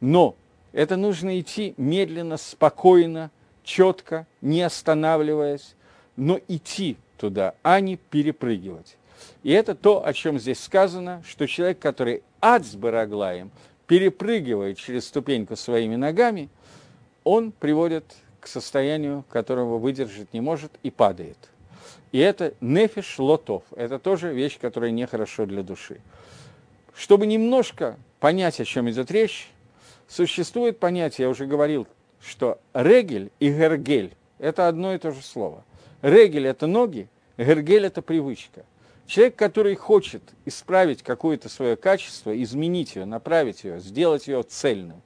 Но 0.00 0.36
это 0.72 0.96
нужно 0.96 1.38
идти 1.38 1.74
медленно, 1.76 2.38
спокойно, 2.38 3.30
четко, 3.64 4.26
не 4.40 4.62
останавливаясь, 4.62 5.74
но 6.16 6.38
идти 6.48 6.96
туда, 7.16 7.54
а 7.62 7.80
не 7.80 7.96
перепрыгивать. 7.96 8.96
И 9.42 9.50
это 9.50 9.74
то, 9.74 10.06
о 10.06 10.12
чем 10.12 10.38
здесь 10.38 10.60
сказано, 10.60 11.22
что 11.26 11.46
человек, 11.46 11.78
который 11.78 12.22
ад 12.40 12.64
с 12.64 12.74
бараглаем, 12.74 13.50
перепрыгивает 13.86 14.78
через 14.78 15.06
ступеньку 15.06 15.56
своими 15.56 15.96
ногами, 15.96 16.48
он 17.24 17.52
приводит 17.52 18.04
к 18.40 18.46
состоянию, 18.46 19.24
которого 19.30 19.78
выдержать 19.78 20.32
не 20.32 20.40
может 20.40 20.72
и 20.82 20.90
падает. 20.90 21.38
И 22.12 22.18
это 22.18 22.54
нефиш 22.60 23.18
лотов. 23.18 23.64
Это 23.74 23.98
тоже 23.98 24.32
вещь, 24.32 24.58
которая 24.60 24.90
нехорошо 24.90 25.46
для 25.46 25.62
души. 25.62 26.00
Чтобы 26.94 27.26
немножко 27.26 27.96
понять, 28.20 28.60
о 28.60 28.64
чем 28.64 28.88
идет 28.88 29.10
речь, 29.10 29.50
существует 30.06 30.78
понятие, 30.78 31.24
я 31.24 31.30
уже 31.30 31.46
говорил, 31.46 31.86
что 32.24 32.58
регель 32.72 33.30
и 33.38 33.50
гергель– 33.50 34.14
это 34.38 34.68
одно 34.68 34.94
и 34.94 34.98
то 34.98 35.10
же 35.10 35.22
слово. 35.22 35.64
Регель– 36.02 36.46
это 36.48 36.66
ноги, 36.66 37.08
гергель– 37.36 37.84
это 37.86 38.02
привычка. 38.02 38.64
Человек, 39.06 39.36
который 39.36 39.74
хочет 39.74 40.22
исправить 40.46 41.02
какое-то 41.02 41.48
свое 41.48 41.76
качество, 41.76 42.42
изменить 42.42 42.96
ее, 42.96 43.04
направить 43.04 43.64
ее, 43.64 43.78
сделать 43.78 44.26
ее 44.26 44.42
цельным, 44.42 45.02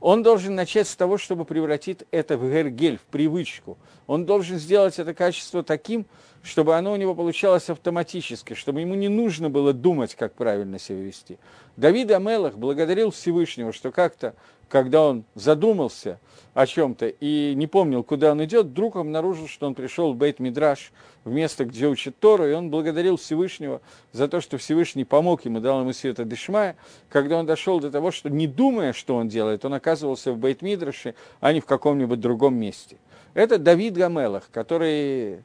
он 0.00 0.22
должен 0.22 0.54
начать 0.54 0.88
с 0.88 0.96
того, 0.96 1.18
чтобы 1.18 1.44
превратить 1.44 2.04
это 2.10 2.38
в 2.38 2.50
гергель, 2.50 2.96
в 2.96 3.02
привычку. 3.02 3.76
Он 4.06 4.24
должен 4.24 4.58
сделать 4.58 4.98
это 4.98 5.12
качество 5.12 5.62
таким, 5.62 6.06
чтобы 6.42 6.76
оно 6.76 6.92
у 6.92 6.96
него 6.96 7.14
получалось 7.14 7.68
автоматически, 7.68 8.54
чтобы 8.54 8.80
ему 8.80 8.94
не 8.94 9.08
нужно 9.08 9.50
было 9.50 9.74
думать, 9.74 10.14
как 10.14 10.32
правильно 10.32 10.78
себя 10.78 11.02
вести. 11.02 11.38
Давид 11.76 12.10
Амелах 12.10 12.56
благодарил 12.56 13.10
Всевышнего, 13.10 13.74
что 13.74 13.92
как-то, 13.92 14.34
когда 14.70 15.02
он 15.02 15.24
задумался 15.34 16.20
о 16.54 16.66
чем-то 16.66 17.08
и 17.08 17.54
не 17.54 17.66
помнил, 17.66 18.02
куда 18.02 18.32
он 18.32 18.42
идет, 18.44 18.66
вдруг 18.66 18.96
обнаружил, 18.96 19.48
что 19.48 19.66
он 19.66 19.74
пришел 19.74 20.14
в 20.14 20.16
Бейт-Мидраш, 20.16 20.92
в 21.24 21.30
место, 21.30 21.64
где 21.64 21.86
учит 21.86 22.18
Тору, 22.18 22.48
и 22.48 22.52
он 22.52 22.70
благодарил 22.70 23.16
Всевышнего 23.16 23.82
за 24.12 24.26
то, 24.26 24.40
что 24.40 24.56
Всевышний 24.56 25.04
помог 25.04 25.44
ему, 25.44 25.60
дал 25.60 25.80
ему 25.80 25.92
света 25.92 26.24
Дешмая, 26.24 26.76
когда 27.10 27.38
он 27.38 27.46
дошел 27.46 27.78
до 27.80 27.90
того, 27.90 28.10
что 28.10 28.30
не 28.30 28.46
думая, 28.46 28.92
что 28.92 29.16
он 29.16 29.28
делает, 29.28 29.64
он 29.64 29.74
оказывался 29.74 30.32
в 30.32 30.38
Бейт-Мидраше, 30.38 31.14
а 31.40 31.52
не 31.52 31.60
в 31.60 31.66
каком-нибудь 31.66 32.20
другом 32.20 32.54
месте. 32.54 32.96
Это 33.34 33.58
Давид 33.58 33.94
Гамелах, 33.94 34.48
который 34.50 35.42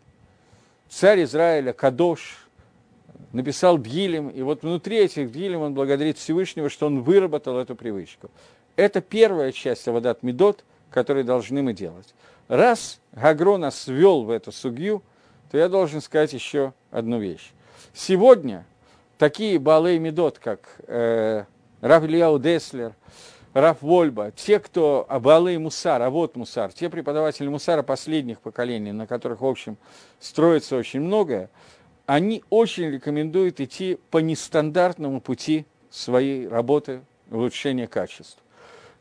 царь 0.88 1.24
Израиля, 1.24 1.74
Кадош, 1.74 2.48
написал 3.34 3.78
Дгилем, 3.78 4.30
и 4.30 4.42
вот 4.44 4.64
внутри 4.64 4.98
этих 4.98 5.32
Дгилем 5.32 5.62
он 5.62 5.74
благодарит 5.74 6.18
Всевышнего, 6.18 6.70
что 6.70 6.88
он 6.88 7.02
выработал 7.02 7.58
эту 7.58 7.76
привычку. 7.76 8.32
Это 8.76 9.02
первая 9.02 9.52
часть 9.52 9.88
Авадат 9.88 10.24
Медот, 10.24 10.64
которую 10.92 11.26
должны 11.26 11.62
мы 11.62 11.74
делать. 11.74 12.14
Раз 12.48 13.00
Гагро 13.14 13.58
нас 13.58 13.88
ввел 13.88 14.24
в 14.24 14.30
эту 14.30 14.52
сугью, 14.52 15.02
то 15.52 15.58
я 15.58 15.70
должен 15.70 16.02
сказать 16.02 16.34
еще 16.34 16.74
одну 16.92 17.20
вещь. 17.20 17.52
Сегодня 17.94 18.66
такие 19.18 19.60
Балей 19.60 19.98
Медот, 20.00 20.40
как 20.40 20.60
э, 20.88 21.46
Рав 21.82 22.04
Ильяу 22.04 22.40
Деслер, 22.40 22.94
Раф 23.54 23.82
Вольба, 23.82 24.32
те, 24.32 24.60
кто 24.60 25.06
Абалы 25.08 25.58
Мусар, 25.58 26.02
а 26.02 26.10
вот 26.10 26.36
Мусар, 26.36 26.74
те 26.74 26.90
преподаватели 26.90 27.48
Мусара 27.48 27.84
последних 27.84 28.42
поколений, 28.42 28.92
на 28.92 29.08
которых, 29.08 29.40
в 29.40 29.46
общем, 29.46 29.78
строится 30.20 30.76
очень 30.76 31.00
многое, 31.00 31.50
они 32.06 32.44
очень 32.50 32.92
рекомендуют 32.92 33.62
идти 33.62 33.98
по 34.12 34.18
нестандартному 34.18 35.22
пути 35.22 35.66
своей 35.90 36.50
работы 36.50 37.02
улучшения 37.32 37.88
качества. 37.88 38.42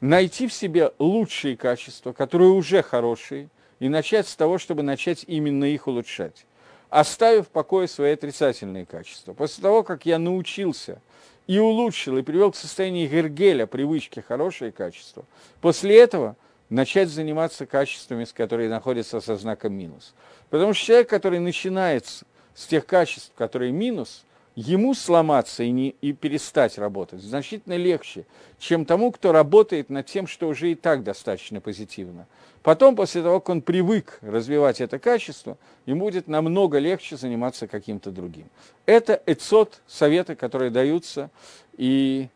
Найти 0.05 0.49
в 0.49 0.53
себе 0.53 0.93
лучшие 0.99 1.57
качества, 1.57 2.13
которые 2.13 2.51
уже 2.51 2.83
хорошие, 2.83 3.49
и 3.81 3.89
начать 3.89 4.29
с 4.29 4.37
того, 4.37 4.59
чтобы 4.59 4.83
начать 4.83 5.25
именно 5.27 5.65
их 5.65 5.87
улучшать, 5.87 6.47
оставив 6.91 7.47
в 7.47 7.51
покое 7.51 7.89
свои 7.89 8.13
отрицательные 8.13 8.87
качества. 8.87 9.33
После 9.33 9.63
того, 9.63 9.83
как 9.83 10.07
я 10.07 10.19
научился– 10.19 11.01
и 11.47 11.59
улучшил, 11.59 12.17
и 12.17 12.23
привел 12.23 12.53
к 12.53 12.57
состоянию 12.57 13.09
гергеля, 13.09 13.67
привычки, 13.67 14.21
хорошие 14.21 14.73
качества. 14.73 15.25
После 15.61 15.99
этого 15.99 16.37
начать 16.71 17.09
заниматься 17.09 17.67
качествами, 17.67 18.25
которые 18.25 18.69
находятся 18.69 19.21
со 19.21 19.37
знаком 19.37 19.75
минус. 19.75 20.15
Потому 20.51 20.73
что 20.73 20.87
человек, 20.87 21.11
который 21.11 21.41
начинает 21.41 22.07
с 22.55 22.67
тех 22.67 22.87
качеств, 22.87 23.33
которые 23.37 23.73
минус, 23.73 24.25
ему 24.57 24.95
сломаться 24.95 25.63
и, 25.63 25.71
не, 25.71 25.91
и 26.01 26.13
перестать 26.13 26.79
работать 26.79 27.21
значительно 27.21 27.77
легче, 27.77 28.25
чем 28.59 28.85
тому, 28.85 29.11
кто 29.11 29.33
работает 29.33 29.91
над 29.91 30.07
тем, 30.07 30.27
что 30.27 30.49
уже 30.49 30.73
и 30.73 30.75
так 30.75 31.03
достаточно 31.03 31.61
позитивно. 31.61 32.27
Потом, 32.63 32.97
после 32.97 33.23
того, 33.23 33.41
как 33.41 33.51
он 33.51 33.63
привык 33.63 34.19
развивать 34.23 34.81
это 34.81 34.99
качество, 34.99 35.59
ему 35.87 36.07
будет 36.07 36.29
намного 36.29 36.79
легче 36.79 37.17
заниматься 37.17 37.67
каким-то 37.67 38.11
другим. 38.11 38.49
Это 38.87 39.21
эцот, 39.27 39.81
советы, 39.87 40.35
которые 40.35 40.71
даются, 40.71 41.31
и 41.77 42.29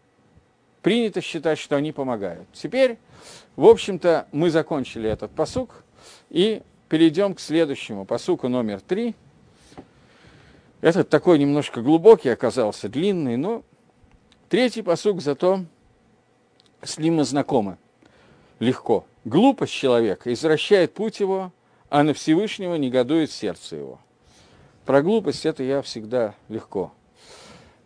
принято 0.82 1.20
считать, 1.20 1.58
что 1.58 1.76
они 1.76 1.92
помогают. 1.92 2.46
Теперь, 2.52 2.98
в 3.56 3.64
общем-то, 3.64 4.26
мы 4.32 4.50
закончили 4.50 5.08
этот 5.08 5.30
посук 5.30 5.82
и 6.30 6.62
перейдем 6.88 7.34
к 7.34 7.40
следующему 7.40 8.04
посуку 8.04 8.48
номер 8.48 8.80
три. 8.80 9.14
Этот 10.80 11.08
такой 11.08 11.38
немножко 11.38 11.82
глубокий 11.82 12.28
оказался, 12.28 12.88
длинный, 12.88 13.36
но 13.36 13.62
третий 14.48 14.82
посук 14.82 15.20
зато 15.20 15.64
с 16.82 16.98
ним 16.98 17.16
мы 17.16 17.24
знакомы 17.24 17.78
легко. 18.60 19.04
Глупость 19.24 19.72
человека 19.72 20.32
извращает 20.32 20.94
путь 20.94 21.20
его, 21.20 21.52
а 21.90 22.02
на 22.02 22.14
Всевышнего 22.14 22.76
негодует 22.76 23.30
сердце 23.30 23.76
его. 23.76 24.00
Про 24.84 25.02
глупость 25.02 25.44
это 25.44 25.62
я 25.62 25.82
всегда 25.82 26.34
легко. 26.48 26.92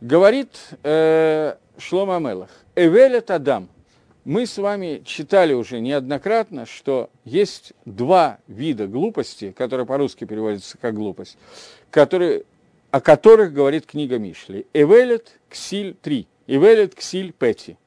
Говорит 0.00 0.56
э, 0.82 1.56
Шлома 1.78 2.18
Мелах, 2.18 2.50
Эвелет 2.76 3.30
Адам. 3.30 3.68
Мы 4.24 4.46
с 4.46 4.56
вами 4.56 5.02
читали 5.04 5.52
уже 5.52 5.80
неоднократно, 5.80 6.64
что 6.64 7.10
есть 7.24 7.72
два 7.84 8.38
вида 8.46 8.86
глупости, 8.86 9.50
которые 9.50 9.84
по-русски 9.84 10.24
переводятся 10.24 10.78
как 10.78 10.94
глупость, 10.94 11.36
которые, 11.90 12.44
о 12.92 13.00
которых 13.00 13.54
говорит 13.54 13.86
книга 13.86 14.18
Мишли. 14.18 14.66
Эвелет 14.74 15.40
Ксиль 15.48 15.96
3, 16.00 16.26
Эвелет 16.46 16.94
Ксиль 16.94 17.32
Пети. 17.32 17.78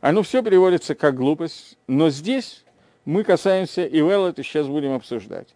Оно 0.00 0.22
все 0.22 0.42
переводится 0.42 0.94
как 0.94 1.16
глупость, 1.16 1.76
но 1.88 2.08
здесь 2.08 2.64
мы 3.04 3.24
касаемся 3.24 3.84
Ивелет 3.84 4.38
и 4.38 4.44
сейчас 4.44 4.68
будем 4.68 4.92
обсуждать. 4.92 5.48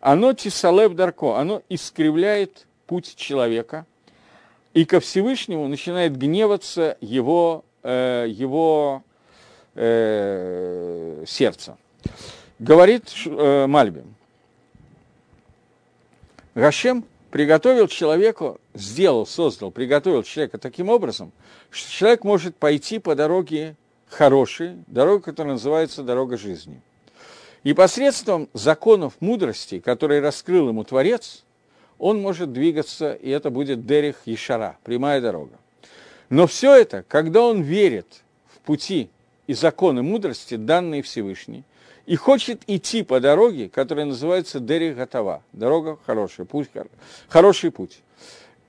Оно 0.00 0.32
тисалев 0.32 0.94
дарко, 0.94 1.38
оно 1.38 1.62
искривляет 1.68 2.66
путь 2.86 3.14
человека, 3.14 3.86
и 4.74 4.84
ко 4.84 4.98
Всевышнему 4.98 5.68
начинает 5.68 6.16
гневаться 6.18 6.96
его, 7.00 7.64
э, 7.84 8.26
его 8.28 9.04
э, 9.76 11.22
сердце. 11.24 11.76
Говорит 12.58 13.04
э, 13.26 13.66
Мальбим. 13.68 14.16
Гашем 16.56 17.04
приготовил 17.30 17.88
человеку, 17.88 18.60
сделал, 18.74 19.26
создал, 19.26 19.70
приготовил 19.70 20.22
человека 20.22 20.58
таким 20.58 20.88
образом, 20.88 21.32
что 21.70 21.90
человек 21.90 22.24
может 22.24 22.56
пойти 22.56 22.98
по 22.98 23.14
дороге 23.14 23.76
хорошей, 24.08 24.76
дорога, 24.86 25.22
которая 25.24 25.54
называется 25.54 26.02
дорога 26.02 26.36
жизни. 26.36 26.80
И 27.62 27.72
посредством 27.72 28.48
законов 28.54 29.14
мудрости, 29.20 29.80
которые 29.80 30.20
раскрыл 30.20 30.68
ему 30.68 30.82
Творец, 30.84 31.44
он 31.98 32.20
может 32.20 32.52
двигаться, 32.52 33.12
и 33.12 33.28
это 33.28 33.50
будет 33.50 33.86
Дерих 33.86 34.16
Ешара, 34.24 34.78
прямая 34.82 35.20
дорога. 35.20 35.58
Но 36.30 36.46
все 36.46 36.74
это, 36.74 37.04
когда 37.06 37.42
он 37.42 37.60
верит 37.62 38.22
в 38.48 38.60
пути 38.60 39.10
и 39.46 39.52
законы 39.52 40.02
мудрости, 40.02 40.56
данные 40.56 41.02
Всевышней, 41.02 41.64
и 42.10 42.16
хочет 42.16 42.62
идти 42.66 43.04
по 43.04 43.20
дороге, 43.20 43.68
которая 43.68 44.04
называется 44.04 44.58
Дерих 44.58 44.96
Гатава, 44.96 45.44
дорога 45.52 45.96
хорошая, 46.06 46.44
путь, 46.44 46.68
хороший 47.28 47.70
путь. 47.70 48.00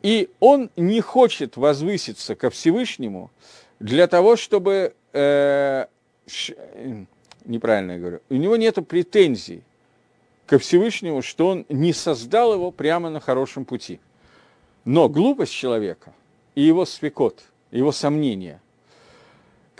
И 0.04 0.30
он 0.40 0.70
не 0.76 1.02
хочет 1.02 1.58
возвыситься 1.58 2.36
ко 2.36 2.52
Всевышнему 2.52 3.32
для 3.80 4.06
того, 4.06 4.36
чтобы 4.36 4.94
э, 5.14 5.88
неправильно 7.46 7.94
я 7.94 7.98
говорю, 7.98 8.22
у 8.30 8.36
него 8.36 8.58
нет 8.58 8.78
претензий 8.88 9.64
ко 10.46 10.60
Всевышнему, 10.60 11.24
что 11.24 11.48
он 11.48 11.66
не 11.68 11.94
создал 11.94 12.54
его 12.54 12.70
прямо 12.70 13.10
на 13.10 13.20
хорошем 13.20 13.66
пути. 13.66 14.00
Но 14.86 15.10
глупость 15.10 15.54
человека 15.54 16.14
и 16.54 16.62
его 16.62 16.86
спекот, 16.86 17.42
его 17.72 17.92
сомнения, 17.92 18.62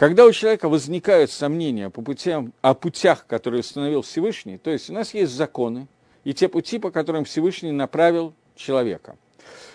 когда 0.02 0.26
у 0.26 0.32
человека 0.32 0.68
возникают 0.68 1.30
сомнения 1.30 1.92
по 1.92 2.02
путям, 2.02 2.54
о 2.64 2.74
путях, 2.74 3.28
которые 3.28 3.60
установил 3.60 4.02
Всевышний, 4.02 4.58
то 4.58 4.72
есть 4.72 4.90
у 4.90 4.94
нас 4.94 5.14
есть 5.14 5.32
законы 5.32 5.88
и 6.24 6.34
те 6.34 6.50
пути, 6.50 6.80
по 6.80 6.90
которым 6.90 7.24
Всевышний 7.24 7.72
направил 7.72 8.34
человека. 8.56 9.16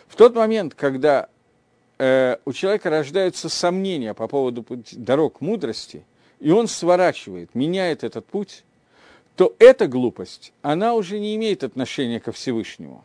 В 0.08 0.16
тот 0.16 0.34
момент, 0.34 0.74
когда 0.74 1.28
э, 1.98 2.38
у 2.44 2.52
человека 2.52 2.90
рождаются 2.90 3.48
сомнения 3.48 4.14
по 4.14 4.26
поводу 4.26 4.64
пути, 4.64 4.96
дорог 4.96 5.40
мудрости– 5.40 6.04
и 6.40 6.50
он 6.50 6.68
сворачивает, 6.68 7.54
меняет 7.54 8.04
этот 8.04 8.26
путь, 8.26 8.64
то 9.36 9.54
эта 9.58 9.86
глупость, 9.86 10.52
она 10.60 10.94
уже 10.94 11.18
не 11.18 11.36
имеет 11.36 11.64
отношения 11.64 12.20
ко 12.20 12.32
Всевышнему, 12.32 13.04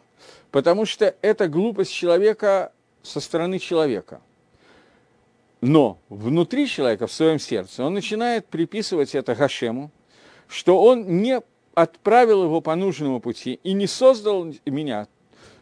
потому 0.50 0.86
что 0.86 1.16
это 1.22 1.48
глупость 1.48 1.94
человека 1.94 2.72
со 3.04 3.20
стороны 3.20 3.60
человека. 3.60 4.22
Но 5.62 6.00
внутри 6.10 6.68
человека, 6.68 7.08
в 7.08 7.14
своем 7.14 7.40
сердце, 7.40 7.84
он 7.84 7.94
начинает 7.94 8.48
приписывать 8.48 9.16
это 9.16 9.36
Гашему, 9.36 9.92
что 10.48 10.82
он 10.84 11.22
не 11.22 11.40
отправил 11.76 12.44
его 12.44 12.62
по 12.62 12.76
нужному 12.76 13.20
пути 13.20 13.60
и 13.64 13.74
не 13.74 13.88
создал 13.88 14.52
меня. 14.66 15.08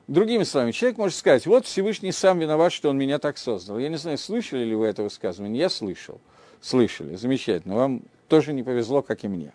Другими 0.08 0.44
словами, 0.44 0.72
человек 0.72 0.98
может 0.98 1.18
сказать, 1.18 1.46
вот 1.46 1.66
Всевышний 1.66 2.12
сам 2.12 2.40
виноват, 2.40 2.74
что 2.74 2.90
он 2.90 2.98
меня 2.98 3.20
так 3.20 3.38
создал. 3.38 3.78
Я 3.78 3.90
не 3.90 3.98
знаю, 3.98 4.18
слышали 4.18 4.64
ли 4.64 4.74
вы 4.74 4.88
это 4.88 5.04
высказывание, 5.04 5.62
я 5.62 5.70
слышал 5.70 6.20
слышали. 6.62 7.16
Замечательно. 7.16 7.76
Вам 7.76 8.02
тоже 8.28 8.54
не 8.54 8.64
повезло, 8.64 9.02
как 9.02 9.24
и 9.24 9.28
мне. 9.28 9.54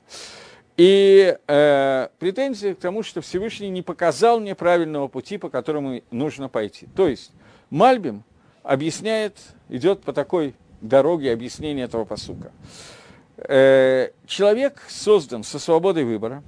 И 0.76 1.36
э, 1.46 2.08
претензии 2.18 2.72
к 2.72 2.78
тому, 2.78 3.02
что 3.02 3.20
Всевышний 3.20 3.70
не 3.70 3.82
показал 3.82 4.40
мне 4.40 4.54
правильного 4.54 5.06
пути, 5.06 5.38
по 5.38 5.48
которому 5.48 6.02
нужно 6.10 6.48
пойти. 6.48 6.88
То 6.96 7.06
есть 7.06 7.30
Мальбим 7.70 8.24
объясняет, 8.64 9.38
идет 9.68 10.02
по 10.02 10.12
такой 10.12 10.54
дороге 10.80 11.32
объяснения 11.32 11.84
этого 11.84 12.04
посука. 12.04 12.50
Э, 13.36 14.10
человек 14.26 14.82
создан 14.88 15.44
со 15.44 15.60
свободой 15.60 16.02
выбора, 16.02 16.42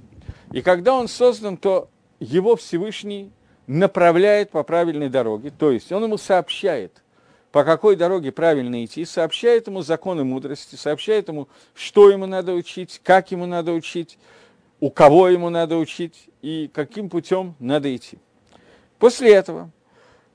и 0.51 0.61
когда 0.61 0.93
он 0.93 1.07
создан, 1.07 1.55
то 1.55 1.89
его 2.19 2.57
Всевышний 2.57 3.31
направляет 3.67 4.49
по 4.51 4.63
правильной 4.63 5.09
дороге, 5.09 5.51
то 5.57 5.71
есть 5.71 5.91
он 5.93 6.03
ему 6.03 6.17
сообщает– 6.17 7.03
по 7.51 7.63
какой 7.63 7.95
дороге 7.95 8.31
правильно 8.31 8.83
идти, 8.85 9.05
сообщает 9.05 9.67
ему 9.67 9.81
законы 9.81 10.23
мудрости, 10.23 10.75
сообщает 10.75 11.27
ему, 11.29 11.47
что 11.73 12.09
ему 12.09 12.25
надо 12.25 12.53
учить, 12.53 13.01
как 13.03 13.31
ему 13.31 13.45
надо 13.45 13.71
учить, 13.71 14.19
у 14.79 14.91
кого 14.91 15.29
ему 15.29 15.49
надо 15.49 15.77
учить 15.77 16.29
и 16.41 16.69
каким 16.71 17.09
путем 17.09 17.55
надо 17.59 17.95
идти. 17.95 18.19
После 18.99 19.33
этого 19.33 19.71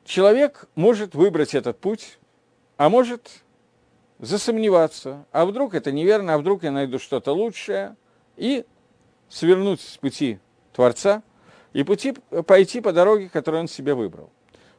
человек 0.04 0.66
может 0.74 1.14
выбрать 1.14 1.54
этот 1.54 1.78
путь, 1.78 2.18
а 2.76 2.88
может 2.88 3.42
засомневаться, 4.18 5.24
а 5.32 5.44
вдруг 5.46 5.74
это 5.74 5.92
неверно, 5.92 6.34
а 6.34 6.38
вдруг 6.38 6.62
я 6.62 6.70
найду 6.70 6.98
что-то 6.98 7.32
лучшее, 7.32 7.96
и 8.36 8.64
свернуть 9.28 9.80
с 9.80 9.96
пути 9.96 10.38
Творца 10.72 11.22
и 11.72 11.82
пути, 11.82 12.12
пойти 12.46 12.80
по 12.80 12.92
дороге, 12.92 13.28
которую 13.28 13.62
он 13.62 13.68
себе 13.68 13.94
выбрал. 13.94 14.30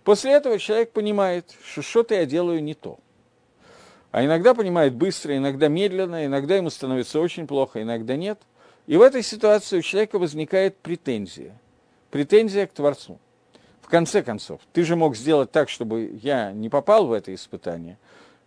После 0.04 0.34
этого 0.34 0.60
человек 0.60 0.92
понимает, 0.92 1.56
что 1.64 1.82
что-то 1.82 2.16
я 2.16 2.26
делаю 2.26 2.64
не 2.64 2.74
то. 2.74 3.00
А 4.12 4.24
иногда 4.24 4.54
понимает 4.54 4.94
быстро, 4.94 5.36
иногда 5.36 5.70
медленно, 5.70 6.26
иногда 6.26 6.56
ему 6.56 6.70
становится 6.70 7.20
очень 7.20 7.48
плохо, 7.48 7.82
иногда 7.82 8.16
нет. 8.16 8.40
И 8.86 8.96
в 8.96 9.02
этой 9.02 9.24
ситуации 9.24 9.80
у 9.80 9.82
человека 9.82 10.20
возникает 10.20 10.78
претензия. 10.78 11.58
Претензия 12.12 12.68
к 12.68 12.74
Творцу. 12.74 13.18
В 13.84 13.90
конце 13.90 14.24
концов, 14.24 14.62
ты 14.72 14.84
же 14.84 14.96
мог 14.96 15.16
сделать 15.16 15.52
так, 15.52 15.70
чтобы 15.70 16.18
я 16.24 16.52
не 16.52 16.70
попал 16.70 17.06
в 17.06 17.12
это 17.14 17.32
испытание. 17.36 18.00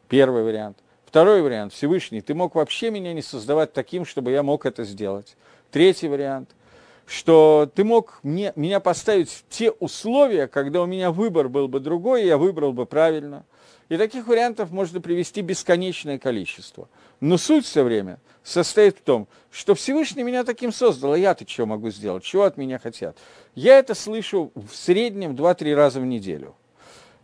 Первый 0.09 0.43
вариант. 0.43 0.78
Второй 1.05 1.43
вариант, 1.43 1.72
Всевышний, 1.72 2.20
ты 2.20 2.34
мог 2.34 2.57
вообще 2.57 2.91
меня 2.91 3.12
не 3.12 3.22
создавать 3.22 3.72
таким, 3.72 4.05
чтобы 4.05 4.32
я 4.32 4.43
мог 4.43 4.66
это 4.66 4.82
сделать. 4.82 5.37
Третий 5.70 6.09
вариант– 6.09 6.51
что 7.07 7.70
ты 7.72 7.84
мог 7.84 8.18
мне, 8.22 8.53
меня 8.57 8.80
поставить 8.80 9.30
в 9.30 9.45
те 9.49 9.70
условия, 9.70 10.49
когда 10.49 10.82
у 10.82 10.87
меня 10.87 11.12
выбор 11.12 11.49
был 11.49 11.68
бы 11.68 11.80
другой, 11.80 12.26
я 12.26 12.37
выбрал 12.37 12.72
бы 12.72 12.84
правильно. 12.84 13.45
И 13.89 13.97
таких 13.97 14.26
вариантов 14.26 14.70
можно 14.70 15.01
привести 15.01 15.43
бесконечное 15.43 16.18
количество. 16.18 16.89
Но 17.20 17.39
суть 17.39 17.64
все 17.64 17.84
время 17.84 18.18
состоит 18.43 18.99
в 18.99 19.03
том, 19.03 19.28
что 19.51 19.74
Всевышний 19.74 20.24
меня 20.24 20.45
таким 20.45 20.72
создал, 20.72 21.12
а 21.12 21.18
я-то 21.18 21.49
что 21.49 21.66
могу 21.66 21.91
сделать, 21.91 22.24
чего 22.24 22.45
от 22.45 22.57
меня 22.57 22.78
хотят. 22.78 23.16
Я 23.55 23.78
это 23.78 23.95
слышу 23.95 24.51
в 24.55 24.74
среднем 24.74 25.34
2-3 25.34 25.74
раза 25.74 26.01
в 26.01 26.07
неделю. 26.07 26.57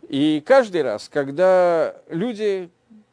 И 0.07 0.41
каждый 0.45 0.83
раз, 0.83 1.09
когда 1.09 1.95
люди, 2.09 2.69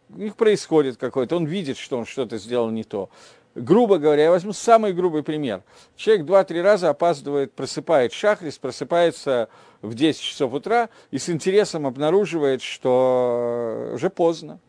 у 0.08 0.18
них 0.18 0.36
происходит 0.36 0.96
какой-то, 0.96 1.36
он 1.36 1.46
видит, 1.46 1.76
что 1.76 1.98
он 1.98 2.06
что-то 2.06 2.38
сделал 2.38 2.70
не 2.70 2.84
то, 2.84 3.10
грубо 3.54 3.98
говоря, 3.98 4.24
я 4.24 4.30
возьму 4.30 4.52
самый 4.52 4.92
грубый 4.92 5.22
пример. 5.22 5.62
Человек 5.96 6.26
два-три 6.26 6.60
раза 6.60 6.90
опаздывает, 6.90 7.52
просыпает 7.52 8.12
шахрис, 8.12 8.58
просыпается 8.58 9.48
в 9.82 9.94
10 9.94 10.20
часов 10.20 10.52
утра 10.52 10.88
и 11.10 11.18
с 11.18 11.28
интересом 11.28 11.86
обнаруживает, 11.86 12.62
что 12.62 13.90
уже 13.94 14.10
поздно. 14.10 14.60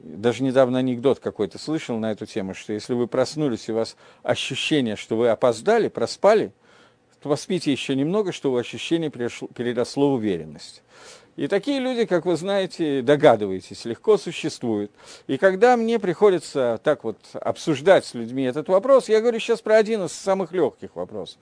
Даже 0.00 0.42
недавно 0.42 0.80
анекдот 0.80 1.20
какой-то 1.20 1.58
слышал 1.58 1.96
на 1.98 2.10
эту 2.10 2.26
тему, 2.26 2.54
что 2.54 2.72
если 2.72 2.94
вы 2.94 3.06
проснулись 3.06 3.68
и 3.68 3.72
у 3.72 3.76
вас 3.76 3.96
ощущение, 4.22 4.96
что 4.96 5.16
вы 5.16 5.28
опоздали, 5.28 5.88
проспали, 5.88 6.52
то 7.22 7.28
поспите 7.28 7.70
еще 7.70 7.94
немного, 7.94 8.32
чтобы 8.32 8.58
ощущение 8.58 9.10
переросло 9.10 10.10
в 10.10 10.14
уверенность. 10.14 10.82
И 11.40 11.48
такие 11.48 11.80
люди, 11.80 12.04
как 12.04 12.26
вы 12.26 12.36
знаете, 12.36 13.00
догадываетесь, 13.00 13.86
легко 13.86 14.18
существуют. 14.18 14.90
И 15.26 15.38
когда 15.38 15.78
мне 15.78 15.98
приходится 15.98 16.78
так 16.84 17.02
вот 17.02 17.16
обсуждать 17.32 18.04
с 18.04 18.12
людьми 18.12 18.42
этот 18.42 18.68
вопрос, 18.68 19.08
я 19.08 19.22
говорю 19.22 19.38
сейчас 19.38 19.62
про 19.62 19.76
один 19.76 20.04
из 20.04 20.12
самых 20.12 20.52
легких 20.52 20.94
вопросов. 20.96 21.38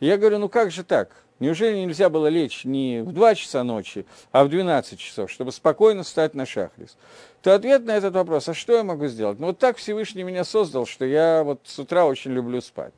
Я 0.00 0.16
говорю, 0.16 0.38
ну 0.38 0.48
как 0.48 0.70
же 0.70 0.84
так? 0.84 1.10
Неужели 1.38 1.76
нельзя 1.76 2.08
было 2.08 2.28
лечь 2.28 2.64
не 2.64 3.02
в 3.02 3.12
2 3.12 3.34
часа 3.34 3.62
ночи, 3.62 4.06
а 4.30 4.44
в 4.44 4.48
12 4.48 4.98
часов, 4.98 5.30
чтобы 5.30 5.52
спокойно 5.52 6.02
встать 6.02 6.32
на 6.32 6.46
шахрис? 6.46 6.96
То 7.42 7.54
ответ 7.54 7.84
на 7.84 7.94
этот 7.94 8.14
вопрос, 8.14 8.48
а 8.48 8.54
что 8.54 8.74
я 8.74 8.84
могу 8.84 9.06
сделать? 9.08 9.38
Ну 9.38 9.48
вот 9.48 9.58
так 9.58 9.76
Всевышний 9.76 10.22
меня 10.22 10.44
создал, 10.44 10.86
что 10.86 11.04
я 11.04 11.42
вот 11.44 11.60
с 11.64 11.78
утра 11.78 12.06
очень 12.06 12.30
люблю 12.30 12.62
спать. 12.62 12.94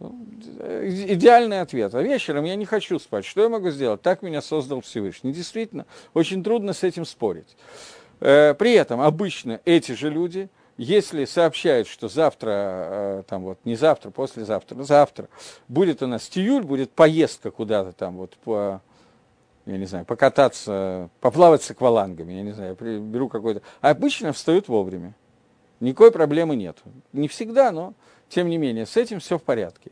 Идеальный 0.00 1.60
ответ. 1.60 1.94
А 1.94 2.02
вечером 2.02 2.44
я 2.44 2.54
не 2.54 2.64
хочу 2.64 2.98
спать. 2.98 3.24
Что 3.24 3.42
я 3.42 3.48
могу 3.48 3.70
сделать? 3.70 4.00
Так 4.00 4.22
меня 4.22 4.40
создал 4.40 4.80
Всевышний. 4.80 5.32
Действительно, 5.32 5.86
очень 6.14 6.44
трудно 6.44 6.72
с 6.72 6.84
этим 6.84 7.04
спорить. 7.04 7.56
Э, 8.20 8.54
при 8.54 8.72
этом 8.72 9.00
обычно 9.00 9.60
эти 9.64 9.92
же 9.92 10.10
люди, 10.10 10.48
если 10.76 11.24
сообщают, 11.24 11.88
что 11.88 12.08
завтра, 12.08 12.50
э, 12.50 13.22
там 13.26 13.42
вот 13.42 13.58
не 13.64 13.74
завтра, 13.74 14.10
послезавтра, 14.10 14.82
завтра 14.82 15.28
будет 15.66 16.02
у 16.02 16.06
нас 16.06 16.28
тиюль, 16.28 16.62
будет 16.62 16.92
поездка 16.92 17.50
куда-то 17.50 17.92
там 17.92 18.16
вот 18.16 18.36
по, 18.36 18.80
я 19.66 19.76
не 19.76 19.86
знаю, 19.86 20.04
покататься, 20.04 21.10
поплавать 21.20 21.62
с 21.62 21.70
аквалангами, 21.72 22.32
я 22.32 22.42
не 22.42 22.52
знаю, 22.52 22.76
беру 22.76 23.28
какой-то. 23.28 23.62
Обычно 23.80 24.32
встают 24.32 24.68
вовремя. 24.68 25.14
Никакой 25.80 26.10
проблемы 26.10 26.56
нет. 26.56 26.78
Не 27.12 27.28
всегда, 27.28 27.70
но 27.70 27.94
тем 28.28 28.48
не 28.48 28.58
менее, 28.58 28.86
с 28.86 28.96
этим 28.96 29.20
все 29.20 29.38
в 29.38 29.42
порядке. 29.42 29.90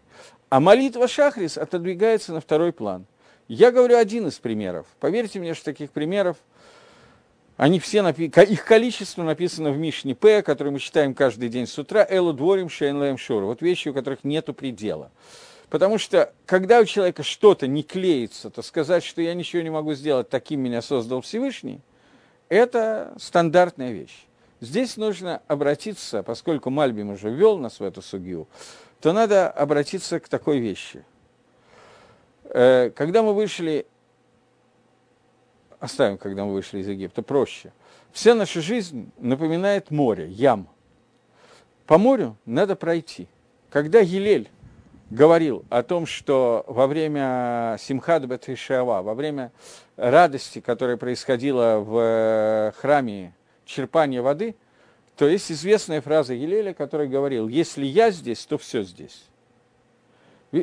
А 0.48 0.60
молитва 0.60 1.08
Шахрис 1.08 1.58
отодвигается 1.58 2.32
на 2.32 2.40
второй 2.40 2.72
план. 2.72 3.06
Я 3.48 3.70
говорю 3.70 3.96
один 3.96 4.26
из 4.26 4.38
примеров. 4.38 4.86
Поверьте 5.00 5.38
мне, 5.38 5.54
что 5.54 5.66
таких 5.66 5.90
примеров, 5.90 6.36
они 7.56 7.80
все, 7.80 8.02
напи... 8.02 8.26
их 8.26 8.64
количество 8.64 9.22
написано 9.22 9.70
в 9.70 9.78
Мишне 9.78 10.14
П, 10.14 10.42
который 10.42 10.72
мы 10.72 10.78
читаем 10.78 11.14
каждый 11.14 11.48
день 11.48 11.66
с 11.66 11.78
утра, 11.78 12.06
Элу 12.08 12.32
Дворим 12.32 12.68
Шейн 12.68 13.16
Шур. 13.16 13.44
Вот 13.44 13.62
вещи, 13.62 13.88
у 13.88 13.94
которых 13.94 14.24
нету 14.24 14.52
предела. 14.52 15.10
Потому 15.70 15.98
что, 15.98 16.32
когда 16.44 16.80
у 16.80 16.84
человека 16.84 17.22
что-то 17.22 17.66
не 17.66 17.82
клеится, 17.82 18.50
то 18.50 18.62
сказать, 18.62 19.02
что 19.02 19.22
я 19.22 19.34
ничего 19.34 19.62
не 19.62 19.70
могу 19.70 19.94
сделать, 19.94 20.28
таким 20.28 20.60
меня 20.60 20.82
создал 20.82 21.22
Всевышний, 21.22 21.80
это 22.48 23.14
стандартная 23.18 23.92
вещь. 23.92 24.25
Здесь 24.60 24.96
нужно 24.96 25.42
обратиться, 25.48 26.22
поскольку 26.22 26.70
Мальбим 26.70 27.10
уже 27.10 27.30
ввел 27.30 27.58
нас 27.58 27.78
в 27.78 27.82
эту 27.82 28.00
судью, 28.00 28.48
то 29.00 29.12
надо 29.12 29.50
обратиться 29.50 30.18
к 30.18 30.28
такой 30.28 30.58
вещи. 30.58 31.04
Э, 32.44 32.90
когда 32.90 33.22
мы 33.22 33.34
вышли, 33.34 33.86
оставим, 35.78 36.16
когда 36.16 36.44
мы 36.44 36.54
вышли 36.54 36.78
из 36.78 36.88
Египта, 36.88 37.22
проще. 37.22 37.72
Вся 38.12 38.34
наша 38.34 38.62
жизнь 38.62 39.10
напоминает 39.18 39.90
море, 39.90 40.28
ям. 40.28 40.68
По 41.86 41.98
морю 41.98 42.36
надо 42.46 42.76
пройти. 42.76 43.28
Когда 43.68 44.00
Елель 44.00 44.48
говорил 45.10 45.64
о 45.68 45.82
том, 45.82 46.06
что 46.06 46.64
во 46.66 46.86
время 46.86 47.76
Симхад 47.78 48.24
Бетвишава, 48.24 49.02
во 49.02 49.14
время 49.14 49.52
радости, 49.96 50.60
которая 50.60 50.96
происходила 50.96 51.78
в 51.78 51.98
э, 51.98 52.72
храме 52.80 53.34
черпания 53.66 54.22
воды, 54.22 54.54
то 55.16 55.28
есть 55.28 55.50
известная 55.50 56.00
фраза 56.00 56.34
Елеля, 56.34 56.72
который 56.72 57.08
говорил, 57.08 57.48
если 57.48 57.84
я 57.84 58.10
здесь, 58.10 58.46
то 58.46 58.56
все 58.56 58.82
здесь. 58.82 59.24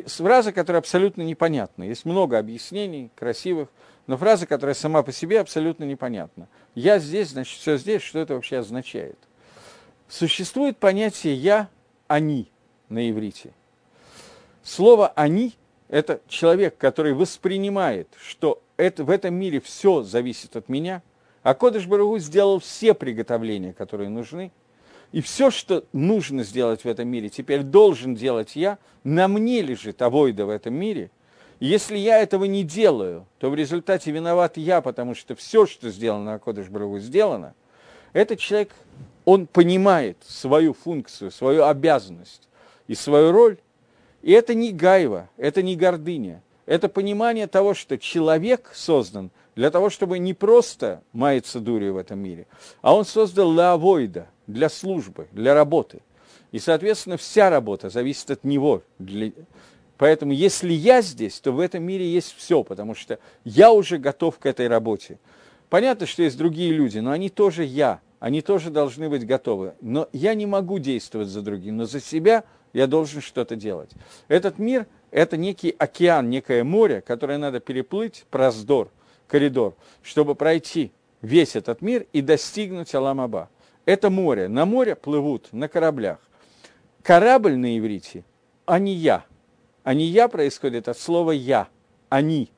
Фраза, 0.06 0.52
которая 0.52 0.80
абсолютно 0.80 1.22
непонятна. 1.22 1.84
Есть 1.84 2.04
много 2.04 2.38
объяснений 2.38 3.10
красивых, 3.14 3.68
но 4.06 4.16
фраза, 4.16 4.46
которая 4.46 4.74
сама 4.74 5.02
по 5.02 5.12
себе 5.12 5.40
абсолютно 5.40 5.84
непонятна. 5.84 6.48
Я 6.74 6.98
здесь, 6.98 7.30
значит, 7.30 7.58
все 7.60 7.76
здесь, 7.76 8.02
что 8.02 8.18
это 8.18 8.34
вообще 8.34 8.58
означает? 8.58 9.18
Существует 10.08 10.78
понятие 10.78 11.34
«я», 11.34 11.68
«они» 12.06 12.50
на 12.88 13.08
иврите. 13.10 13.52
Слово 14.62 15.08
«они»– 15.08 15.54
это 15.88 16.20
человек, 16.28 16.76
который 16.76 17.12
воспринимает, 17.12 18.08
что 18.20 18.62
это, 18.76 19.04
в 19.04 19.10
этом 19.10 19.34
мире 19.34 19.60
все 19.60 20.02
зависит 20.02 20.56
от 20.56 20.68
меня– 20.68 21.02
а 21.44 21.54
Кодыш 21.54 21.86
Барагу 21.86 22.18
сделал 22.18 22.58
все 22.58 22.94
приготовления, 22.94 23.74
которые 23.74 24.08
нужны. 24.08 24.50
И 25.12 25.20
все, 25.20 25.50
что 25.50 25.84
нужно 25.92 26.42
сделать 26.42 26.84
в 26.84 26.88
этом 26.88 27.06
мире, 27.06 27.28
теперь 27.28 27.62
должен 27.62 28.16
делать 28.16 28.56
я, 28.56 28.78
на 29.04 29.28
мне 29.28 29.60
лежит 29.60 30.00
авойда 30.00 30.46
в 30.46 30.48
этом 30.48 30.74
мире. 30.74 31.10
И 31.60 31.66
если 31.66 31.98
я 31.98 32.18
этого 32.18 32.44
не 32.46 32.64
делаю, 32.64 33.26
то 33.38 33.50
в 33.50 33.54
результате 33.54 34.10
виноват 34.10 34.56
я, 34.56 34.80
потому 34.80 35.14
что 35.14 35.36
все, 35.36 35.66
что 35.66 35.90
сделано 35.90 36.32
на 36.32 36.38
Кодыш 36.38 36.68
Барагу, 36.68 36.98
сделано. 36.98 37.54
Этот 38.14 38.38
человек, 38.38 38.70
он 39.26 39.46
понимает 39.46 40.16
свою 40.26 40.72
функцию, 40.72 41.30
свою 41.30 41.64
обязанность 41.64 42.48
и 42.88 42.94
свою 42.94 43.32
роль. 43.32 43.58
И 44.22 44.32
это 44.32 44.54
не 44.54 44.72
гайва, 44.72 45.28
это 45.36 45.62
не 45.62 45.76
гордыня. 45.76 46.42
Это 46.64 46.88
понимание 46.88 47.46
того, 47.48 47.74
что 47.74 47.98
человек 47.98 48.70
создан– 48.74 49.30
для 49.56 49.70
того, 49.70 49.90
чтобы 49.90 50.18
не 50.18 50.34
просто 50.34 51.02
маяться 51.12 51.60
дурью 51.60 51.94
в 51.94 51.96
этом 51.96 52.18
мире, 52.18 52.46
а 52.82 52.94
он 52.94 53.04
создал 53.04 53.48
лавойда 53.50 54.28
для 54.46 54.68
службы, 54.68 55.28
для 55.32 55.54
работы. 55.54 56.00
И, 56.52 56.58
соответственно, 56.58 57.16
вся 57.16 57.50
работа 57.50 57.88
зависит 57.88 58.30
от 58.30 58.44
него. 58.44 58.82
Поэтому, 59.96 60.32
если 60.32 60.72
я 60.72 61.02
здесь, 61.02 61.40
то 61.40 61.52
в 61.52 61.60
этом 61.60 61.82
мире 61.82 62.06
есть 62.06 62.34
все, 62.36 62.62
потому 62.62 62.94
что 62.94 63.18
я 63.44 63.72
уже 63.72 63.98
готов 63.98 64.38
к 64.38 64.46
этой 64.46 64.68
работе. 64.68 65.18
Понятно, 65.68 66.06
что 66.06 66.22
есть 66.22 66.36
другие 66.36 66.72
люди, 66.72 66.98
но 66.98 67.10
они 67.10 67.28
тоже 67.28 67.64
я, 67.64 68.00
они 68.20 68.40
тоже 68.40 68.70
должны 68.70 69.08
быть 69.08 69.26
готовы. 69.26 69.74
Но 69.80 70.08
я 70.12 70.34
не 70.34 70.46
могу 70.46 70.78
действовать 70.78 71.28
за 71.28 71.42
другим, 71.42 71.76
но 71.76 71.86
за 71.86 72.00
себя 72.00 72.44
я 72.72 72.86
должен 72.86 73.20
что-то 73.20 73.56
делать. 73.56 73.90
Этот 74.28 74.58
мир– 74.58 74.86
это 75.10 75.36
некий 75.36 75.74
океан, 75.76 76.28
некое 76.28 76.64
море, 76.64 77.00
которое 77.00 77.38
надо 77.38 77.60
переплыть, 77.60 78.24
проздор– 78.30 78.90
коридор, 79.28 79.74
чтобы 80.02 80.34
пройти 80.34 80.92
весь 81.22 81.56
этот 81.56 81.82
мир 81.82 82.06
и 82.12 82.20
достигнуть 82.20 82.94
Аламаба. 82.94 83.50
Это 83.84 84.10
море. 84.10 84.48
На 84.48 84.64
море 84.64 84.94
плывут 84.94 85.48
на 85.52 85.68
кораблях. 85.68 86.18
Корабль 87.02 87.56
на 87.56 87.78
иврите– 87.78 88.24
не 88.78 88.94
я. 88.94 89.24
Не 89.84 90.06
я 90.06 90.28
происходит 90.28 90.88
от 90.88 90.98
слова 90.98 91.32
«я», 91.32 91.68
«они». 92.08 92.50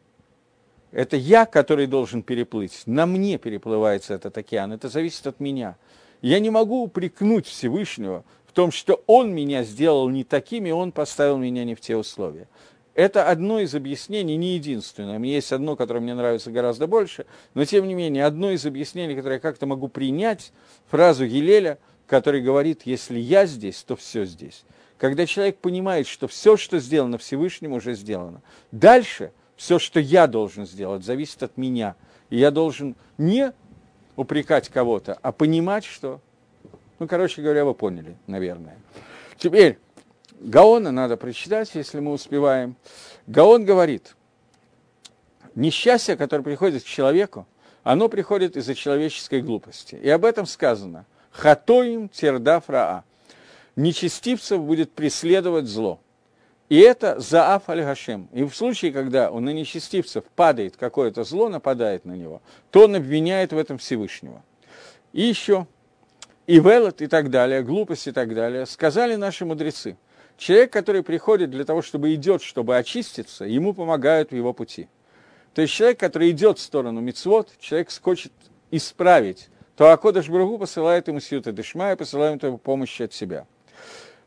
Это 0.92 1.16
я, 1.16 1.44
который 1.44 1.86
должен 1.86 2.22
переплыть. 2.22 2.82
На 2.86 3.06
мне 3.06 3.38
переплывается 3.38 4.14
этот 4.14 4.38
океан. 4.38 4.72
Это 4.72 4.88
зависит 4.88 5.26
от 5.26 5.40
меня. 5.40 5.76
Я 6.22 6.38
не 6.38 6.48
могу 6.48 6.84
упрекнуть 6.84 7.46
Всевышнего 7.46 8.24
в 8.46 8.52
том, 8.52 8.70
что 8.70 9.02
он 9.06 9.34
меня 9.34 9.64
сделал 9.64 10.08
не 10.08 10.24
таким, 10.24 10.64
и 10.64 10.70
он 10.70 10.92
поставил 10.92 11.36
меня 11.36 11.64
не 11.64 11.74
в 11.74 11.80
те 11.80 11.96
условия. 11.96 12.48
Это 12.96 13.28
одно 13.28 13.60
из 13.60 13.74
объяснений, 13.74 14.36
не 14.36 14.54
единственное. 14.54 15.18
Есть 15.18 15.52
одно, 15.52 15.76
которое 15.76 16.00
мне 16.00 16.14
нравится 16.14 16.50
гораздо 16.50 16.86
больше, 16.86 17.26
но 17.52 17.66
тем 17.66 17.86
не 17.86 17.92
менее, 17.92 18.24
одно 18.24 18.50
из 18.50 18.64
объяснений, 18.64 19.14
которое 19.14 19.34
я 19.34 19.40
как-то 19.40 19.66
могу 19.66 19.88
принять, 19.88 20.50
фразу 20.88 21.24
Елеля, 21.24 21.78
который 22.06 22.40
говорит, 22.40 22.82
если 22.86 23.18
я 23.18 23.44
здесь, 23.44 23.82
то 23.82 23.96
все 23.96 24.24
здесь. 24.24 24.64
Когда 24.96 25.26
человек 25.26 25.58
понимает, 25.58 26.06
что 26.06 26.26
все, 26.26 26.56
что 26.56 26.78
сделано 26.78 27.18
Всевышним, 27.18 27.72
уже 27.72 27.92
сделано. 27.92 28.40
Дальше 28.72 29.30
все, 29.56 29.78
что 29.78 30.00
я 30.00 30.26
должен 30.26 30.66
сделать, 30.66 31.04
зависит 31.04 31.42
от 31.42 31.58
меня. 31.58 31.96
И 32.30 32.38
я 32.38 32.50
должен 32.50 32.96
не 33.18 33.52
упрекать 34.16 34.70
кого-то, 34.70 35.18
а 35.20 35.32
понимать, 35.32 35.84
что... 35.84 36.22
Ну, 36.98 37.06
короче 37.06 37.42
говоря, 37.42 37.66
вы 37.66 37.74
поняли, 37.74 38.16
наверное. 38.26 38.78
Теперь, 39.36 39.78
Гаона 40.40 40.92
надо 40.92 41.16
прочитать, 41.16 41.70
если 41.74 42.00
мы 42.00 42.12
успеваем. 42.12 42.76
Гаон 43.26 43.64
говорит, 43.64 44.16
несчастье, 45.54 46.16
которое 46.16 46.42
приходит 46.42 46.82
к 46.82 46.86
человеку, 46.86 47.46
оно 47.82 48.08
приходит 48.08 48.56
из-за 48.56 48.74
человеческой 48.74 49.42
глупости. 49.42 49.94
И 49.94 50.08
об 50.08 50.24
этом 50.24 50.46
сказано. 50.46 51.06
Хатоим 51.30 52.08
тердаф 52.08 52.68
раа. 52.68 53.04
Нечестивцев 53.76 54.60
будет 54.60 54.92
преследовать 54.92 55.66
зло. 55.66 56.00
И 56.68 56.78
это 56.80 57.20
зааф 57.20 57.68
аль 57.68 57.82
Гашем. 57.82 58.28
И 58.32 58.42
в 58.42 58.54
случае, 58.54 58.90
когда 58.92 59.30
у 59.30 59.38
на 59.38 59.50
нечестивцев 59.50 60.24
падает 60.34 60.76
какое-то 60.76 61.22
зло, 61.22 61.48
нападает 61.48 62.04
на 62.04 62.12
него, 62.12 62.42
то 62.70 62.84
он 62.84 62.96
обвиняет 62.96 63.52
в 63.52 63.58
этом 63.58 63.78
Всевышнего. 63.78 64.42
И 65.12 65.22
еще, 65.22 65.66
и 66.46 66.58
велот 66.58 67.02
и 67.02 67.06
так 67.06 67.30
далее, 67.30 67.62
глупость 67.62 68.08
и 68.08 68.12
так 68.12 68.34
далее, 68.34 68.66
сказали 68.66 69.14
наши 69.14 69.44
мудрецы– 69.44 69.96
Человек, 70.36 70.72
который 70.72 71.02
приходит 71.02 71.50
для 71.50 71.64
того, 71.64 71.82
чтобы 71.82 72.14
идет, 72.14 72.42
чтобы 72.42 72.76
очиститься, 72.76 73.44
ему 73.44 73.72
помогают 73.72 74.30
в 74.30 74.36
его 74.36 74.52
пути. 74.52 74.88
То 75.54 75.62
есть 75.62 75.72
человек, 75.72 75.98
который 75.98 76.30
идет 76.30 76.58
в 76.58 76.62
сторону 76.62 77.00
мицвод, 77.00 77.50
человек 77.58 77.88
хочет 78.02 78.32
исправить, 78.70 79.48
то 79.76 79.90
Акодыш 79.90 80.28
Бругу 80.28 80.58
посылает 80.58 81.08
ему 81.08 81.20
сиюта 81.20 81.52
Дышма 81.52 81.96
посылает 81.96 82.42
ему 82.42 82.58
помощь 82.58 83.00
от 83.00 83.14
себя. 83.14 83.46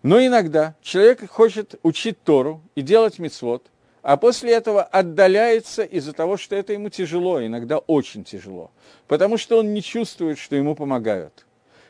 Но 0.01 0.23
иногда 0.25 0.75
человек 0.81 1.29
хочет 1.29 1.75
учить 1.83 2.21
Тору 2.23 2.61
и 2.73 2.81
делать 2.81 3.19
мицвод, 3.19 3.67
а 4.01 4.17
после 4.17 4.53
этого 4.53 4.81
отдаляется 4.81 5.83
из-за 5.83 6.13
того, 6.13 6.37
что 6.37 6.55
это 6.55 6.73
ему 6.73 6.89
тяжело, 6.89 7.45
иногда 7.45 7.79
очень 7.79 8.23
тяжело, 8.23 8.71
потому 9.07 9.37
что 9.37 9.59
он 9.59 9.73
не 9.73 9.83
чувствует, 9.83 10.39
что 10.39 10.55
ему 10.55 10.73
помогают. 10.73 11.45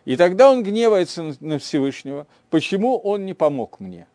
И 0.10 0.18
тогда 0.18 0.50
он 0.50 0.64
гневается 0.64 1.36
на 1.40 1.60
Всевышнего, 1.60 2.26
почему 2.50 2.98
он 2.98 3.28
не 3.28 3.36
помог 3.36 3.80
мне. 3.80 4.08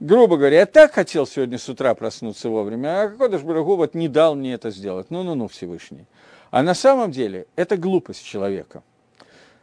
Грубо 0.00 0.38
говоря, 0.38 0.60
я 0.60 0.64
так 0.64 0.94
хотел 0.94 1.26
сегодня 1.26 1.58
с 1.58 1.68
утра 1.68 1.94
проснуться 1.94 2.48
вовремя, 2.48 3.02
а 3.02 3.08
какой-то 3.10 3.38
Барагу 3.40 3.76
вот 3.76 3.92
не 3.92 4.08
дал 4.08 4.34
мне 4.34 4.54
это 4.54 4.70
сделать. 4.70 5.10
Ну-ну-ну, 5.10 5.48
Всевышний. 5.48 6.06
А 6.50 6.62
на 6.62 6.72
самом 6.72 7.10
деле 7.10 7.46
это 7.56 7.76
глупость 7.76 8.24
человека. 8.24 8.82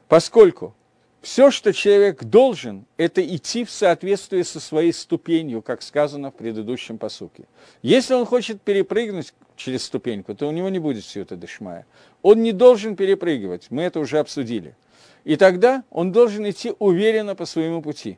Поскольку 0.08 0.76
Все, 1.24 1.52
что 1.52 1.72
человек 1.72 2.22
должен, 2.26 2.86
это 2.98 3.26
идти 3.26 3.64
в 3.64 3.72
соответствии 3.72 4.42
со 4.42 4.60
своей 4.60 4.92
ступенью, 4.92 5.62
как 5.62 5.82
сказано 5.82 6.32
в 6.32 6.34
предыдущем 6.34 6.98
посуке. 6.98 7.46
Если 7.82 8.14
он 8.14 8.26
хочет 8.26 8.62
перепрыгнуть 8.62 9.34
через 9.56 9.86
ступеньку, 9.86 10.36
то 10.36 10.50
у 10.50 10.52
него 10.52 10.68
не 10.68 10.80
будет 10.80 11.06
сиюта 11.06 11.38
дешмая. 11.38 11.86
Он 12.24 12.44
не 12.44 12.52
должен 12.52 12.98
перепрыгивать, 12.98 13.68
мы 13.70 13.84
это 13.84 14.02
уже 14.02 14.20
обсудили. 14.20 14.76
И 15.24 15.36
тогда 15.36 15.84
он 15.90 16.12
должен 16.12 16.50
идти 16.50 16.74
уверенно 16.80 17.36
по 17.36 17.46
своему 17.46 17.82
пути 17.82 18.18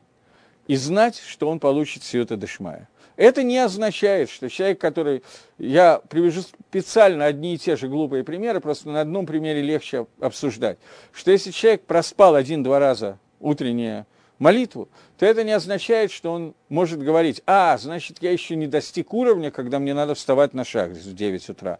и 0.66 0.76
знать, 0.76 1.22
что 1.24 1.48
он 1.48 1.60
получит 1.60 2.02
сиюта 2.02 2.36
дешмая. 2.36 2.88
Это 3.16 3.42
не 3.42 3.58
означает, 3.58 4.28
что 4.28 4.50
человек, 4.50 4.80
который... 4.80 5.22
Я 5.58 6.02
привяжу 6.10 6.42
специально 6.42 7.24
одни 7.24 7.54
и 7.54 7.58
те 7.58 7.76
же 7.76 7.88
глупые 7.88 8.24
примеры, 8.24 8.60
просто 8.60 8.90
на 8.90 9.00
одном 9.00 9.24
примере 9.24 9.62
легче 9.62 10.06
обсуждать. 10.20 10.78
Что 11.12 11.30
если 11.30 11.50
человек 11.50 11.82
проспал 11.82 12.34
один-два 12.34 12.78
раза 12.78 13.18
утреннюю 13.40 14.06
молитву, 14.38 14.90
то 15.18 15.24
это 15.24 15.44
не 15.44 15.52
означает, 15.52 16.12
что 16.12 16.30
он 16.30 16.54
может 16.68 17.02
говорить, 17.02 17.42
а, 17.46 17.78
значит, 17.78 18.18
я 18.20 18.32
еще 18.32 18.54
не 18.54 18.66
достиг 18.66 19.14
уровня, 19.14 19.50
когда 19.50 19.78
мне 19.78 19.94
надо 19.94 20.14
вставать 20.14 20.52
на 20.52 20.64
шаг 20.64 20.90
в 20.90 21.14
9 21.14 21.48
утра. 21.48 21.78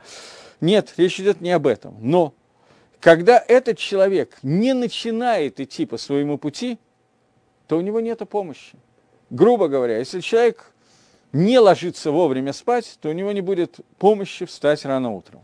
Нет, 0.62 0.94
речь 0.96 1.20
идет 1.20 1.42
не 1.42 1.50
об 1.50 1.66
этом. 1.66 1.98
Но 2.00 2.32
когда 3.00 3.42
этот 3.46 3.78
человек 3.78 4.38
не 4.42 4.74
начинает 4.74 5.60
идти 5.60 5.86
по 5.86 5.96
своему 5.96 6.38
пути, 6.38 6.78
то 7.66 7.76
у 7.78 7.80
него 7.80 8.00
нет 8.00 8.22
помощи. 8.28 8.76
Грубо 9.30 9.68
говоря, 9.68 9.98
если 9.98 10.20
человек 10.20 10.72
не 11.32 11.58
ложится 11.58 12.10
вовремя 12.10 12.52
спать, 12.52 12.98
то 13.00 13.08
у 13.08 13.12
него 13.12 13.32
не 13.32 13.40
будет 13.40 13.80
помощи 13.98 14.44
встать 14.46 14.84
рано 14.84 15.12
утром. 15.12 15.42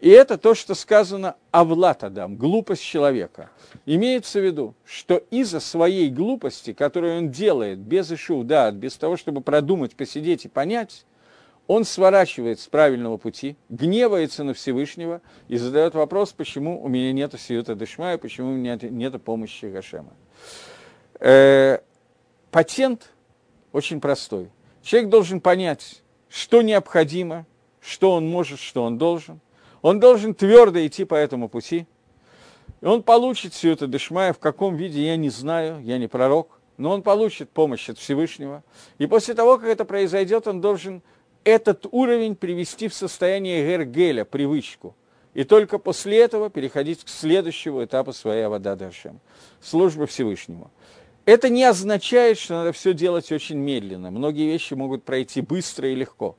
И 0.00 0.08
это 0.10 0.38
то, 0.38 0.54
что 0.54 0.74
сказано 0.74 1.34
Авлатадам, 1.50 2.36
глупость 2.36 2.82
человека. 2.82 3.50
Имеется 3.84 4.38
в 4.38 4.44
виду, 4.44 4.74
что 4.84 5.16
из-за 5.30 5.58
своей 5.58 6.08
глупости, 6.08 6.72
которую 6.72 7.18
он 7.18 7.30
делает 7.30 7.78
без 7.80 8.10
ишу, 8.12 8.44
да, 8.44 8.70
без 8.70 8.96
того, 8.96 9.16
чтобы 9.16 9.40
продумать, 9.40 9.96
посидеть 9.96 10.44
и 10.44 10.48
понять, 10.48 11.04
он 11.68 11.84
сворачивает 11.84 12.58
с 12.58 12.66
правильного 12.66 13.18
пути, 13.18 13.56
гневается 13.68 14.42
на 14.42 14.54
Всевышнего 14.54 15.20
и 15.48 15.58
задает 15.58 15.94
вопрос, 15.94 16.32
почему 16.32 16.82
у 16.82 16.88
меня 16.88 17.12
нет 17.12 17.38
сиюта 17.38 17.76
дышмая, 17.76 18.16
почему 18.16 18.48
у 18.48 18.54
меня 18.54 18.78
нет 18.80 19.22
помощи 19.22 19.66
Гашема. 19.66 20.14
Э, 21.20 21.78
патент 22.50 23.12
очень 23.72 24.00
простой. 24.00 24.50
Человек 24.82 25.10
должен 25.10 25.42
понять, 25.42 26.02
что 26.30 26.62
необходимо, 26.62 27.46
что 27.80 28.12
он 28.12 28.26
может, 28.26 28.60
что 28.60 28.82
он 28.82 28.96
должен. 28.96 29.38
Он 29.82 30.00
должен 30.00 30.34
твердо 30.34 30.84
идти 30.86 31.04
по 31.04 31.14
этому 31.14 31.50
пути. 31.50 31.86
И 32.80 32.86
он 32.86 33.02
получит 33.02 33.52
все 33.52 33.72
это 33.72 33.86
в 33.86 34.38
каком 34.38 34.74
виде, 34.74 35.04
я 35.04 35.16
не 35.16 35.28
знаю, 35.28 35.82
я 35.82 35.98
не 35.98 36.08
пророк, 36.08 36.60
но 36.78 36.92
он 36.92 37.02
получит 37.02 37.50
помощь 37.50 37.90
от 37.90 37.98
Всевышнего. 37.98 38.64
И 38.96 39.06
после 39.06 39.34
того, 39.34 39.58
как 39.58 39.68
это 39.68 39.84
произойдет, 39.84 40.48
он 40.48 40.62
должен 40.62 41.02
этот 41.48 41.86
уровень 41.90 42.36
привести 42.36 42.88
в 42.88 42.94
состояние 42.94 43.66
гергеля, 43.66 44.24
привычку. 44.24 44.94
И 45.34 45.44
только 45.44 45.78
после 45.78 46.18
этого 46.18 46.50
переходить 46.50 47.04
к 47.04 47.08
следующему 47.08 47.84
этапу 47.84 48.12
своей 48.12 48.42
Авада 48.42 48.76
Дашем, 48.76 49.20
службы 49.60 50.06
Всевышнему. 50.06 50.70
Это 51.24 51.48
не 51.48 51.64
означает, 51.64 52.38
что 52.38 52.54
надо 52.54 52.72
все 52.72 52.92
делать 52.92 53.30
очень 53.32 53.58
медленно. 53.58 54.10
Многие 54.10 54.46
вещи 54.46 54.74
могут 54.74 55.04
пройти 55.04 55.40
быстро 55.40 55.88
и 55.88 55.94
легко. 55.94 56.36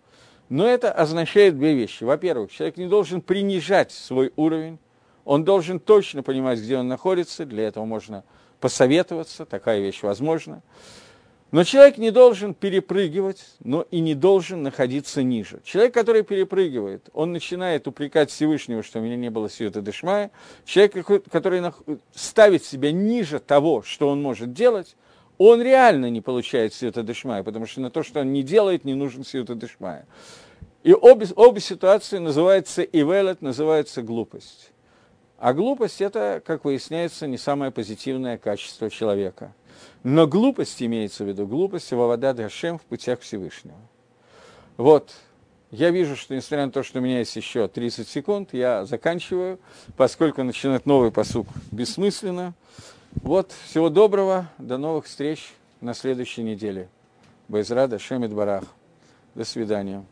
Но 0.49 0.68
это 0.68 0.91
означает 0.91 1.57
две 1.57 1.74
вещи. 1.76 2.03
Во-первых, 2.03 2.51
человек 2.51 2.78
не 2.78 2.88
должен 2.88 3.22
принижать 3.22 3.91
свой 3.91 4.32
уровень, 4.36 4.80
он 5.26 5.43
должен 5.43 5.80
точно 5.80 6.24
понимать, 6.24 6.60
где 6.60 6.78
он 6.78 6.88
находится, 6.88 7.45
для 7.45 7.68
этого 7.68 7.86
можно 7.86 8.24
посоветоваться, 8.60 9.45
такая 9.45 9.80
вещь 9.80 10.01
возможна. 10.01 10.62
Но 11.51 11.63
человек 11.63 11.97
не 11.97 12.11
должен 12.11 12.53
перепрыгивать, 12.53 13.43
но 13.63 13.81
и 13.89 14.01
не 14.01 14.13
должен 14.13 14.61
находиться 14.61 15.23
ниже. 15.23 15.61
Человек, 15.63 15.95
который 15.95 16.21
перепрыгивает, 16.21 17.09
он 17.11 17.31
начинает 17.31 17.87
упрекать 17.87 18.29
Всевышнего, 18.29 18.83
что 18.83 18.99
у 18.99 19.01
меня 19.01 19.15
не 19.15 19.31
было 19.31 19.49
сиюта 19.49 19.81
дешмая. 19.81 20.29
Человек, 20.63 21.23
который 21.31 21.63
ставит 22.13 22.63
себя 22.63 22.91
ниже 22.91 23.39
того, 23.39 23.81
что 23.81 24.09
он 24.09 24.21
может 24.21 24.53
делать, 24.53 24.95
он 25.39 25.61
реально 25.61 26.11
не 26.11 26.21
получает 26.21 26.73
сиюта 26.75 27.01
дешмая, 27.01 27.41
потому 27.41 27.65
что 27.65 27.81
на 27.81 27.89
то, 27.89 28.03
что 28.03 28.19
он 28.19 28.31
не 28.31 28.43
делает, 28.43 28.85
не 28.85 28.93
нужен 28.93 29.23
сиюта 29.23 29.55
дешмая. 29.55 30.05
И 30.83 30.93
обе, 30.93 31.27
обе 31.35 31.61
ситуации 31.61 32.19
называются 32.19 32.83
ивелет, 32.83 33.41
называется 33.41 34.03
глупость. 34.03 34.71
А 35.39 35.53
глупость– 35.53 36.01
это, 36.01 36.43
как 36.45 36.63
выясняется, 36.63 37.25
не 37.25 37.37
самое 37.37 37.71
позитивное 37.71 38.37
качество 38.37 38.91
человека– 38.91 39.55
но 40.03 40.27
глупость 40.27 40.82
имеется 40.82 41.23
в 41.23 41.27
виду, 41.27 41.45
глупость 41.45 41.91
Вавада 41.91 42.34
Дашем 42.34 42.80
в 42.80 42.84
путях 42.84 43.21
Всевышнего. 43.21 43.77
Вот, 44.77 45.11
я 45.71 45.91
вижу, 45.91 46.15
что 46.15 46.36
несмотря 46.36 46.65
на 46.65 46.71
то, 46.71 46.84
что 46.84 46.99
у 46.99 47.01
меня 47.01 47.19
есть 47.19 47.36
еще 47.36 47.67
30 47.67 48.07
секунд, 48.07 48.49
я 48.53 48.86
заканчиваю, 48.86 49.59
поскольку 49.97 50.43
начинать 50.43 50.86
новый 50.86 51.11
посук 51.11 51.47
бессмысленно. 51.71 52.53
Вот, 53.21 53.51
всего 53.65 53.89
доброго, 53.89 54.49
до 54.57 54.77
новых 54.77 55.05
встреч 55.05 55.53
на 55.82 55.93
следующей 55.93 56.43
неделе. 56.43 56.89
Байзрада 57.47 57.99
Шемит 57.99 58.34
Барах. 58.34 58.63
До 59.36 59.43
свидания. 59.43 60.05